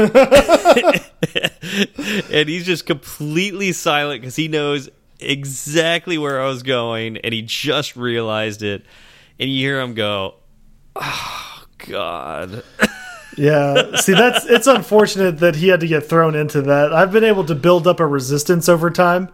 [2.30, 4.88] he's just completely silent because he knows
[5.18, 8.86] exactly where I was going, and he just realized it,
[9.38, 10.36] and you hear him go,
[10.94, 12.62] "Oh God."
[13.36, 13.96] Yeah.
[13.96, 16.92] See, that's it's unfortunate that he had to get thrown into that.
[16.92, 19.30] I've been able to build up a resistance over time,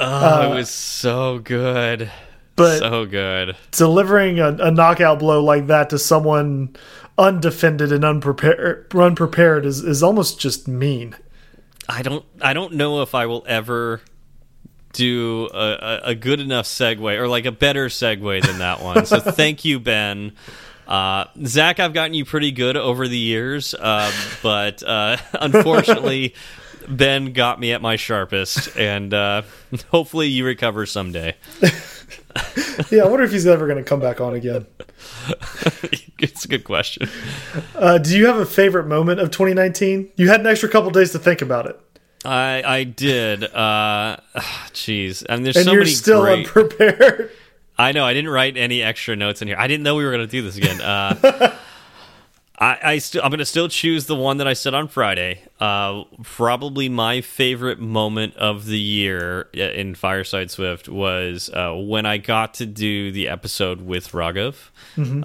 [0.00, 2.10] Oh, it uh, was so good,
[2.56, 3.54] but- so good.
[3.70, 6.74] delivering a, a knockout blow like that to someone
[7.18, 11.14] undefended and unprepared unprepared is is almost just mean.
[11.88, 14.00] I don't I don't know if I will ever
[14.94, 19.04] do a, a good enough segue or like a better segue than that one.
[19.06, 20.32] so thank you, Ben.
[20.86, 24.10] Uh, Zach, I've gotten you pretty good over the years, uh,
[24.42, 26.34] but uh, unfortunately,
[26.88, 29.42] Ben got me at my sharpest, and uh,
[29.90, 31.34] hopefully you recover someday.
[32.90, 34.66] Yeah, I wonder if he's ever going to come back on again.
[36.18, 37.08] it's a good question.
[37.74, 40.10] Uh, do you have a favorite moment of 2019?
[40.16, 41.80] You had an extra couple days to think about it,
[42.24, 43.44] I I did.
[43.44, 44.16] Uh,
[44.72, 46.46] jeez, I mean, there's and so you're many still great.
[46.46, 47.30] unprepared.
[47.78, 48.04] I know.
[48.04, 49.56] I didn't write any extra notes in here.
[49.58, 50.80] I didn't know we were going to do this again.
[50.80, 51.56] Uh,
[52.58, 55.42] I, I still, I'm going to still choose the one that I said on Friday.
[55.58, 62.18] Uh, probably my favorite moment of the year in Fireside Swift was uh, when I
[62.18, 64.70] got to do the episode with Raghav,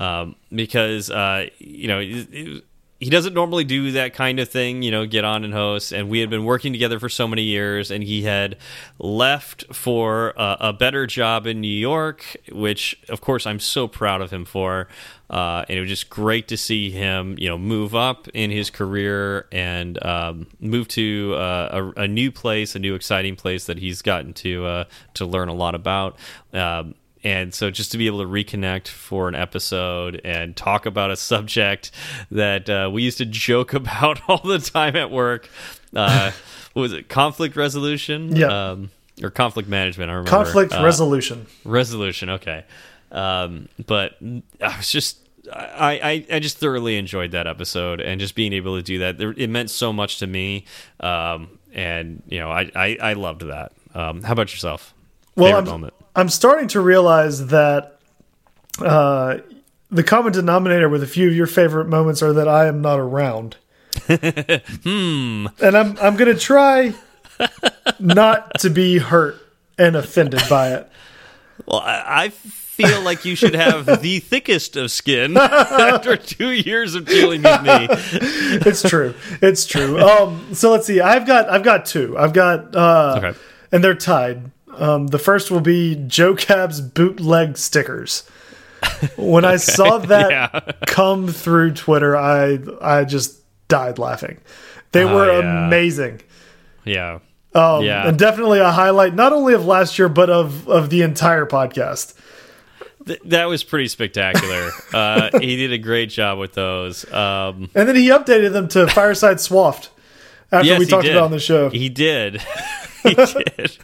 [0.01, 1.99] um, because uh, you know.
[1.99, 2.63] It, it,
[2.99, 5.93] he doesn't normally do that kind of thing, you know, get on and host.
[5.93, 8.57] And we had been working together for so many years, and he had
[8.97, 14.21] left for a, a better job in New York, which, of course, I'm so proud
[14.21, 14.89] of him for.
[15.29, 18.69] Uh, and it was just great to see him, you know, move up in his
[18.69, 23.77] career and um, move to uh, a, a new place, a new exciting place that
[23.77, 24.83] he's gotten to uh,
[25.13, 26.17] to learn a lot about.
[26.51, 31.11] Um, and so just to be able to reconnect for an episode and talk about
[31.11, 31.91] a subject
[32.31, 35.49] that uh, we used to joke about all the time at work.
[35.95, 36.31] Uh,
[36.73, 37.09] what was it?
[37.09, 38.35] Conflict resolution?
[38.35, 38.71] Yeah.
[38.71, 38.91] Um,
[39.21, 40.09] or conflict management.
[40.09, 40.29] I remember.
[40.31, 41.45] Conflict Uh, resolution.
[41.65, 42.29] resolution.
[42.29, 42.63] Okay.
[43.11, 45.17] Um, but I was just.
[45.51, 49.19] I, I, I just thoroughly enjoyed that episode and just being able to do that.
[49.19, 50.65] It meant so much to me.
[50.99, 53.71] Um, and, you know, I, I, I loved that.
[53.95, 54.93] Um, how about yourself?
[55.35, 55.93] Well, Favorite I'm, moment?
[56.15, 57.99] I'm starting to realize that
[58.79, 59.37] uh,
[59.91, 62.99] the common denominator with a few of your favorite moments are that I am not
[62.99, 63.57] around.
[64.07, 65.47] Hmm.
[65.61, 66.93] And I'm I'm gonna try
[67.99, 69.35] not to be hurt
[69.77, 70.89] and offended by it.
[71.65, 76.95] Well, I, I feel like you should have the thickest of skin after two years
[76.95, 77.87] of dealing with me.
[78.69, 79.13] It's true.
[79.41, 79.99] It's true.
[79.99, 81.01] Um, so let's see.
[81.01, 82.17] I've got I've got two.
[82.17, 83.39] I've got uh, Okay.
[83.71, 84.51] and they're tied.
[84.79, 88.23] Um, the first will be Joe Cab's bootleg stickers.
[89.17, 90.59] When I saw that Yeah.
[90.87, 94.39] come through Twitter, I I just died laughing.
[94.93, 95.67] They Oh, were yeah.
[95.67, 96.21] amazing.
[96.85, 97.19] Yeah.
[97.53, 98.07] Um, Yeah.
[98.07, 102.13] and definitely a highlight not only of last year but of of the entire podcast.
[103.05, 104.69] Th that was pretty spectacular.
[104.93, 107.03] uh, he did a great job with those.
[107.11, 109.89] Um, And then he updated them to Fireside Swaft
[110.51, 111.69] after yes, we talked about it on the show.
[111.69, 112.41] He did.
[113.03, 113.77] he did.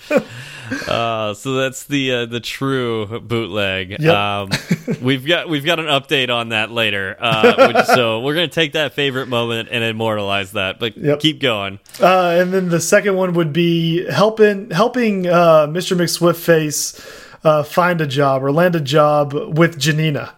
[0.87, 3.97] Uh, so that's the uh, the true bootleg.
[3.99, 4.13] Yep.
[4.13, 4.49] Um,
[5.01, 7.15] we've got we've got an update on that later.
[7.19, 10.79] Uh, which, so we're gonna take that favorite moment and immortalize that.
[10.79, 11.19] But Yep.
[11.19, 11.79] keep going.
[11.99, 15.95] Uh, and then the second one would be helping helping uh, Mr.
[15.97, 20.33] McSwiftface uh, find a job or land a job with Janina.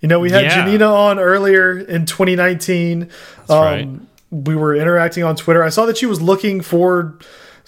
[0.00, 0.64] You know, we had Yeah.
[0.64, 3.10] Janina on earlier in 2019.
[3.48, 3.88] um, right.
[4.30, 5.62] We were interacting on Twitter.
[5.64, 7.18] I saw that she was looking for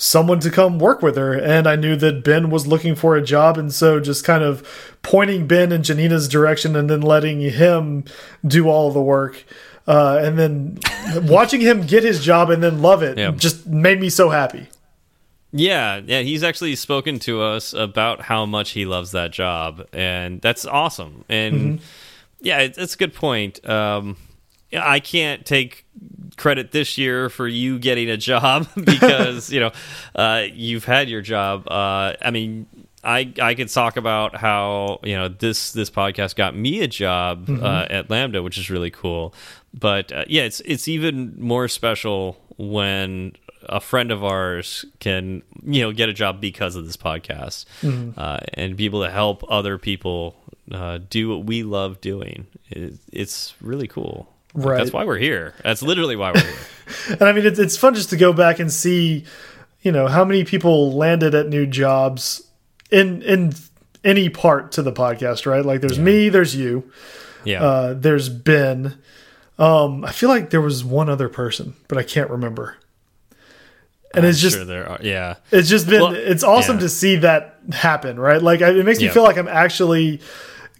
[0.02, 3.22] someone to come work with her, and I knew that Ben was looking for a
[3.22, 4.66] job, and so just kind of
[5.02, 8.04] pointing Ben in Janina's direction, and then letting him
[8.46, 9.44] do all the work.
[9.86, 10.78] Uh, and then
[11.28, 13.32] watching him get his job and then love it Yeah.
[13.32, 14.68] just made me so happy.
[15.52, 20.40] Yeah, yeah, he's actually spoken to us about how much he loves that job, and
[20.40, 21.24] that's awesome.
[21.28, 21.84] And Mm-hmm.
[22.40, 23.68] yeah, it, it's a good point.
[23.68, 24.16] Um,
[24.72, 25.84] I can't take
[26.40, 29.70] credit this year for you getting a job because you know
[30.14, 31.68] uh, you've had your job.
[31.68, 32.66] Uh, I mean,
[33.04, 37.46] I I could talk about how you know this this podcast got me a job
[37.46, 37.64] Mm-hmm.
[37.64, 39.32] uh, at Lambda, which is really cool.
[39.78, 43.32] But uh, yeah, it's it's even more special when
[43.68, 48.18] a friend of ours can you know get a job because of this podcast Mm-hmm.
[48.18, 50.34] uh, and be able to help other people
[50.72, 52.46] uh, do what we love doing.
[52.70, 54.26] It, it's really cool.
[54.54, 54.78] Like, Right.
[54.78, 55.54] That's why we're here.
[55.62, 56.54] That's literally why we're here.
[57.08, 59.24] And I mean, it's, it's fun just to go back and see,
[59.82, 62.42] you know, how many people landed at new jobs
[62.90, 63.52] in in
[64.02, 65.64] any part to the podcast, right?
[65.64, 66.90] Like, there's me, there's you,
[67.44, 67.62] Yeah.
[67.62, 68.98] uh, there's Ben.
[69.56, 72.76] Um, I feel like there was one other person, but I can't remember.
[74.12, 74.98] And it's just sure there are.
[75.00, 75.36] Yeah.
[75.52, 76.80] it's just been Well, it's awesome yeah.
[76.82, 78.42] to see that happen, right?
[78.42, 79.12] Like I, it makes me Yeah.
[79.12, 80.20] feel like I'm actually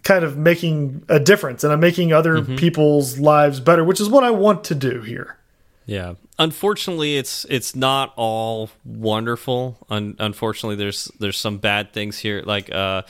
[0.03, 2.55] kind of making a difference and I'm making other Mm-hmm.
[2.55, 5.37] people's lives better, which is what I want to do here.
[5.85, 6.13] Yeah.
[6.39, 9.77] Unfortunately, it's it's not all wonderful.
[9.89, 12.41] Un unfortunately, there's there's some bad things here.
[12.45, 13.01] Like, uh,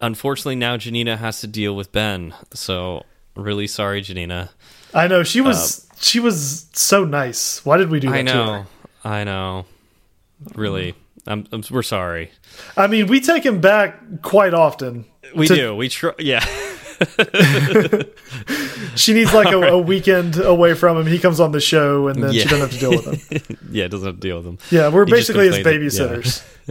[0.00, 2.34] unfortunately, now Janina has to deal with Ben.
[2.52, 3.04] So,
[3.36, 4.50] really sorry, Janina.
[4.92, 7.64] I know she was she was so nice.
[7.64, 8.66] Why did we do that Uh, I know.
[9.04, 9.66] I know.
[10.54, 10.94] Really,
[11.26, 11.62] I'm, I'm.
[11.70, 12.30] We're sorry.
[12.76, 15.06] I mean, we take him back quite often.
[15.34, 15.74] We do.
[15.74, 16.12] We try.
[16.18, 16.44] Yeah.
[18.96, 21.06] She needs like a, a weekend away from him.
[21.06, 23.58] He comes on the show, and then she doesn't have to deal with him.
[23.70, 23.88] yeah.
[23.88, 24.58] Doesn't have to deal with them.
[24.70, 26.06] Yeah, we're He basically his complains- yeah.
[26.06, 26.44] babysitters.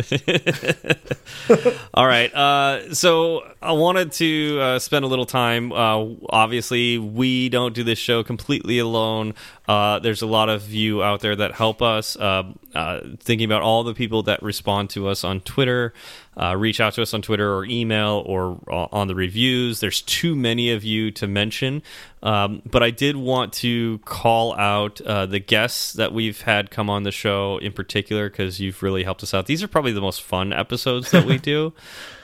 [1.93, 2.34] All right.
[2.34, 5.71] Uh, so I wanted to uh, spend a little time.
[5.71, 9.34] Uh, obviously, we don't do this show completely alone.
[9.67, 12.15] Uh, there's a lot of you out there that help us.
[12.15, 12.43] Uh,
[12.74, 15.93] uh, thinking about all the people that respond to us on Twitter,
[16.39, 19.79] uh, reach out to us on Twitter or email or uh, on the reviews.
[19.79, 21.81] There's too many of you to mention.
[22.23, 26.89] Um, but I did want to call out uh, the guests that we've had come
[26.89, 29.45] on the show in particular because you've really helped us out.
[29.45, 31.73] These are probably the most fun episodes that we do.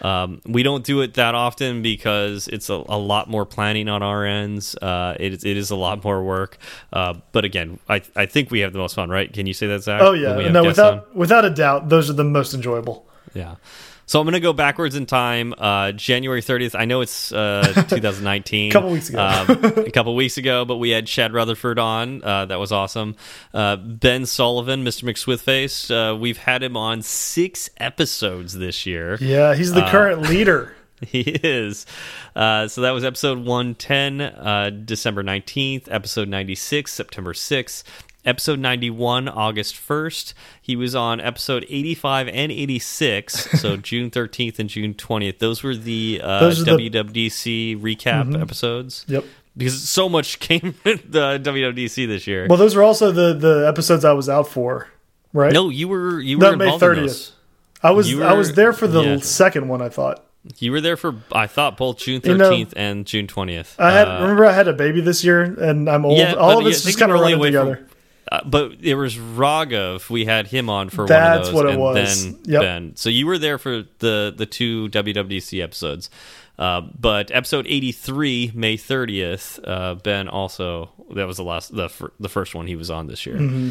[0.02, 4.02] Um, we don't do it that often because it's a, a lot more planning on
[4.02, 4.74] our ends.
[4.76, 6.58] Uh, it, is- it is a lot more work.
[6.94, 9.32] Uh, but again, I, I think we have the most fun, right?
[9.32, 10.02] Can you say that, Zach?
[10.02, 10.96] Oh yeah, no, guests on?
[10.96, 13.06] without without a doubt, those are the most enjoyable.
[13.34, 13.56] Yeah.
[14.10, 15.54] So I'm going to go backwards in time.
[15.56, 16.74] Uh, January 30th.
[16.74, 18.72] I know it's uh, 2019.
[18.72, 19.20] Couple weeks ago.
[19.20, 22.24] um, a couple weeks ago, but we had Chad Rutherford on.
[22.24, 23.16] Uh, that was awesome.
[23.54, 25.04] Uh, ben Sullivan, Mr.
[25.04, 25.92] McSwiftface.
[25.92, 29.20] Uh, we've had him on six episodes this year.
[29.22, 30.74] Yeah, he's Uh, the current leader.
[31.08, 31.86] He is.
[32.36, 37.84] Uh, so that was episode 110, uh, December 19th, episode 96, September 6th,
[38.26, 40.34] episode 91, August 1st.
[40.62, 45.40] He was on episode 85 and 86, so June 13th and June 20th.
[45.40, 49.06] Those were the, uh, Those are the- WWDC recap episodes.
[49.08, 49.26] Yep.
[49.58, 52.48] Because so much came the WWDC this year.
[52.48, 54.88] Well, those were also the the episodes I was out for,
[55.34, 55.52] right?
[55.52, 56.96] no, you were you No, were May involved in 30th.
[57.08, 57.32] those.
[57.84, 59.18] I was you I was there for the yeah.
[59.18, 59.82] second one.
[59.82, 60.24] I thought
[60.60, 63.76] You were there for I thought both June You know, 13th and June 20th.
[63.80, 64.08] I had.
[64.08, 66.18] Uh, remember, I had a baby this year, and I'm old.
[66.18, 67.86] Yeah, All of it's just kind of running away together.
[68.32, 70.10] Uh, but there was Raghav.
[70.10, 71.54] We had him on for one That's of those.
[71.54, 72.24] what it and was.
[72.26, 72.62] Then Yep.
[72.62, 72.96] Ben.
[72.96, 76.10] So you were there for the the two WWDC episodes.
[76.58, 82.28] Uh, but episode 83, May 30th, uh, Ben also that was the last the the
[82.30, 83.38] first one he was on this year.
[83.38, 83.70] Mm-hmm.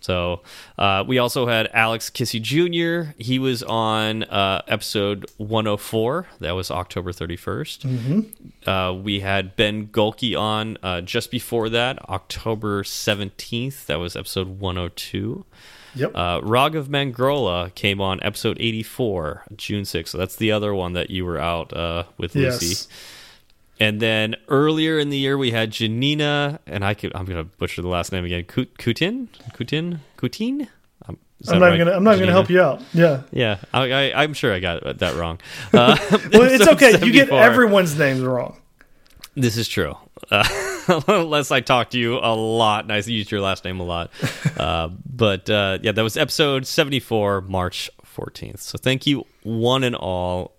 [0.00, 0.42] So
[0.76, 3.12] uh, we also had Alex Kissy Jr.
[3.18, 6.26] He was on uh, episode 104.
[6.40, 7.78] That was October 31st.
[7.80, 8.68] Mm-hmm.
[8.68, 13.86] Uh, we had Ben Gohlke on uh, just before that, October 17th.
[13.86, 15.44] That was episode 102.
[15.94, 16.12] Yep.
[16.14, 20.08] Uh, Raghav Mangrola came on episode 84, June 6th.
[20.08, 22.88] So that's the other one that you were out uh, with Lucy.
[23.80, 27.44] And then earlier in the year, we had Janina, and I could, I'm going to
[27.58, 28.44] butcher the last name again.
[28.44, 29.28] Kut- Kutin?
[29.54, 30.00] Kutin?
[30.16, 30.68] Kutin?
[31.08, 31.18] Um,
[31.48, 31.78] I'm not right?
[31.78, 31.92] gonna.
[31.92, 32.82] I'm not gonna help you out.
[32.92, 33.22] Yeah.
[33.30, 35.38] Yeah, I, I, I'm sure I got that wrong.
[35.72, 35.96] Uh,
[36.32, 37.04] Well, it's okay.
[37.04, 38.56] You get everyone's names wrong.
[39.36, 39.96] This is true.
[40.30, 40.44] Uh,
[41.06, 44.10] unless I talk to you a lot, and I used your last name a lot.
[44.56, 48.58] Uh, but uh, yeah, that was episode 74, March 14th.
[48.58, 50.52] So thank you, one and all.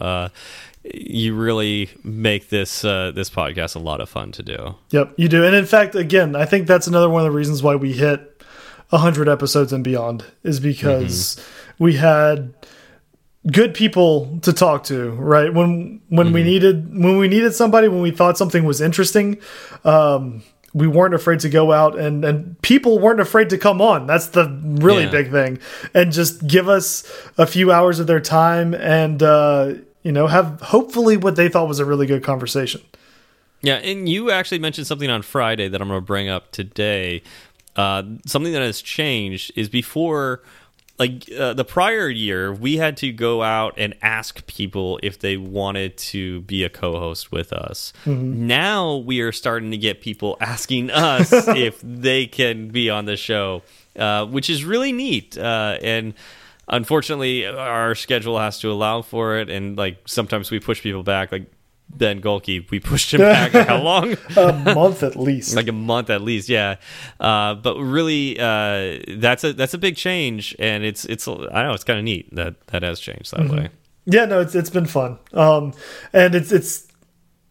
[0.83, 4.75] You really make this uh, this podcast a lot of fun to do.
[4.91, 5.43] Yep, you do.
[5.43, 8.41] And in fact, again, I think that's another one of the reasons why we hit
[8.89, 11.37] 100 episodes and beyond is because
[11.79, 12.53] we had
[13.51, 15.53] good people to talk to, right?
[15.53, 19.37] When when we needed when we needed somebody, when we thought something was interesting,
[19.83, 24.07] um we weren't afraid to go out and and people weren't afraid to come on.
[24.07, 25.11] That's the really Yeah.
[25.11, 25.59] big thing.
[25.93, 27.03] And just give us
[27.37, 29.73] a few hours of their time and uh
[30.03, 32.81] you know, have hopefully what they thought was a really good conversation.
[33.61, 37.21] Yeah, and you actually mentioned something on Friday that I'm going to bring up today.
[37.75, 40.41] Uh, something that has changed is before,
[40.97, 45.35] like uh, the prior year, we had to go out and ask people if they
[45.35, 47.91] wanted to be a co-host with us.
[48.05, 53.17] Now we are starting to get people asking us if they can be on the
[53.17, 53.63] show,
[53.97, 55.37] uh, which is really neat.
[55.37, 56.13] Uh, and
[56.69, 61.31] unfortunately, our schedule has to allow for it, and like sometimes we push people back,
[61.31, 61.51] like.
[61.91, 64.15] Ben Gohlke, we pushed him back like, how long?
[64.37, 65.55] a month at least.
[65.55, 66.75] like a month at least yeah
[67.19, 71.51] uh, but really uh, that's a that's a big change and it's it's i don't
[71.51, 73.69] know it's kind of neat that that has changed that way
[74.05, 75.17] Yeah, no, it's it's been fun.
[75.33, 75.73] Um,
[76.13, 76.87] and it's it's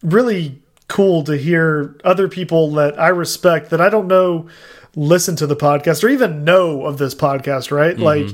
[0.04, 4.46] really cool to hear other people that I respect that I don't know
[4.94, 7.98] listen to the podcast or even know of this podcast, right?
[7.98, 8.28] Like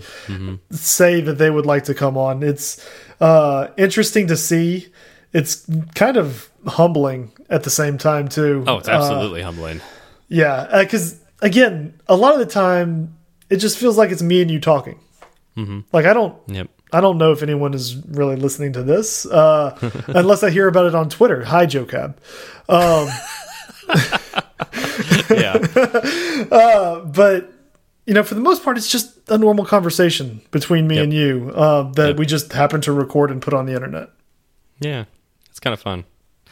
[0.70, 2.42] say that they would like to come on.
[2.42, 2.86] It's
[3.20, 4.88] uh interesting to see.
[5.32, 8.64] It's kind of humbling at the same time too.
[8.66, 9.80] oh it's Uh, absolutely humbling
[10.28, 13.16] yeah, because again, a lot of the time
[13.50, 14.98] it just feels like it's me and you talking.
[15.56, 15.84] Mm -hmm.
[15.92, 19.76] Like I don't yep I don't know if anyone is really listening to this, uh,
[20.06, 21.44] unless I hear about it on Twitter.
[21.44, 22.16] Hi, Joe Cab.
[22.68, 23.08] Um,
[25.30, 25.58] yeah.
[27.04, 27.52] But
[28.06, 31.52] you know, for the most part, it's just a normal conversation between me and you
[31.54, 34.10] uh, that we just happen to record and put on the internet.
[34.80, 35.04] yeah.
[35.50, 36.04] It's kind of fun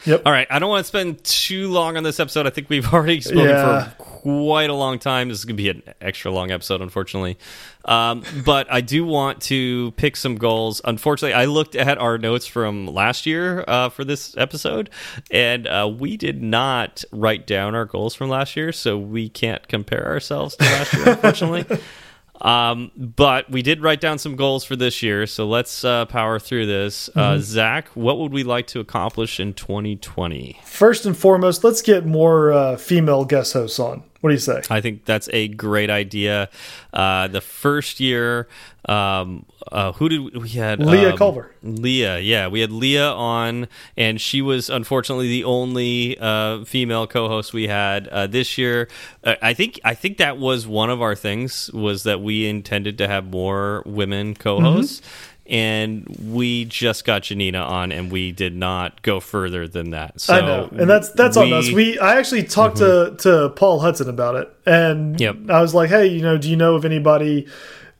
[0.05, 0.23] Yep.
[0.25, 2.45] all right i don't want to spend too long on this episode.
[2.45, 3.89] I think we've already spoken Yeah.
[3.89, 5.29] for quite a long time.
[5.29, 7.37] This is going to be an extra long episode unfortunately.
[7.85, 10.81] Um, but i do want to pick some goals.
[10.85, 14.89] Unfortunately i looked at our notes from last year uh, for this episode
[15.31, 19.67] and uh, we did not write down our goals from last year so we can't
[19.67, 21.65] compare ourselves to last year unfortunately
[22.41, 26.39] um, but we did write down some goals for this year, so let's uh, power
[26.39, 27.09] through this.
[27.15, 30.59] Uh, Zach, what would we like to accomplish in 2020?
[30.65, 34.03] First and foremost, let's get more uh, female guest hosts on.
[34.23, 34.61] What do you say?
[34.69, 36.49] I think that's a great idea.
[36.93, 38.47] Uh, the first year,
[38.87, 40.79] um, uh, who did we, we had?
[40.79, 41.51] Leah um, Culver.
[41.61, 43.67] Leah, yeah, we had Leah on,
[43.97, 48.87] and she was unfortunately the only uh, female co-host we had uh, this year.
[49.25, 52.97] Uh, I think I think that was one of our things was that we intended
[52.99, 55.01] to have more women co-hosts.
[55.45, 60.21] And we just got Janina on, and we did not go further than that.
[60.21, 61.69] So I know, and that's that's on us.
[61.69, 63.17] We I actually talked mm-hmm.
[63.17, 65.49] to to Paul Hudson about it, and Yep.
[65.49, 67.47] I was like, hey, you know, do you know of anybody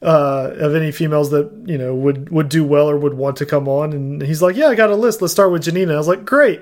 [0.03, 3.45] uh, of any females that you know would would do well or would want to
[3.45, 3.93] come on.
[3.93, 5.21] And he's like, "Yeah, I got a list.
[5.21, 6.61] Let's start with Janina." I was like, "Great,"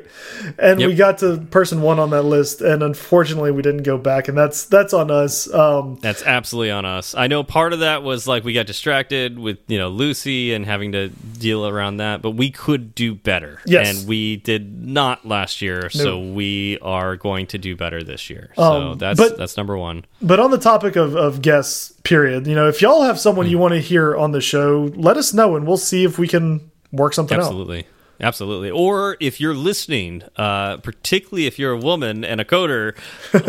[0.60, 0.90] and Yep.
[0.90, 2.62] we got to person one on that list.
[2.62, 5.52] And unfortunately, we didn't go back, and that's that's on us.
[5.54, 7.16] Um, That's absolutely on us.
[7.16, 10.66] I know part of that was like we got distracted with you know Lucy and
[10.66, 13.60] having to deal around that, but we could do better.
[13.66, 14.00] Yes.
[14.00, 18.52] and we did not last year, so we are going to do better this year.
[18.56, 20.06] So Um, that's but- that's number one.
[20.22, 23.52] But on the topic of, of guests, period, you know, if y'all have someone Hmm.
[23.52, 26.28] you want to hear on the show, let us know and we'll see if we
[26.28, 27.44] can work something out.
[27.46, 27.86] Absolutely.
[28.24, 28.70] Absolutely.
[28.70, 32.94] Or if you're listening, uh, particularly if you're a woman and a coder,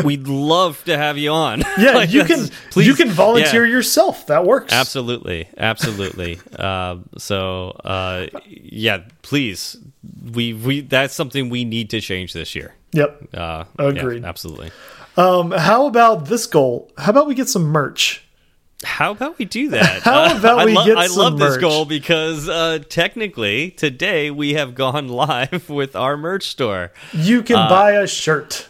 [0.05, 1.61] we'd love to have you on.
[1.79, 3.73] Yeah, Like, you can please- you can volunteer yeah.
[3.77, 4.27] yourself.
[4.29, 4.73] That works.
[4.73, 6.39] Absolutely, absolutely.
[6.59, 9.77] uh, so, uh, yeah, please,
[10.33, 12.75] we we that's something we need to change this year.
[12.93, 13.35] Yep.
[13.35, 14.23] Uh, Agreed.
[14.23, 14.71] Yeah, absolutely.
[15.19, 16.91] Um, how about this goal?
[16.97, 18.25] How about we get some merch?
[18.85, 20.03] How about we do that?
[20.03, 24.55] How about I we lo- get I love this goal because uh, technically today we
[24.55, 26.93] have gone live with our merch store.
[27.13, 28.69] You can buy a shirt.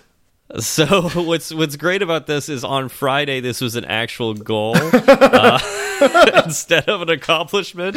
[0.58, 5.58] So what's what's great about this is on Friday this was an actual goal uh,
[6.44, 7.96] instead of an accomplishment.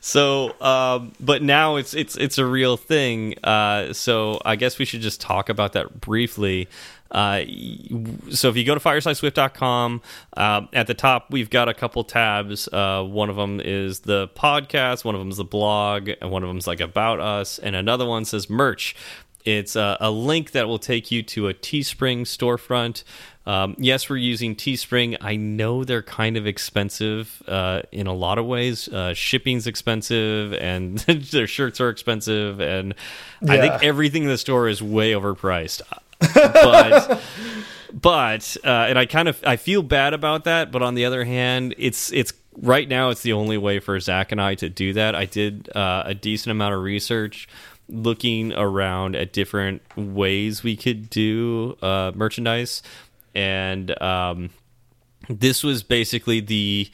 [0.00, 3.34] So, um, but now it's it's it's a real thing.
[3.42, 6.68] Uh, so I guess we should just talk about that briefly.
[7.10, 7.42] Uh,
[8.30, 10.02] so if you go to firesideswift.com,
[10.36, 12.68] um, at the top we've got a couple tabs.
[12.72, 16.42] Uh, one of them is the podcast, one of them is the blog, and one
[16.42, 18.94] of them is like about us, and another one says merch.
[19.44, 23.04] It's a, a link that will take you to a Teespring storefront.
[23.46, 25.16] Um, yes, we're using Teespring.
[25.20, 28.88] I know they're kind of expensive uh, in a lot of ways.
[28.88, 30.98] Uh, shipping's expensive, and
[31.30, 32.94] their shirts are expensive, and
[33.48, 35.80] I think everything in the store is way overpriced.
[36.34, 37.22] But
[37.92, 40.70] but uh, and I kind of I feel bad about that.
[40.70, 44.32] But on the other hand, it's it's right now it's the only way for Zach
[44.32, 45.14] and I to do that.
[45.14, 47.48] I did uh, a decent amount of research
[47.88, 52.82] looking around at different ways we could do uh, merchandise,
[53.34, 54.50] and um,
[55.28, 56.90] this was basically the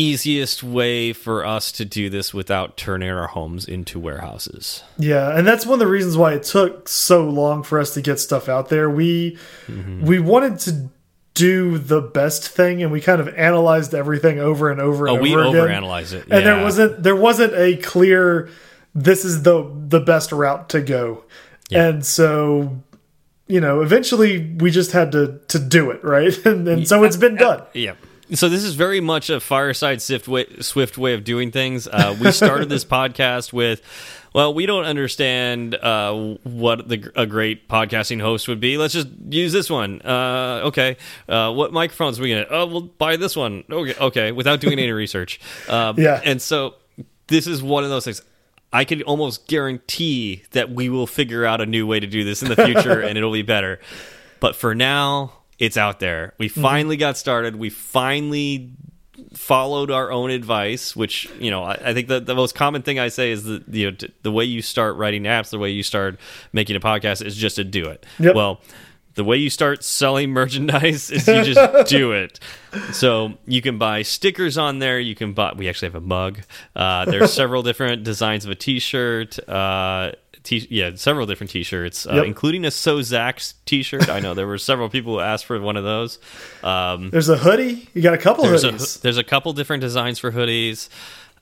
[0.00, 4.82] easiest way for us to do this without turning our homes into warehouses.
[4.98, 8.02] Yeah, and that's one of the reasons why it took so long for us to
[8.02, 8.88] get stuff out there.
[8.90, 10.04] We Mm-hmm.
[10.06, 10.88] we wanted to
[11.34, 15.20] do the best thing, and we kind of analyzed everything over and over and Oh,
[15.20, 15.82] we over again.
[15.82, 18.48] overanalyze it, and there wasn't there wasn't a clear
[18.94, 21.24] this is the the best route to go,
[21.72, 22.76] and so
[23.48, 27.16] you know eventually we just had to to do it right, and, and so it's
[27.16, 27.62] been done.
[27.74, 27.94] Yeah.
[28.32, 31.86] So this is very much a fireside swift way, swift way of doing things.
[31.86, 33.82] Uh, we started this podcast with,
[34.34, 38.78] well, we don't understand uh, what the, a great podcasting host would be.
[38.78, 40.02] Let's just use this one.
[40.02, 40.96] Uh, okay.
[41.28, 42.46] Uh, what microphones are we gonna?
[42.50, 43.62] Oh, we'll buy this one.
[43.70, 43.94] Okay.
[43.98, 44.32] Okay.
[44.32, 45.40] Without doing any research.
[45.68, 46.20] Um, Yeah.
[46.24, 46.74] And so
[47.28, 48.22] this is one of those things.
[48.72, 52.42] I can almost guarantee that we will figure out a new way to do this
[52.42, 53.80] in the future, and it'll be better.
[54.40, 56.34] But for now, it's out there.
[56.38, 57.56] We finally got started.
[57.56, 58.72] We finally
[59.32, 62.98] followed our own advice, which you know I, I think the, the most common thing
[62.98, 65.82] I say is that you know the way you start writing apps, the way you
[65.82, 66.18] start
[66.52, 68.04] making a podcast is just to do it.
[68.18, 68.34] Yep.
[68.34, 68.60] Well,
[69.14, 72.38] the way you start selling merchandise is you just do it.
[72.92, 75.00] So you can buy stickers on there.
[75.00, 75.54] You can buy.
[75.56, 76.40] We actually have a mug.
[76.74, 79.38] Uh, there's several different designs of a T-shirt.
[79.48, 80.12] Uh,
[80.46, 82.24] T yeah, several different T-shirts, uh, Yep.
[82.26, 84.08] including a So Zach's T-shirt.
[84.08, 86.18] I know there were several people who asked for one of those.
[86.64, 87.88] Um, There's a hoodie.
[87.92, 89.00] You got a couple there's a, hoodies.
[89.02, 90.88] there's a couple different designs for hoodies.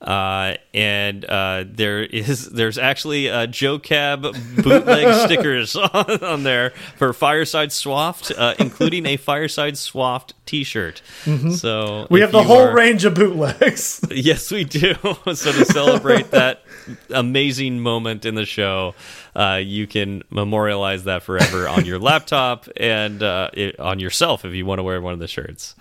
[0.01, 4.21] Uh, and uh, there is there's actually uh, Joe Cab
[4.61, 11.01] bootleg stickers on, on there for Fireside Swaft, uh, including a Fireside Swaft T-shirt.
[11.23, 12.13] So Mm-hmm.
[12.13, 14.05] we have the whole are- range of bootlegs.
[14.11, 14.93] Yes, we do.
[15.33, 16.61] so to celebrate that
[17.09, 18.93] amazing moment in the show,
[19.35, 24.53] uh, you can memorialize that forever on your laptop and uh, it, on yourself if
[24.53, 25.73] you want to wear one of the shirts.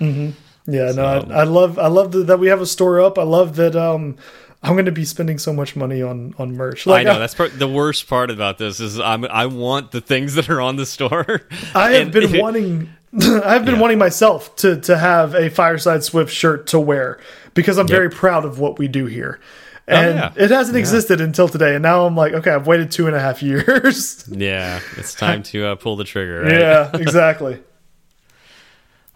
[0.67, 3.19] Yeah, no, I, I love I love that, we have a store up.
[3.19, 4.17] I love that um
[4.63, 6.87] I'm going to be spending so much money on on merch.
[6.87, 10.35] I know that's part, the worst part about this is I'm, I want the things
[10.37, 11.43] that are on the store.
[11.75, 12.89] I have been it- wanting
[13.21, 13.81] I've been Yeah.
[13.81, 17.19] wanting myself to to have a Fireside Swift shirt to wear
[17.53, 19.41] because I'm very proud of what we do here.
[19.87, 20.45] And Oh, yeah.
[20.45, 23.21] it hasn't existed until today, and now I'm like, okay, I've waited two and a
[23.21, 24.25] half years.
[24.29, 26.41] Yeah, it's time to uh, pull the trigger.
[26.41, 26.53] Right?
[26.59, 27.63] yeah, exactly.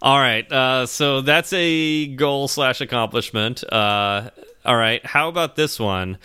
[0.01, 0.51] All right.
[0.51, 3.65] Uh, so that's a goal slash accomplishment.
[3.65, 4.31] Uh,
[4.65, 5.05] all right.
[5.05, 6.19] How about this one?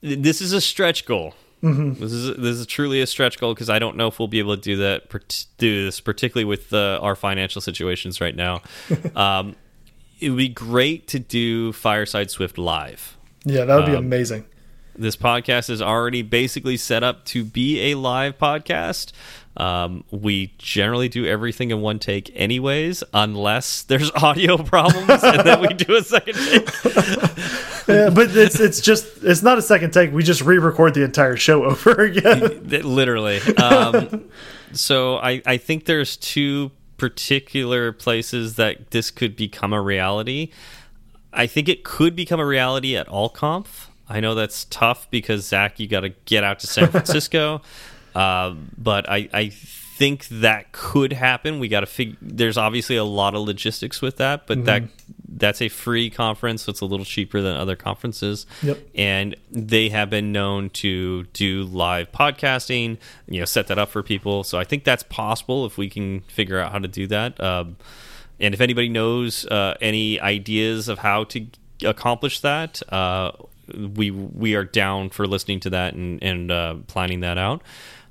[0.00, 1.34] This is a stretch goal.
[1.62, 2.00] Mm-hmm.
[2.00, 4.38] This is this is truly a stretch goal because I don't know if we'll be
[4.38, 5.08] able to do that.
[5.58, 8.62] Do this particularly with uh, our financial situations right now.
[9.16, 9.56] um,
[10.20, 13.16] it would be great to do Fireside Swift live.
[13.44, 14.44] Yeah, that would be um, amazing.
[14.96, 19.12] This podcast is already basically set up to be a live podcast.
[19.58, 25.60] Um, we generally do everything in one take, anyways, unless there's audio problems, and then
[25.60, 26.68] we do a second take.
[27.88, 30.12] yeah, but it's it's just it's not a second take.
[30.12, 32.68] We just re-record the entire show over again.
[32.68, 33.40] Literally.
[33.56, 34.30] Um,
[34.72, 40.52] so I I think there's two particular places that this could become a reality.
[41.32, 43.88] I think it could become a reality at AltConf.
[44.08, 47.60] I know that's tough because Zach, you got to get out to San Francisco.
[48.18, 51.60] Uh, but I, I think that could happen.
[51.60, 52.16] We got to figure.
[52.20, 54.66] There's obviously a lot of logistics with that, but mm -hmm.
[54.66, 55.38] that mm-hmm.
[55.38, 58.46] that's a free conference, so it's a little cheaper than other conferences.
[58.62, 58.78] Yep.
[58.96, 62.98] And they have been known to do live podcasting.
[63.28, 64.42] You know, set that up for people.
[64.42, 67.40] So I think that's possible if we can figure out how to do that.
[67.40, 67.76] Um,
[68.40, 71.38] and if anybody knows uh, any ideas of how to
[71.84, 73.30] accomplish that, uh,
[73.96, 77.62] we we are down for listening to that and and uh, planning that out.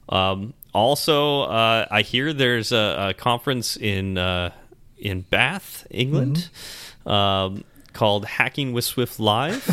[0.10, 4.52] Um, also, uh, I hear there's a, a conference in uh,
[4.98, 7.12] in Bath, England, mm -hmm.
[7.12, 7.64] um,
[7.94, 9.64] called Hacking with Swift Live.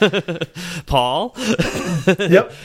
[0.86, 1.34] Paul.
[2.18, 2.52] yep.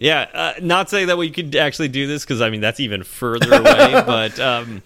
[0.00, 3.04] Yeah, uh, not saying that we could actually do this because I mean that's even
[3.04, 4.38] further away, but.
[4.38, 4.82] Um,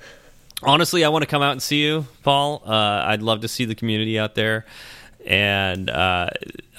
[0.62, 2.62] honestly, I want to come out and see you, Paul.
[2.64, 4.64] Uh, I'd love to see the community out there,
[5.26, 6.30] and uh,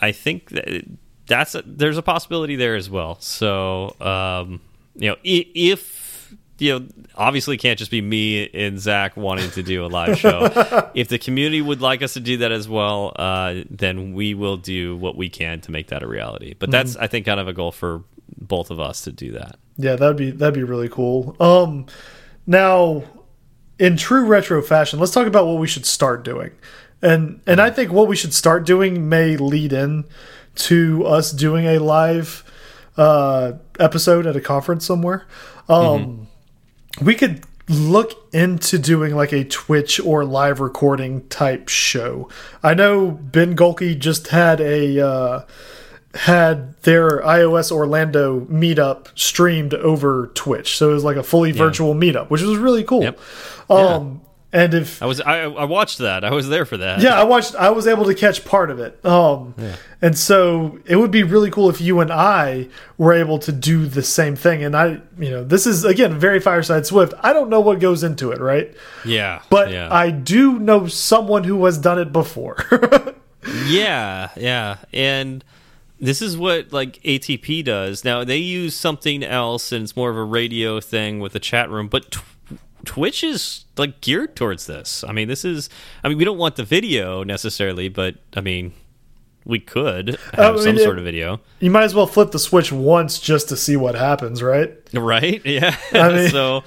[0.01, 0.85] I think that
[1.27, 3.19] that's a, there's a possibility there as well.
[3.19, 4.61] So, um,
[4.95, 9.85] you know, if you know, obviously, can't just be me and Zach wanting to do
[9.85, 10.91] a live show.
[10.95, 14.57] if the community would like us to do that as well, uh, then we will
[14.57, 16.55] do what we can to make that a reality.
[16.57, 17.05] But that's, mm -hmm.
[17.05, 18.03] I think, kind of a goal for
[18.37, 19.57] both of us to do that.
[19.77, 21.35] Yeah, that'd be that'd be really cool.
[21.39, 21.85] Um,
[22.45, 23.03] now
[23.79, 26.51] in true retro fashion, let's talk about what we should start doing.
[27.01, 30.05] And and I think what we should start doing may lead in
[30.55, 32.43] to us doing a live
[32.97, 35.25] uh, episode at a conference somewhere.
[35.69, 36.27] Um, mm
[36.99, 37.05] -hmm.
[37.05, 42.29] We could look into doing like a Twitch or live recording type show.
[42.61, 45.45] I know Ben Gohlke just had a uh,
[46.15, 50.77] had their iOS Orlando meetup streamed over Twitch.
[50.77, 52.11] So it was like a fully virtual yeah.
[52.11, 53.03] meetup, which was really cool.
[53.03, 53.19] Yep.
[53.69, 54.29] Um, yeah.
[54.53, 56.23] And if I was, I, I, watched that.
[56.23, 57.01] I was there for that.
[57.01, 57.55] Yeah, I watched.
[57.55, 59.03] I was able to catch part of it.
[59.03, 59.77] Um, yeah.
[59.99, 62.67] and so it would be really cool if you and I
[62.99, 64.63] were able to do the same thing.
[64.63, 67.15] And I, you know, this is again very Fireside Swift.
[67.21, 68.71] I don't know what goes into it, right?
[69.03, 69.91] Yeah, but yeah.
[69.91, 72.63] I do know someone who has done it before.
[73.65, 75.43] yeah, yeah, and
[75.99, 78.03] this is what like ATP does.
[78.05, 81.71] Now they use something else, and it's more of a radio thing with a chat
[81.71, 81.87] room.
[81.87, 82.21] But
[82.85, 85.03] Twitch is like geared towards this.
[85.07, 85.69] I mean, this is.
[86.03, 88.73] I mean, we don't want the video necessarily, but I mean,
[89.45, 91.39] we could have I mean, some sort of video.
[91.59, 94.77] You might as well flip the switch once just to see what happens, right?
[94.93, 95.41] Right.
[95.45, 95.75] Yeah.
[95.91, 96.63] I mean, so.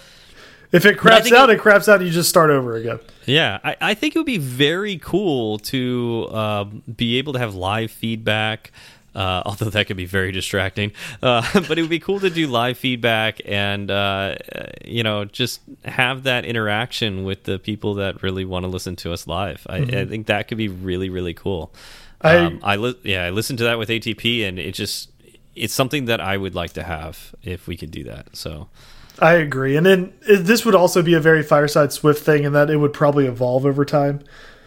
[0.72, 2.02] If it craps out, it, it, craps out.
[2.02, 2.98] You just start over again.
[3.24, 7.55] Yeah, I, I think it would be very cool to uh, be able to have
[7.55, 8.72] live feedback.
[9.16, 10.93] Uh, although that could be very distracting.
[11.22, 14.36] Uh, but it would be cool to do live feedback and uh,
[14.84, 19.12] you know just have that interaction with the people that really want to listen to
[19.12, 19.66] us live.
[19.68, 20.02] I, mm -hmm.
[20.02, 21.72] I, think that could be really really cool.
[22.20, 25.10] I um, I yeah I listened to that with ATP and it just
[25.55, 28.26] it's something that I would like to have if we could do that.
[28.36, 28.68] So.
[29.18, 30.12] I agree, and then
[30.47, 33.68] this would also be a very Fireside Swift thing, in that it would probably evolve
[33.68, 34.18] over time.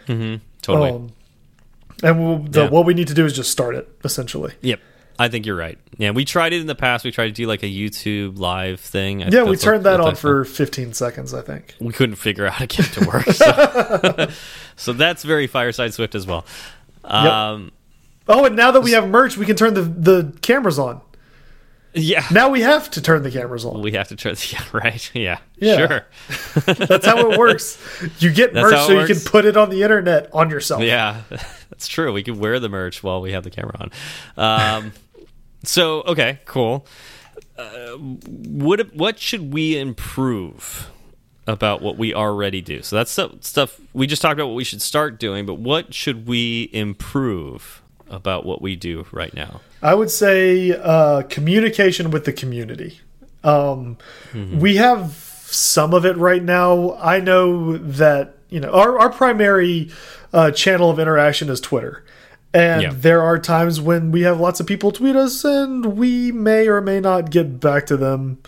[0.06, 0.40] Mm -hmm.
[0.62, 0.90] Totally.
[0.90, 1.10] Um,
[2.02, 2.70] and we'll, the, yeah.
[2.70, 4.54] what we need to do is just start it, essentially.
[4.62, 4.80] Yep.
[5.18, 5.78] I think you're right.
[5.98, 7.04] Yeah, we tried it in the past.
[7.04, 9.20] We tried to do like a YouTube live thing.
[9.20, 11.74] Yeah, we turned that on for 15 seconds, I think.
[11.78, 13.26] We couldn't figure out how to get it to work.
[13.30, 14.28] So,
[14.76, 16.46] so that's very Fireside Swift as well.
[17.04, 17.72] Um, yep.
[18.28, 21.02] Oh, and now that we have merch, we can turn the, the cameras on.
[21.92, 22.24] Yeah.
[22.30, 23.82] Now we have to turn the cameras on.
[23.82, 24.36] We have to turn.
[24.50, 25.10] Yeah, right.
[25.14, 25.38] Yeah.
[25.58, 25.76] yeah.
[25.76, 26.06] Sure.
[26.86, 27.78] That's how it works.
[28.18, 29.08] You get That's merch so works.
[29.08, 30.82] you can put it on the internet on yourself.
[30.82, 31.22] Yeah,
[31.70, 32.12] that's true.
[32.12, 33.90] We can wear the merch while we have the camera on.
[34.36, 34.92] Um,
[35.64, 36.86] so okay, cool.
[37.58, 40.90] Uh, what what should we improve
[41.46, 42.82] about what we already do?
[42.82, 44.48] So that's stuff we just talked about.
[44.48, 49.32] What we should start doing, but what should we improve about what we do right
[49.32, 49.60] now?
[49.82, 53.00] I would say uh, communication with the community.
[53.42, 53.96] Um,
[54.32, 54.60] mm -hmm.
[54.60, 55.10] We have
[55.52, 56.96] some of it right now.
[57.00, 59.90] I know that you know our our primary
[60.32, 62.04] uh, channel of interaction is Twitter,
[62.52, 62.92] and yeah.
[62.94, 66.80] there are times when we have lots of people tweet us, and we may or
[66.80, 68.38] may not get back to them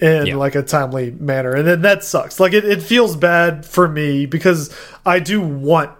[0.00, 0.36] in yeah.
[0.36, 2.38] like a timely manner, and then that sucks.
[2.40, 4.74] Like it, it feels bad for me because
[5.04, 5.90] I do want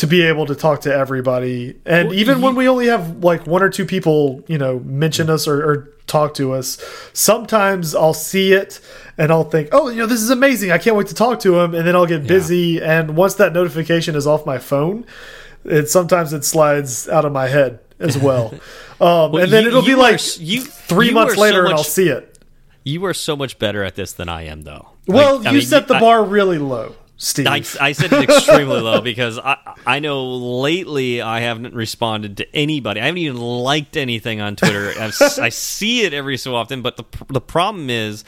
[0.00, 1.76] to be able to talk to everybody.
[1.86, 5.28] And Well, even when we only have like one or two people, you know, mention
[5.30, 6.78] us or, or talk to us,
[7.12, 8.80] sometimes I'll see it
[9.18, 10.72] and I'll think, oh, you know, this is amazing.
[10.72, 11.74] I can't wait to talk to him.
[11.74, 12.80] And then I'll get busy.
[12.82, 15.04] And once that notification is off my phone,
[15.64, 18.54] it sometimes it slides out of my head as well.
[19.00, 21.64] Um, and then you- it'll be are like you three you months are so later
[21.64, 22.38] and I'll see it.
[22.84, 24.90] You are so much better at this than I am, though.
[25.06, 27.46] Well, Like, I you mean, set the I- bar really low, Steve.
[27.46, 32.56] I, I set it extremely low because I I know lately I haven't responded to
[32.56, 32.98] anybody.
[32.98, 34.94] I haven't even liked anything on Twitter.
[34.98, 38.24] I've, I see it every so often, but the the problem is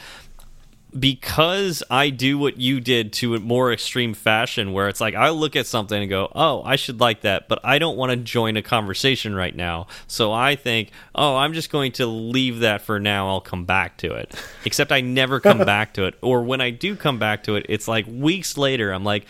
[0.97, 5.29] because I do what you did to a more extreme fashion, where it's like I
[5.29, 8.17] look at something and go, "Oh, I should like that," but I don't want to
[8.17, 9.87] join a conversation right now.
[10.07, 13.29] So I think, "Oh, I'm just going to leave that for now.
[13.29, 16.69] I'll come back to it." Except I never come back to it, or when I
[16.69, 18.91] do come back to it, it's like weeks later.
[18.91, 19.25] I'm like.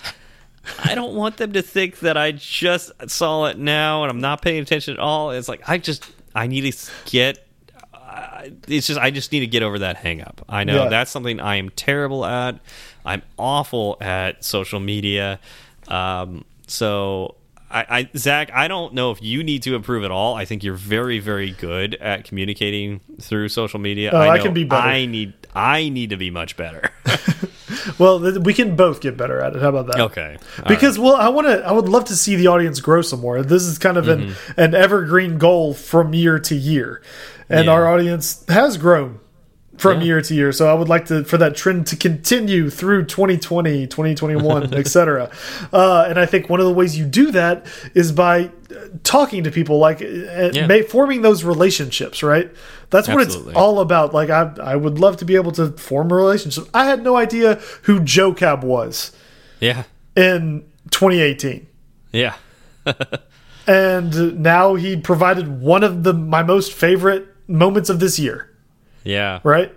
[0.81, 4.41] I don't want them to think that I just saw it now and I'm not
[4.41, 5.31] paying attention at all.
[5.31, 7.42] It's like I just I need to get.
[8.13, 10.45] Uh, it's just I just need to get over that hang up.
[10.47, 10.89] I know Yeah.
[10.89, 12.59] that's something I am terrible at.
[13.05, 15.39] I'm awful at social media.
[15.87, 17.35] Um, so
[17.71, 20.35] I, I Zach, I don't know if you need to improve at all.
[20.35, 24.11] I think you're very very good at communicating through social media.
[24.13, 24.87] Oh, I know can be better.
[24.87, 26.91] I need I need to be much better.
[27.99, 29.61] well, we can both get better at it.
[29.61, 29.99] How about that?
[29.99, 33.01] okay, All because well i want to i would love to see the audience grow
[33.01, 34.59] some more this is kind of an Mm-hmm.
[34.59, 37.01] an evergreen goal from year to year
[37.53, 37.71] and Yeah.
[37.71, 39.19] our audience has grown
[39.77, 40.05] from Yeah.
[40.05, 43.87] year to year so i would like to for that trend to continue through 2020
[43.87, 45.29] 2021 etc
[45.73, 47.65] uh, and i think one of the ways you do that
[47.95, 48.51] is by
[49.03, 50.81] talking to people like uh, Yeah.
[50.83, 52.51] forming those relationships right
[52.91, 53.51] that's what Absolutely.
[53.53, 56.65] it's all about like I, I would love to be able to form a relationship
[56.73, 59.11] i had no idea who joe cab was
[59.59, 59.83] yeah,
[60.15, 61.65] in 2018
[62.11, 62.35] yeah.
[63.67, 68.49] and now he provided one of the my most favorite moments of this year
[69.03, 69.73] Yeah, right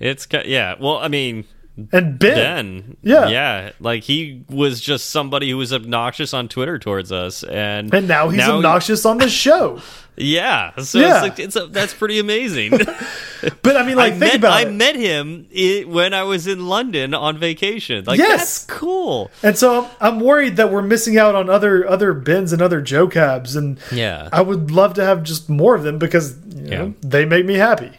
[0.00, 0.76] it's yeah.
[0.78, 1.44] Well, I mean,
[1.76, 3.26] and ben, Ben, Yeah.
[3.28, 8.06] yeah, like he was just somebody who was obnoxious on Twitter towards us, and and
[8.06, 9.80] now he's obnoxious on the show
[10.16, 11.14] Yeah, so Yeah.
[11.14, 12.70] it's like it's a, that's pretty amazing.
[13.62, 16.24] but i mean like I think met about I it met him i when I
[16.24, 18.04] was in London on vacation.
[18.04, 18.64] Like Yes.
[18.64, 19.30] that's cool.
[19.44, 22.80] and so I'm, I'm worried that we're missing out on other other Bens and other
[22.80, 24.28] joe cabs and Yeah.
[24.32, 26.36] i would love to have just more of them because
[26.70, 26.92] you know, Yeah.
[27.00, 27.90] they make me happy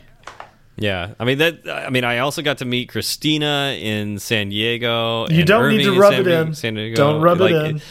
[0.77, 1.67] Yeah, I mean that.
[1.67, 5.27] I mean, I also got to meet Christina in San Diego.
[5.29, 6.53] You don't need to rub it in.
[6.53, 6.95] San Diego.
[6.95, 7.81] Don't rub it like, in.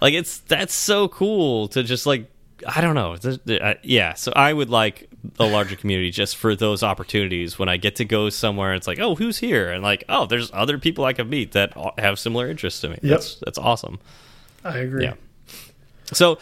[0.00, 2.30] like it's that's so cool to just like
[2.66, 3.16] I don't know.
[3.60, 7.76] Uh, Yeah, so I would like a larger community just for those opportunities when I
[7.76, 8.72] get to go somewhere.
[8.74, 9.70] It's like, oh, who's here?
[9.70, 12.98] And like, oh, there's other people I can meet that have similar interests to me.
[13.02, 13.98] That's that's awesome.
[14.64, 15.14] i agree Yeah.
[16.12, 16.38] So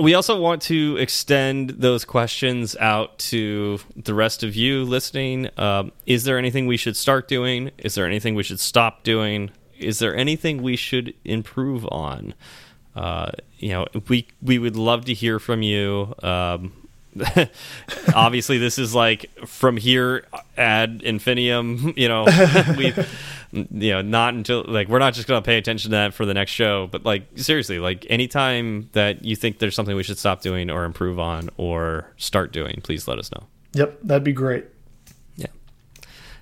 [0.00, 5.48] we also want to extend those questions out to the rest of you listening.
[5.56, 7.70] Um, is there anything we should start doing?
[7.78, 9.50] Is there anything we should stop doing?
[9.78, 12.34] Is there anything we should improve on?
[12.94, 16.14] Uh, you know, we we would love to hear from you.
[16.22, 16.72] Um,
[18.14, 21.94] obviously, this is like from here ad infinitum.
[21.96, 22.24] You know,
[22.76, 22.92] we
[23.52, 26.26] you know not until like we're not just going to pay attention to that for
[26.26, 30.18] the next show but like seriously like anytime that you think there's something we should
[30.18, 33.44] stop doing or improve on or start doing please let us know.
[33.72, 34.66] Yep that'd be great.
[35.36, 35.46] Yeah.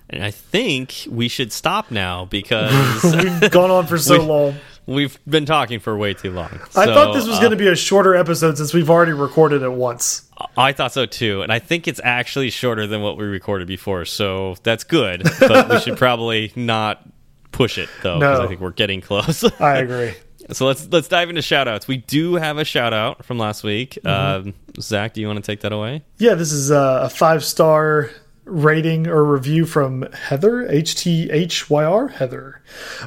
[0.09, 4.55] And i think we should stop now because we've gone on for so long.
[4.85, 6.59] we've been talking for way too long.
[6.75, 9.13] I So, thought this was uh, going to be a shorter episode since we've already
[9.13, 13.17] recorded it once I thought so too, and I think it's actually shorter than what
[13.17, 15.23] we recorded before, so that's good.
[15.39, 17.07] But we should probably not
[17.51, 18.45] push it though, because No.
[18.45, 19.43] I think we're getting close.
[19.59, 20.13] i agree
[20.51, 21.87] So let's let's dive into shout outs.
[21.87, 23.97] We do have a shout out from last week.
[24.03, 24.47] Mm-hmm.
[24.49, 26.03] Um, Zach, do you want to take that away?
[26.19, 28.11] Yeah, this is a, a five star
[28.45, 32.61] rating or review from Heather, H T H Y R, Heather.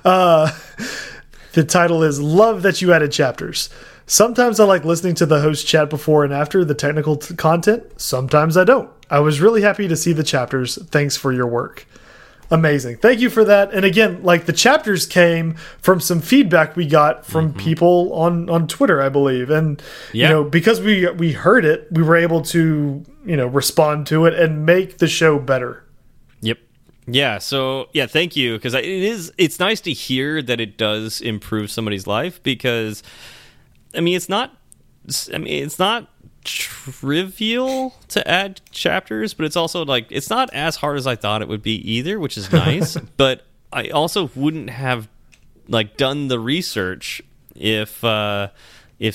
[0.05, 0.51] Uh,
[1.53, 3.71] the title is Love That You Added Chapters.
[4.11, 7.85] Sometimes I like listening to the host chat before and after the technical t- content.
[7.97, 8.91] Sometimes I don't.
[9.09, 10.83] I was really happy to see the chapters.
[10.87, 11.87] Thanks for your work.
[12.51, 12.97] Amazing.
[12.97, 13.73] Thank you for that.
[13.73, 17.61] And again, like the chapters came from some feedback we got from mm-hmm.
[17.61, 19.49] people on on Twitter, I believe.
[19.49, 19.81] And
[20.13, 20.27] Yeah.
[20.27, 24.27] you know, because we we heard it, we were able to, you know, respond to
[24.27, 25.85] it and make the show better.
[26.41, 26.59] Yep.
[27.07, 27.39] Yeah.
[27.39, 29.33] So yeah, thank you because it is.
[29.39, 33.05] It's nice to hear that it does improve somebody's life because,
[33.95, 34.57] I mean, it's not.
[35.33, 36.09] I mean, it's not
[36.45, 41.43] trivial to add chapters, but it's also like it's not as hard as I thought
[41.43, 42.97] it would be either, which is nice.
[43.17, 43.43] but
[43.73, 45.09] I also wouldn't have
[45.69, 47.23] like done the research
[47.55, 48.49] if uh
[48.99, 49.15] if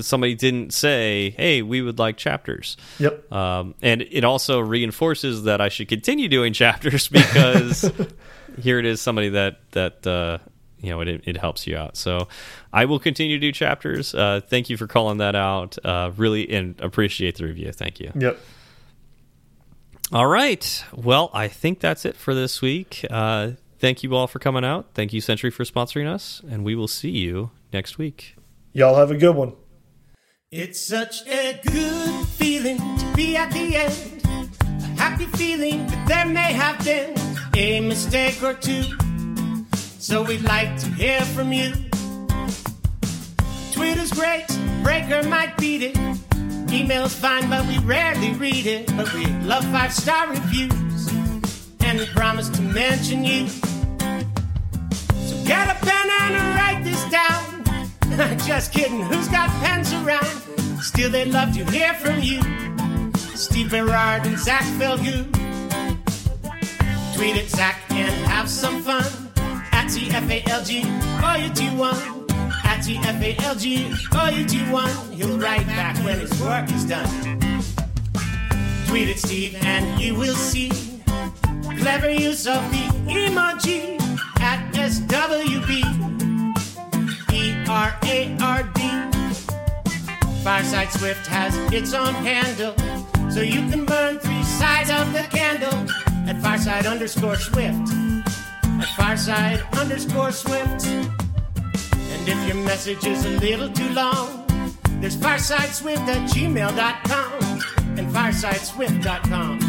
[0.00, 3.32] somebody didn't say, "Hey, we would like chapters." Yep.
[3.32, 7.90] Um, and it also reinforces that I should continue doing chapters because
[8.60, 10.38] here it is somebody that that uh,
[10.78, 11.96] you know it, it helps you out.
[11.96, 12.28] So
[12.72, 14.14] I will continue to do chapters.
[14.14, 15.76] Uh, thank you for calling that out.
[15.84, 17.72] Uh, really and appreciate the review.
[17.72, 18.12] Thank you.
[18.14, 18.38] Yep.
[20.12, 20.84] All right.
[20.92, 23.04] Well, I think that's it for this week.
[23.10, 24.88] Uh, thank you all for coming out.
[24.94, 28.36] Thank you, Sentry, for sponsoring us, and we will see you next week.
[28.72, 29.54] Y'all have a good one.
[30.50, 34.22] It's such a good feeling to be at the end.
[34.62, 37.14] A happy feeling that there may have been
[37.56, 38.84] a mistake or two.
[40.04, 41.72] So we'd like to hear from you.
[43.72, 44.44] Twitter's great,
[44.82, 45.96] Breaker might beat it.
[46.70, 48.94] Email's fine, but we rarely read it.
[48.98, 51.10] But we love five star reviews,
[51.80, 53.48] and we promise to mention you.
[53.48, 57.64] So get a pen and write this down.
[58.46, 60.26] Just kidding, who's got pens around?
[60.82, 62.42] Still, they'd love to hear from you.
[63.34, 65.32] Steve Berard and Zach Falgout.
[67.16, 69.13] Tweet at Zach and have some fun.
[70.10, 70.84] TFALG,
[71.22, 71.96] or you do one.
[72.64, 73.64] At TFALG,
[74.14, 75.12] or you do one.
[75.12, 77.08] He'll write back when his work is done.
[78.86, 80.70] Tweet at Steve and you will see
[81.78, 84.00] clever use of the emoji
[84.40, 85.82] at SWB.
[87.66, 88.80] R A R D.
[90.44, 92.74] Fireside Swift has its own handle,
[93.30, 95.74] so you can burn three sides of the candle
[96.28, 98.03] at Fireside underscore Swift.
[98.80, 100.86] At Fireside underscore Swift.
[100.86, 104.44] And if your message is a little too long,
[105.00, 107.62] there's firesideswift at gmail.com
[107.98, 109.60] and firesideswift.com.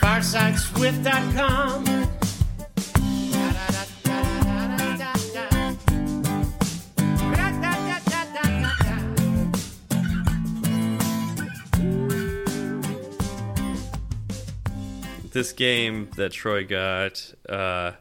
[0.00, 2.15] Firesideswift.com.
[15.36, 17.92] this game that Troy got, uh,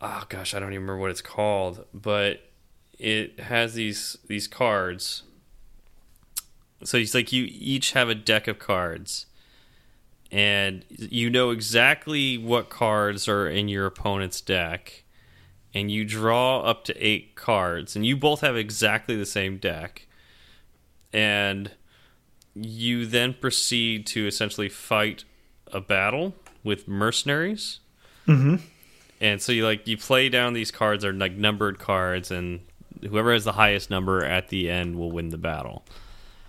[0.00, 2.50] oh gosh, I don't even remember what it's called, but
[2.98, 5.22] it has these these cards.
[6.84, 9.26] So it's like you each have a deck of cards,
[10.30, 15.04] and you know exactly what cards are in your opponent's deck,
[15.72, 20.06] and you draw up to eight cards, and you both have exactly the same deck,
[21.10, 21.70] and
[22.54, 25.24] you then proceed to essentially fight
[25.72, 26.34] a battle
[26.64, 27.80] with mercenaries.
[28.26, 28.56] Mm-hmm.
[29.20, 32.60] And so you like you play down these cards are like numbered cards, and
[33.00, 35.84] whoever has the highest number at the end will win the battle.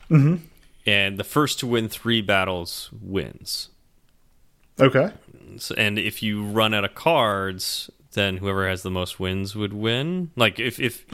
[0.10, 0.46] Mm-hmm.
[0.86, 3.70] And the first to win three battles wins.
[4.80, 5.12] Okay.
[5.58, 9.74] So, and if you run out of cards, then whoever has the most wins would
[9.74, 10.32] win.
[10.36, 11.06] Like if if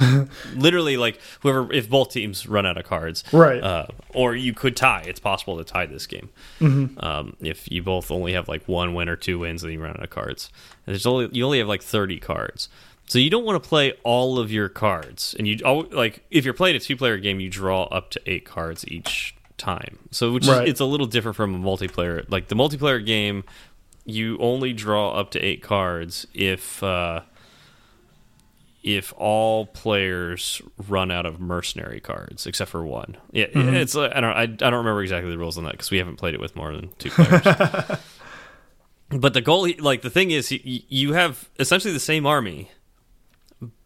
[0.56, 3.62] literally like whoever if both teams run out of cards, right?
[3.62, 5.04] Uh, or you could tie.
[5.06, 7.04] It's possible to tie this game mm -hmm.
[7.04, 9.92] um, if you both only have like one win or two wins and you run
[9.92, 10.50] out of cards.
[10.86, 12.70] And there's only you only have like thirty cards.
[13.10, 15.56] So you don't want to play all of your cards, and you
[16.04, 20.00] like if you're playing a two-player game, you draw up to eight cards each time.
[20.10, 20.64] So which right.
[20.64, 22.24] is, it's a little different from a multiplayer.
[22.30, 23.44] Like the multiplayer game,
[24.10, 27.22] you only draw up to eight cards if uh,
[28.84, 33.18] if all players run out of mercenary cards, except for one.
[33.32, 33.74] Yeah, mm -hmm.
[33.76, 35.98] it's uh, I don't I, I don't remember exactly the rules on that because we
[35.98, 38.00] haven't played it with more than two players.
[39.26, 42.70] but the goal, like the thing is, you have essentially the same army,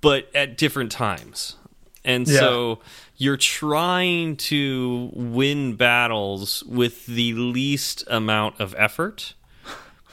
[0.02, 1.58] but at different times,
[2.04, 2.40] and yeah.
[2.40, 2.80] so
[3.18, 9.36] you're trying to win battles with the least amount of effort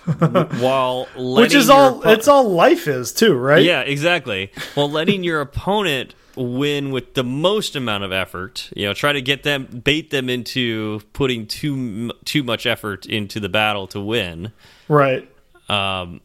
[0.61, 3.63] while which is all it's all life is too, right?
[3.63, 4.51] Yeah, exactly.
[4.75, 9.21] While letting your opponent win with the most amount of effort, you know, try to
[9.21, 14.53] get them bait them into putting too too much effort into the battle to win.
[14.89, 15.29] Right.
[15.69, 16.21] Um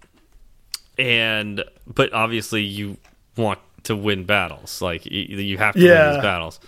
[0.97, 2.97] and but obviously you
[3.35, 4.81] want to win battles.
[4.81, 6.05] Like you, have to yeah.
[6.05, 6.59] win these battles.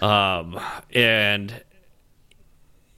[0.00, 0.60] Um
[0.92, 1.62] and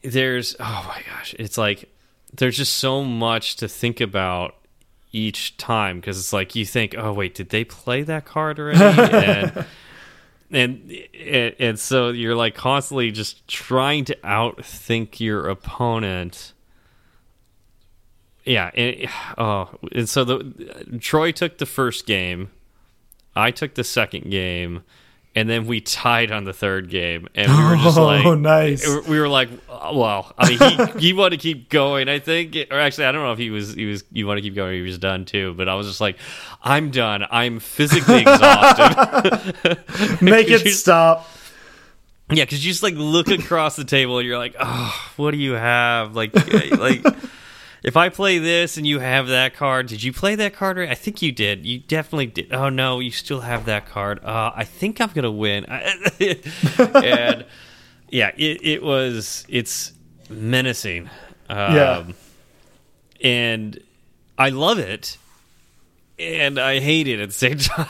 [0.03, 1.92] there's oh my gosh, it's like
[2.35, 4.55] there's just so much to think about
[5.13, 8.81] each time because it's like you think, oh wait, did they play that card already?
[8.81, 9.67] and,
[10.51, 16.53] and and and so you're like constantly just trying to outthink your opponent.
[18.45, 22.51] Yeah, and, oh, and so the Troy took the first game,
[23.37, 24.83] I took the second game,
[25.35, 28.35] and then we tied on the third game, and we were just oh, like, Oh,
[28.35, 28.87] nice.
[29.07, 32.79] We were like, well, I mean, he he wanted to keep going, I think, or
[32.79, 34.75] actually, I don't know if he was he was you want to keep going, or
[34.75, 35.55] he was done too.
[35.55, 36.19] But I was just like,
[36.63, 37.25] I'm done.
[37.31, 39.79] I'm physically exhausted.
[40.23, 41.29] Make it You- stop.
[42.31, 45.37] Yeah, because you just like look across the table and you're like, oh, what do
[45.37, 46.17] you have?
[46.17, 46.35] Like,
[46.73, 47.05] like
[47.83, 50.79] if I play this and you have that card, did you play that card?
[50.79, 51.67] I think you did.
[51.67, 52.53] You definitely did.
[52.53, 54.25] Oh no, you still have that card.
[54.25, 55.65] Uh, I think I'm gonna win.
[55.67, 57.45] and
[58.11, 59.45] yeah, it, it was.
[59.49, 59.93] It's
[60.31, 61.09] menacing.
[61.49, 62.05] Um, Yeah.
[63.23, 63.79] and
[64.39, 65.19] I love it,
[66.19, 67.89] and I hate it at the same time.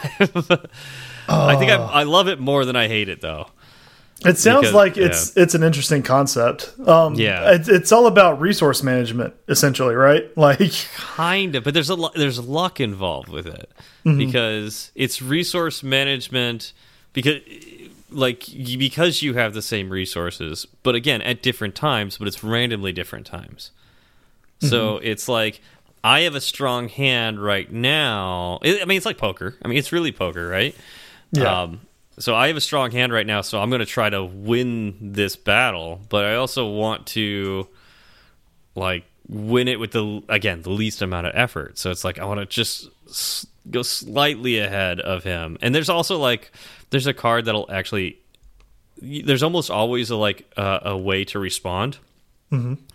[1.29, 3.47] I think I, I love it more than I hate it, though.
[4.25, 6.73] It sounds Because- like it's it's an interesting concept.
[6.87, 7.53] Um, Yeah.
[7.55, 10.25] it's, it's all about resource management, essentially, right?
[10.37, 13.71] Like, kind of but there's a there's luck involved with it
[14.05, 16.73] because it's resource management
[17.13, 17.41] because
[18.11, 18.47] like
[18.79, 23.25] because you have the same resources but again at different times but it's randomly different
[23.27, 23.71] times
[24.61, 25.61] so it's like
[26.05, 29.79] i have a strong hand right now i I mean it's like poker i mean
[29.79, 30.75] it's really poker right
[31.33, 31.63] Yeah.
[31.63, 31.81] um,
[32.19, 35.13] so I have a strong hand right now, so I'm going to try to win
[35.13, 37.67] this battle, but I also want to
[38.75, 41.79] like win it with the again the least amount of effort.
[41.79, 42.89] So it's like I want to just
[43.71, 45.59] go slightly ahead of him.
[45.63, 46.53] And there's also like
[46.91, 48.19] there's a card that'll actually
[49.01, 51.99] there's almost always a like uh, a way to respond.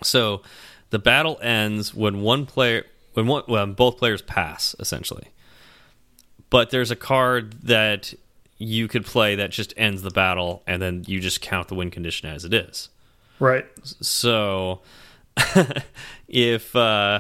[0.03, 0.43] So
[0.91, 5.29] the battle ends when one player when one when both players pass essentially.
[6.49, 8.13] But there's a card that
[8.57, 11.91] you could play that just ends the battle and then you just count the win
[11.91, 12.89] condition as it is.
[13.39, 13.65] right.
[14.01, 14.81] So
[16.27, 17.19] if uh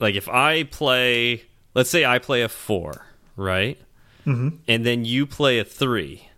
[0.00, 1.42] like if I play
[1.74, 3.04] let's say I play a 4,
[3.36, 3.78] right?
[4.26, 4.56] Mm-hmm.
[4.68, 6.28] And then you play a 3.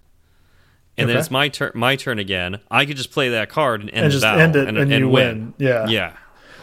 [0.99, 2.61] And then it's my turn my turn again.
[2.71, 4.91] I could just play that card and end And the just battle end it and
[4.91, 5.55] you win.
[5.59, 5.87] Yeah.
[5.89, 6.17] Yeah.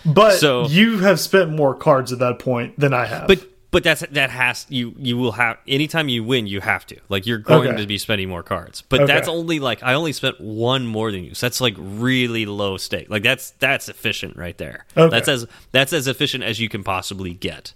[0.06, 3.28] But So- you have spent more cards at that point than I have.
[3.28, 6.98] But but that's that has you you will have anytime you win you have to.
[7.10, 7.82] Like you're going Okay.
[7.82, 8.82] to be spending more cards.
[8.88, 9.12] But Okay.
[9.14, 11.34] that's only like i only spent one more than you.
[11.34, 13.10] So that's like really low stake.
[13.10, 14.86] Like that's that's efficient right there.
[14.96, 15.10] Okay.
[15.10, 17.74] that's as that's as efficient as you can possibly get.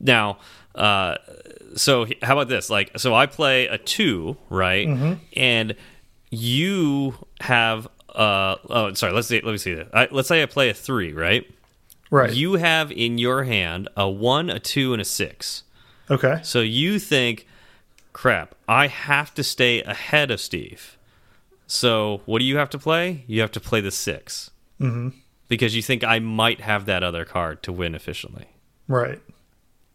[0.00, 0.38] Now
[0.74, 1.18] uh
[1.76, 2.68] so how about this?
[2.70, 4.88] Like so i play a two right?
[4.88, 5.12] Mm-hmm.
[5.36, 5.76] and
[6.30, 9.74] you have uh oh sorry let's see let me see.
[9.74, 11.46] That I, let's say i play a three right
[12.12, 12.32] right.
[12.32, 15.64] you have in your hand a one, a two, and a six.
[16.10, 16.40] okay.
[16.42, 17.46] So you think,
[18.12, 20.96] crap, I have to stay ahead of Steve.
[21.66, 23.24] So what do you have to play?
[23.26, 25.12] You have to play the 6 mm -hmm.
[25.48, 28.46] because you think I might have that other card to win efficiently.
[28.88, 29.20] Right.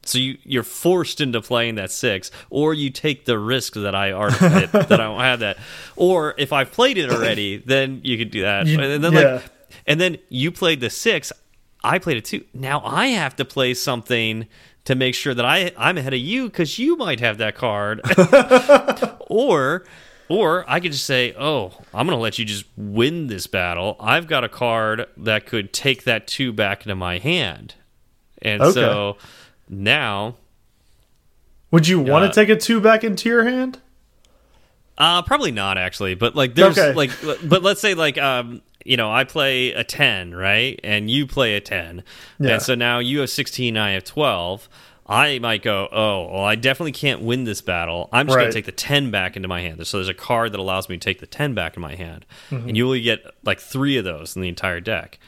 [0.07, 4.13] So you you're forced into playing that six, or you take the risk that I
[4.13, 5.57] already that I don't have that,
[5.95, 8.67] or if I've played it already, then you could do that.
[8.67, 9.33] You- and then yeah.
[9.33, 9.43] like,
[9.85, 11.31] and then you played the six,
[11.83, 12.43] I played it too.
[12.53, 14.47] Now I have to play something
[14.85, 18.01] to make sure that I I'm ahead of you because you might have that card,
[19.27, 19.85] or
[20.29, 23.95] or I could just say, oh, I'm going to let you just win this battle.
[23.99, 27.75] I've got a card that could take that two back into my hand,
[28.41, 28.73] and Okay.
[28.73, 29.17] so
[29.69, 30.35] now
[31.71, 33.79] Would you want Uh, to take a two back into your hand?
[34.97, 36.93] Uh probably not actually, but like there's Okay.
[36.93, 37.11] like
[37.47, 40.79] but let's say like um you know, I play a 10, right?
[40.81, 42.03] And you play a 10.
[42.39, 42.53] Yeah.
[42.53, 44.69] And so now you have 16, I have 12.
[45.09, 48.09] I might go, "Oh, well I definitely can't win this battle.
[48.11, 50.51] I'm just going to take the 10 back into my hand." So there's a card
[50.51, 52.25] that allows me to take the 10 back in my hand.
[52.49, 52.67] Mm-hmm.
[52.67, 55.19] And you only get like 3 of those in the entire deck.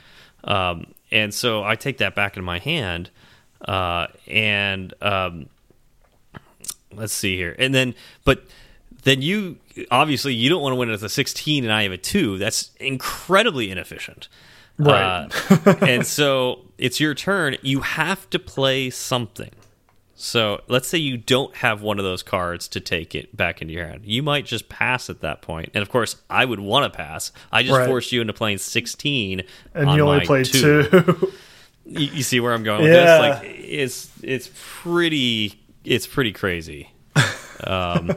[0.44, 3.10] Um and so I take that back in my hand
[3.62, 5.48] uh and um
[6.94, 8.46] let's see here and then but
[9.04, 9.58] then you
[9.92, 12.38] obviously you don't want to win it with a 16 and i have a 2
[12.38, 14.28] that's incredibly inefficient
[14.82, 15.28] Right.
[15.50, 19.52] Uh, and so it's your turn you have to play something
[20.16, 23.74] so let's say you don't have one of those cards to take it back into
[23.74, 25.70] your hand you might just pass at that point.
[25.74, 27.88] and of course i would want to pass i just Right.
[27.88, 29.44] forced you into playing 16
[29.74, 31.34] And on you only played two two.
[31.86, 33.06] you, you see where I'm going with Yeah.
[33.06, 33.20] this?
[33.44, 34.50] Like it's it's
[34.82, 36.92] pretty it's pretty crazy.
[37.62, 38.16] Um,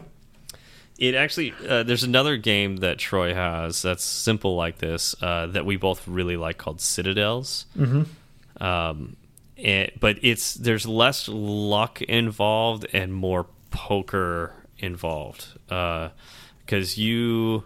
[1.03, 5.67] it actually uh, there's another game that Troy has that's simple like this uh, that
[5.67, 7.67] we both really like called Citadels.
[7.77, 8.65] Mm -hmm.
[8.65, 9.17] Um,
[9.57, 17.65] and, but it's there's less luck involved and more poker involved because you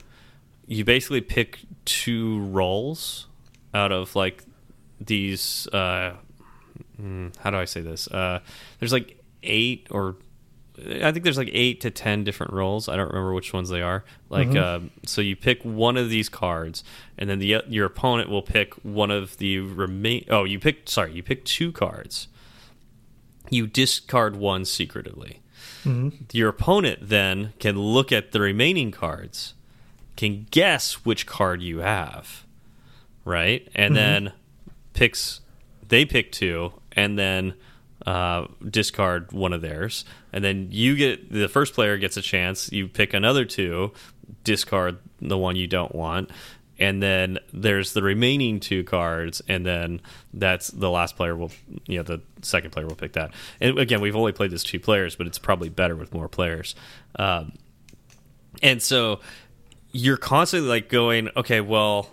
[0.66, 3.28] you basically pick two roles
[3.74, 4.44] out of like
[5.06, 6.12] these uh
[6.98, 8.38] mm, how do i say this uh
[8.78, 10.16] there's like eight or
[10.78, 12.88] I think there's like eight to ten different roles.
[12.88, 14.04] I don't remember which ones they are.
[14.28, 14.84] Like, mm-hmm.
[14.84, 16.84] um, so you pick one of these cards,
[17.16, 20.26] and then the uh, your opponent will pick one of the remain.
[20.28, 20.88] Oh, you pick.
[20.88, 22.28] Sorry, you pick two cards.
[23.48, 25.40] You discard one secretively.
[25.84, 26.24] Mm-hmm.
[26.32, 29.54] Your opponent then can look at the remaining cards,
[30.16, 32.44] can guess which card you have,
[33.24, 34.24] right, and mm-hmm.
[34.24, 34.32] then
[34.92, 35.40] picks.
[35.88, 37.54] They pick two, and then
[38.06, 42.70] uh, discard one of theirs, and then you get the first player gets a chance.
[42.72, 43.92] You pick another two,
[44.44, 46.30] discard the one you don't want,
[46.78, 50.00] and then there's the remaining two cards, and then
[50.32, 51.50] that's the last player will,
[51.86, 53.32] you know, the second player will pick that.
[53.60, 56.74] And again, we've only played this two players, but it's probably better with more players.
[57.18, 57.54] Um,
[58.62, 59.20] and so
[59.92, 62.10] you're constantly like going, okay, well,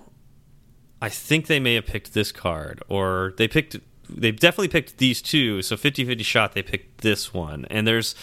[1.01, 3.75] I think they may have picked this card, or they picked,
[4.09, 5.61] they definitely picked these two.
[5.61, 7.65] So 50 50 shot, they picked this one.
[7.69, 8.15] And there's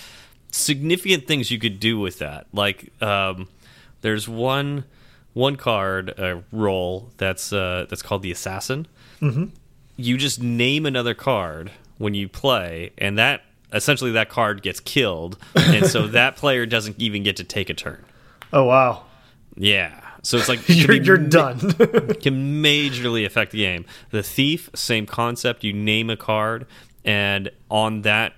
[0.53, 2.47] significant things you could do with that.
[2.53, 3.49] Like, um,
[4.03, 4.85] there's one
[5.33, 8.87] one card uh, roll that's uh, that's called the assassin.
[9.97, 13.43] You just name another card when you play, and that
[13.73, 17.75] essentially that card gets killed, and so that player doesn't even get to take a
[17.75, 18.05] turn.
[18.53, 19.05] Oh wow,
[19.57, 20.01] Yeah.
[20.23, 21.59] So it's like you're be you're done.
[22.21, 23.85] can majorly affect the game.
[24.11, 25.65] The thief, same concept.
[25.65, 26.67] You name a card,
[27.05, 28.35] and on that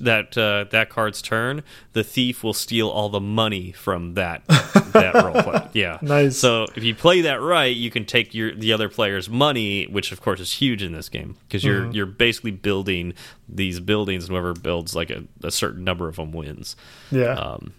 [0.00, 4.46] that uh, that card's turn, the thief will steal all the money from that
[4.92, 5.68] that role play.
[5.72, 6.38] Yeah, Nice.
[6.38, 10.12] So if you play that right, you can take your the other player's money, which
[10.12, 11.90] of course is huge in this game because you're Mm-hmm.
[11.92, 13.14] you're basically building
[13.48, 16.76] these buildings, and whoever builds like a, a certain number of them wins.
[17.10, 17.72] yeah, Um,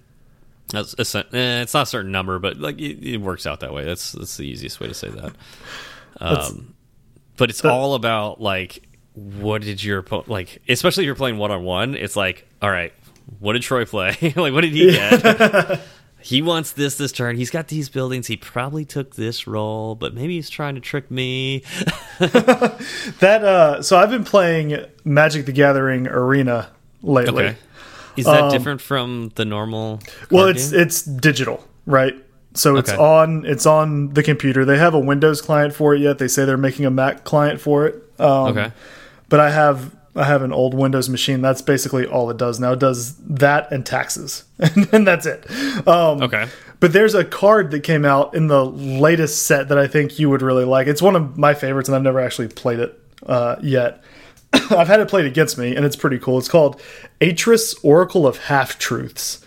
[0.73, 3.73] that's, it's, eh, it's not a certain number, but like it, it works out that
[3.73, 3.85] way.
[3.85, 5.33] That's that's the easiest way to say that.
[6.21, 6.75] Um,
[7.37, 8.83] but it's all about like
[9.13, 11.95] what did your like, especially if you're playing one on one.
[11.95, 12.93] It's like, all right,
[13.39, 14.15] what did Troy play?
[14.35, 15.81] like, what did he get?
[16.21, 17.35] he wants this this turn.
[17.35, 18.27] He's got these buildings.
[18.27, 21.63] He probably took this role, but maybe he's trying to trick me.
[22.19, 23.41] that.
[23.43, 26.69] Uh, so I've been playing Magic the Gathering Arena
[27.01, 27.45] lately.
[27.45, 27.57] Okay,
[28.17, 29.93] is that different from the normal?
[29.93, 29.99] Um,
[30.31, 30.79] Well, it's game?
[30.81, 32.15] it's digital, right?
[32.55, 33.01] So it's Okay.
[33.01, 34.63] on it's on the computer.
[34.65, 36.17] They have a Windows client for it yet.
[36.19, 37.95] They say they're making a Mac client for it.
[38.19, 38.71] Um, okay.
[39.29, 41.41] But I have I have an old Windows machine.
[41.41, 42.73] That's basically all it does now.
[42.73, 44.43] It does that and taxes,
[44.91, 45.49] and that's it.
[45.87, 46.45] Um, Okay.
[46.79, 50.29] But there's a card that came out in the latest set that I think you
[50.29, 50.85] would really like.
[50.87, 54.03] It's one of my favorites, and I've never actually played it uh, yet.
[54.71, 56.37] I've had it played against me, and it's pretty cool.
[56.37, 56.81] It's called
[57.19, 59.45] Atris Oracle of Half Truths.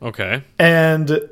[0.00, 0.42] Okay.
[0.58, 1.28] And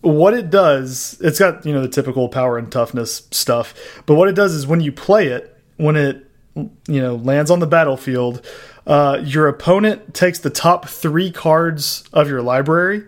[0.00, 3.74] what it does, it's got, you know, the typical power and toughness stuff.
[4.06, 7.58] But what it does is when you play it, when it, you know, lands on
[7.58, 8.44] the battlefield,
[8.86, 13.04] uh, your opponent takes the top three cards of your library.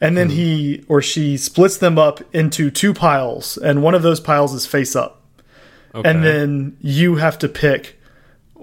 [0.00, 4.20] And then he or she splits them up into two piles, and one of those
[4.20, 5.22] piles is face up.
[5.94, 6.10] Okay.
[6.10, 7.98] And then you have to pick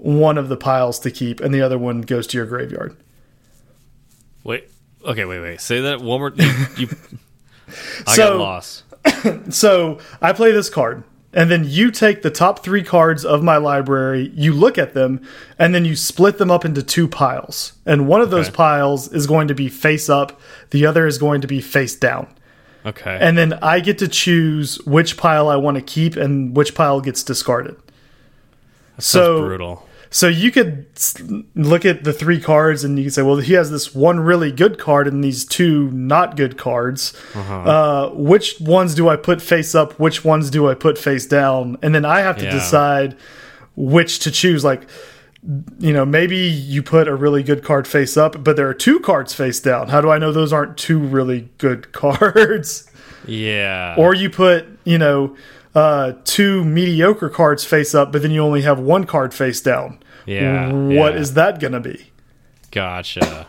[0.02, 2.96] one of the piles to keep, and the other one goes to your graveyard.
[4.44, 4.68] Wait.
[5.04, 5.24] Okay.
[5.24, 5.40] Wait.
[5.40, 5.60] Wait.
[5.60, 6.32] Say that one more.
[6.76, 6.88] You,
[8.06, 8.84] I got So- lost.
[9.50, 13.56] So I play this card, and then you take the top three cards of my
[13.56, 15.20] library, you look at them,
[15.58, 17.72] and then you split them up into two piles.
[17.86, 21.40] And one of those piles is going to be face up, the other is going
[21.40, 22.26] to be face down.
[22.84, 23.16] Okay.
[23.20, 27.00] And then I get to choose which pile I want to keep and which pile
[27.00, 27.76] gets discarded.
[28.98, 29.88] So brutal.
[30.12, 30.86] So you could
[31.56, 34.52] look at the three cards and you could say, well, he has this one really
[34.52, 37.12] good card and these two not good cards.
[37.34, 39.98] uh which ones do I put face up?
[39.98, 41.76] Which ones do I put face down?
[41.82, 42.52] And then I have to Yeah.
[42.52, 43.16] decide
[43.74, 44.62] which to choose.
[44.62, 44.82] Like,
[45.80, 49.00] you know, maybe you put a really good card face up, but there are two
[49.00, 49.88] cards face down.
[49.88, 52.88] How do I know those aren't two really good cards?
[53.26, 53.94] Yeah.
[53.96, 55.36] or you put, you know,
[55.74, 59.98] uh, two mediocre cards face up, but then you only have one card face down.
[60.26, 61.20] Yeah, What yeah.
[61.20, 62.10] is that going to be?
[62.70, 63.46] gotcha.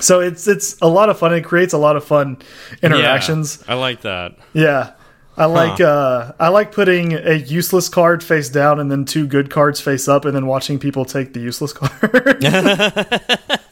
[0.00, 1.34] So it's it's a lot of fun.
[1.34, 2.38] It creates a lot of fun
[2.82, 3.62] interactions.
[3.66, 4.36] Yeah, I like that.
[4.54, 4.92] Yeah.
[5.36, 9.48] I like uh, I like putting a useless card face down and then two good
[9.50, 12.42] cards face up, and then watching people take the useless card.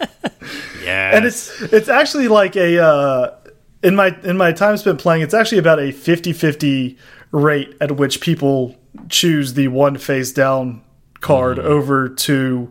[0.83, 1.15] Yeah.
[1.17, 3.35] and it's it's actually like a uh,
[3.83, 6.97] in my in my time spent playing it's actually about a 50-50
[7.33, 8.75] rate at which people
[9.09, 10.83] choose the one face down
[11.21, 12.71] card over to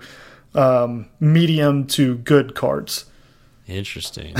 [0.56, 3.06] um, medium to good cards
[3.70, 4.36] interesting.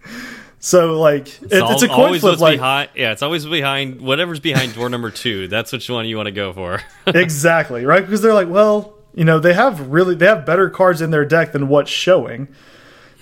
[0.58, 2.90] so like it, it's, al- a coin always flip like behind.
[2.94, 5.48] Yeah, it's always behind whatever's behind door number two.
[5.48, 6.82] That's which one you want to go for.
[7.06, 11.00] exactly right because they're like well you know they have really they have better cards
[11.00, 12.48] in their deck than what's showing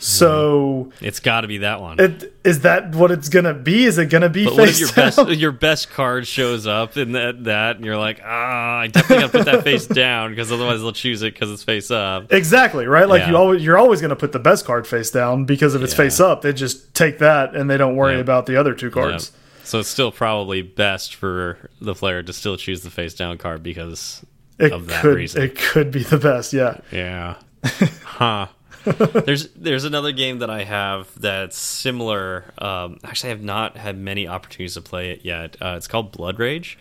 [0.03, 2.01] So It's got to be that one.
[2.01, 3.85] it, is that what it's gonna be?
[3.85, 5.27] Is it gonna be But face your down?
[5.27, 9.27] best your best card shows up in that that and you're like, ah, I definitely
[9.29, 12.33] gotta put that face down because otherwise they'll choose it because it's face up.
[12.33, 13.09] Exactly right.
[13.09, 15.83] Like you always, you're always going to put the best card face down because if
[15.83, 15.97] it's Yeah.
[15.99, 18.21] face up, they just take that and they don't worry Yeah.
[18.21, 18.93] about the other two Yeah.
[18.93, 19.33] cards.
[19.65, 23.63] So it's still probably best for the player to still choose the face down card
[23.63, 24.25] because
[24.59, 25.43] It of that could reason.
[25.43, 26.53] it could be the best.
[26.53, 26.79] Yeah.
[26.91, 27.35] Yeah.
[28.05, 28.47] huh.
[29.25, 32.53] there's there's another game that I have that's similar.
[32.59, 35.57] Um, actually, I have not had many opportunities to play it yet.
[35.61, 36.79] Uh, it's called Blood Rage.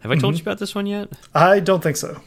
[0.00, 1.08] Have I told you about this one yet?
[1.34, 2.20] I don't think so.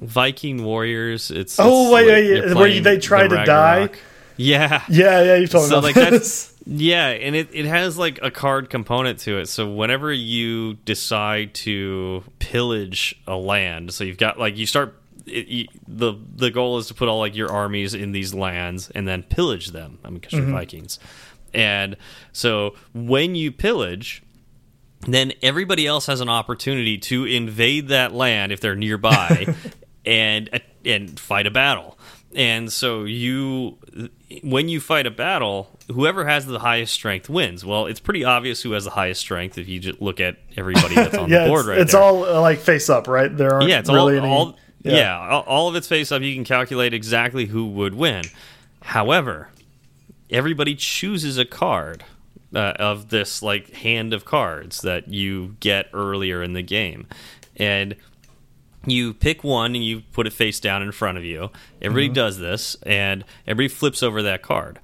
[0.00, 1.30] Viking Warriors.
[1.30, 3.88] It's Oh, it's wait, like yeah, where they try the to die?
[4.36, 4.82] Yeah.
[4.88, 6.46] Yeah, yeah, you've told me So about like this.
[6.48, 9.46] that's yeah, and it, it has like a card component to it.
[9.48, 14.94] So whenever you decide to pillage a land, so you've got like you start
[15.26, 18.90] it, you, the the goal is to put all like your armies in these lands
[18.90, 19.98] and then pillage them.
[20.04, 20.98] I mean, because you're Vikings,
[21.52, 21.96] and
[22.32, 24.22] so when you pillage,
[25.02, 29.54] then everybody else has an opportunity to invade that land if they're nearby
[30.04, 31.98] and and fight a battle.
[32.34, 33.78] And so you
[34.42, 37.64] when you fight a battle, whoever has the highest strength wins.
[37.64, 40.96] Well, it's pretty obvious who has the highest strength if you just look at everybody
[40.96, 42.02] that's on yeah, the board it's, right it's there.
[42.02, 43.34] all uh, like face up, right?
[43.34, 44.34] There aren't yeah, it's really all, any.
[44.34, 44.58] all
[44.92, 46.22] yeah, all, all of its face up.
[46.22, 48.24] You can calculate exactly who would win.
[48.82, 49.48] However,
[50.30, 52.04] everybody chooses a card
[52.54, 57.06] uh, of this like hand of cards that you get earlier in the game,
[57.56, 57.96] and
[58.86, 61.50] you pick one and you put it face down in front of you.
[61.80, 64.78] Everybody does this, and everybody flips over that card.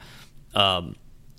[0.54, 0.96] Um,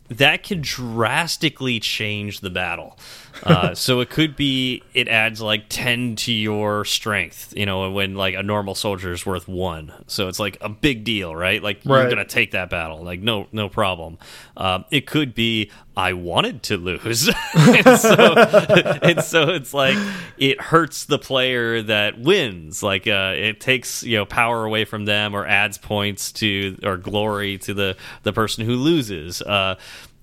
[0.09, 2.97] that can drastically change the battle.
[3.43, 8.15] Uh, so it could be it adds like 10 to your strength, you know, when
[8.15, 9.91] like a normal soldier is worth one.
[10.07, 11.61] So it's like a big deal, right?
[11.61, 13.03] Like you're going to take that battle.
[13.03, 14.17] Like, no, no problem.
[14.57, 17.29] Um, it could be I wanted to lose.
[17.53, 18.33] and, so,
[19.01, 19.97] and so it's like
[20.37, 22.81] it hurts the player that wins.
[22.81, 26.97] Like uh, it takes, you know, power away from them or adds points to or
[26.97, 29.41] glory to the, the person who loses.
[29.41, 29.75] Uh,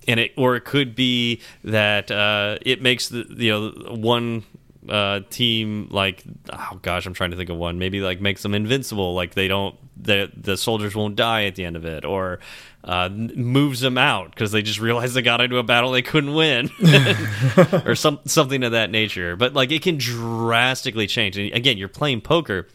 [0.07, 4.43] and it or it could be that uh, it makes the you know one
[4.87, 8.53] uh, team like oh gosh I'm trying to think of one maybe like makes them
[8.53, 12.39] invincible like they don't the the soldiers won't die at the end of it or
[12.85, 16.33] uh, moves them out because they just realized they got into a battle they couldn't
[16.33, 16.69] win
[17.85, 21.89] or some something of that nature but like it can drastically change and again you're
[21.89, 22.67] playing poker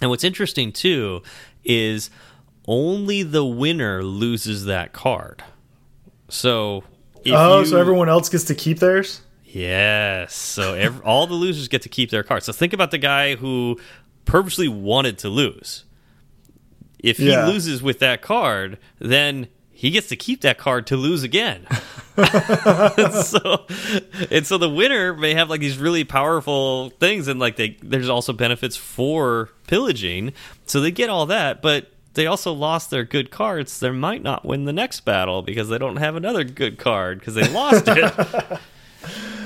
[0.00, 1.22] and what's interesting too
[1.64, 2.10] is
[2.66, 5.42] only the winner loses that card.
[6.32, 6.84] So,
[7.24, 9.20] if oh, you, so everyone else gets to keep theirs.
[9.44, 12.46] yes, so ev all the losers get to keep their cards.
[12.46, 13.78] So think about the guy who
[14.24, 15.84] purposely wanted to lose.
[16.98, 17.46] If he Yeah.
[17.48, 21.66] loses with that card, then he gets to keep that card to lose again.
[22.16, 23.66] so
[24.30, 28.08] and so the winner may have like these really powerful things and like they there's
[28.08, 30.32] also benefits for pillaging
[30.66, 33.78] so they get all that but they also lost their good cards.
[33.80, 37.34] They might not win the next battle because they don't have another good card because
[37.34, 38.60] they lost it.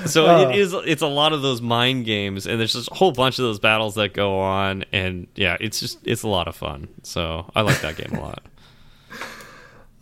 [0.05, 3.11] So it is it's a lot of those mind games and there's just a whole
[3.11, 6.55] bunch of those battles that go on and yeah it's just it's a lot of
[6.55, 6.87] fun.
[7.03, 8.43] So i like that game a lot.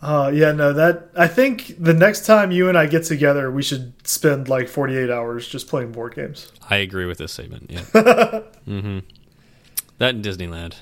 [0.01, 3.63] Uh, yeah, no, that I think the next time you and I get together, we
[3.63, 6.51] should spend like 48 hours just playing board games.
[6.69, 8.41] i agree with this statement yeah.
[8.65, 8.99] Hmm
[9.97, 10.75] that in disneyland.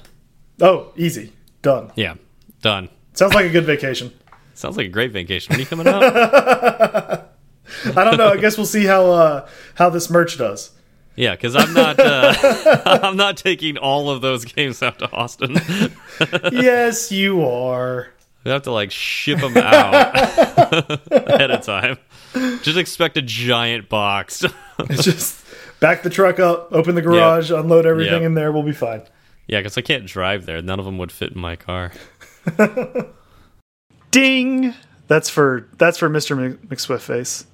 [0.61, 1.31] Oh, easy,
[1.63, 1.91] done.
[1.95, 2.15] Yeah,
[2.61, 2.89] done.
[3.13, 4.13] Sounds like a good vacation.
[4.53, 5.51] Sounds like a great vacation.
[5.53, 6.03] When are you coming out?
[7.95, 8.29] I don't know.
[8.29, 10.69] I guess we'll see how uh, how this merch does.
[11.15, 11.99] yeah, because I'm not.
[11.99, 12.33] Uh,
[13.03, 15.55] I'm not taking all of those games out to Austin.
[16.51, 18.09] yes, you are.
[18.43, 19.93] we have to like ship them out
[21.11, 21.97] ahead of time.
[22.61, 24.43] Just expect a giant box.
[24.79, 25.43] It's just
[25.79, 28.27] back the truck up, open the garage, unload everything Yep.
[28.27, 28.51] in there.
[28.51, 29.01] We'll be fine.
[29.47, 30.61] Yeah, because I can't drive there.
[30.61, 31.91] None of them would fit in my car.
[34.11, 34.73] Ding.
[35.07, 36.37] That's for that's for Mr.
[36.37, 37.45] Mc- McSwiftface.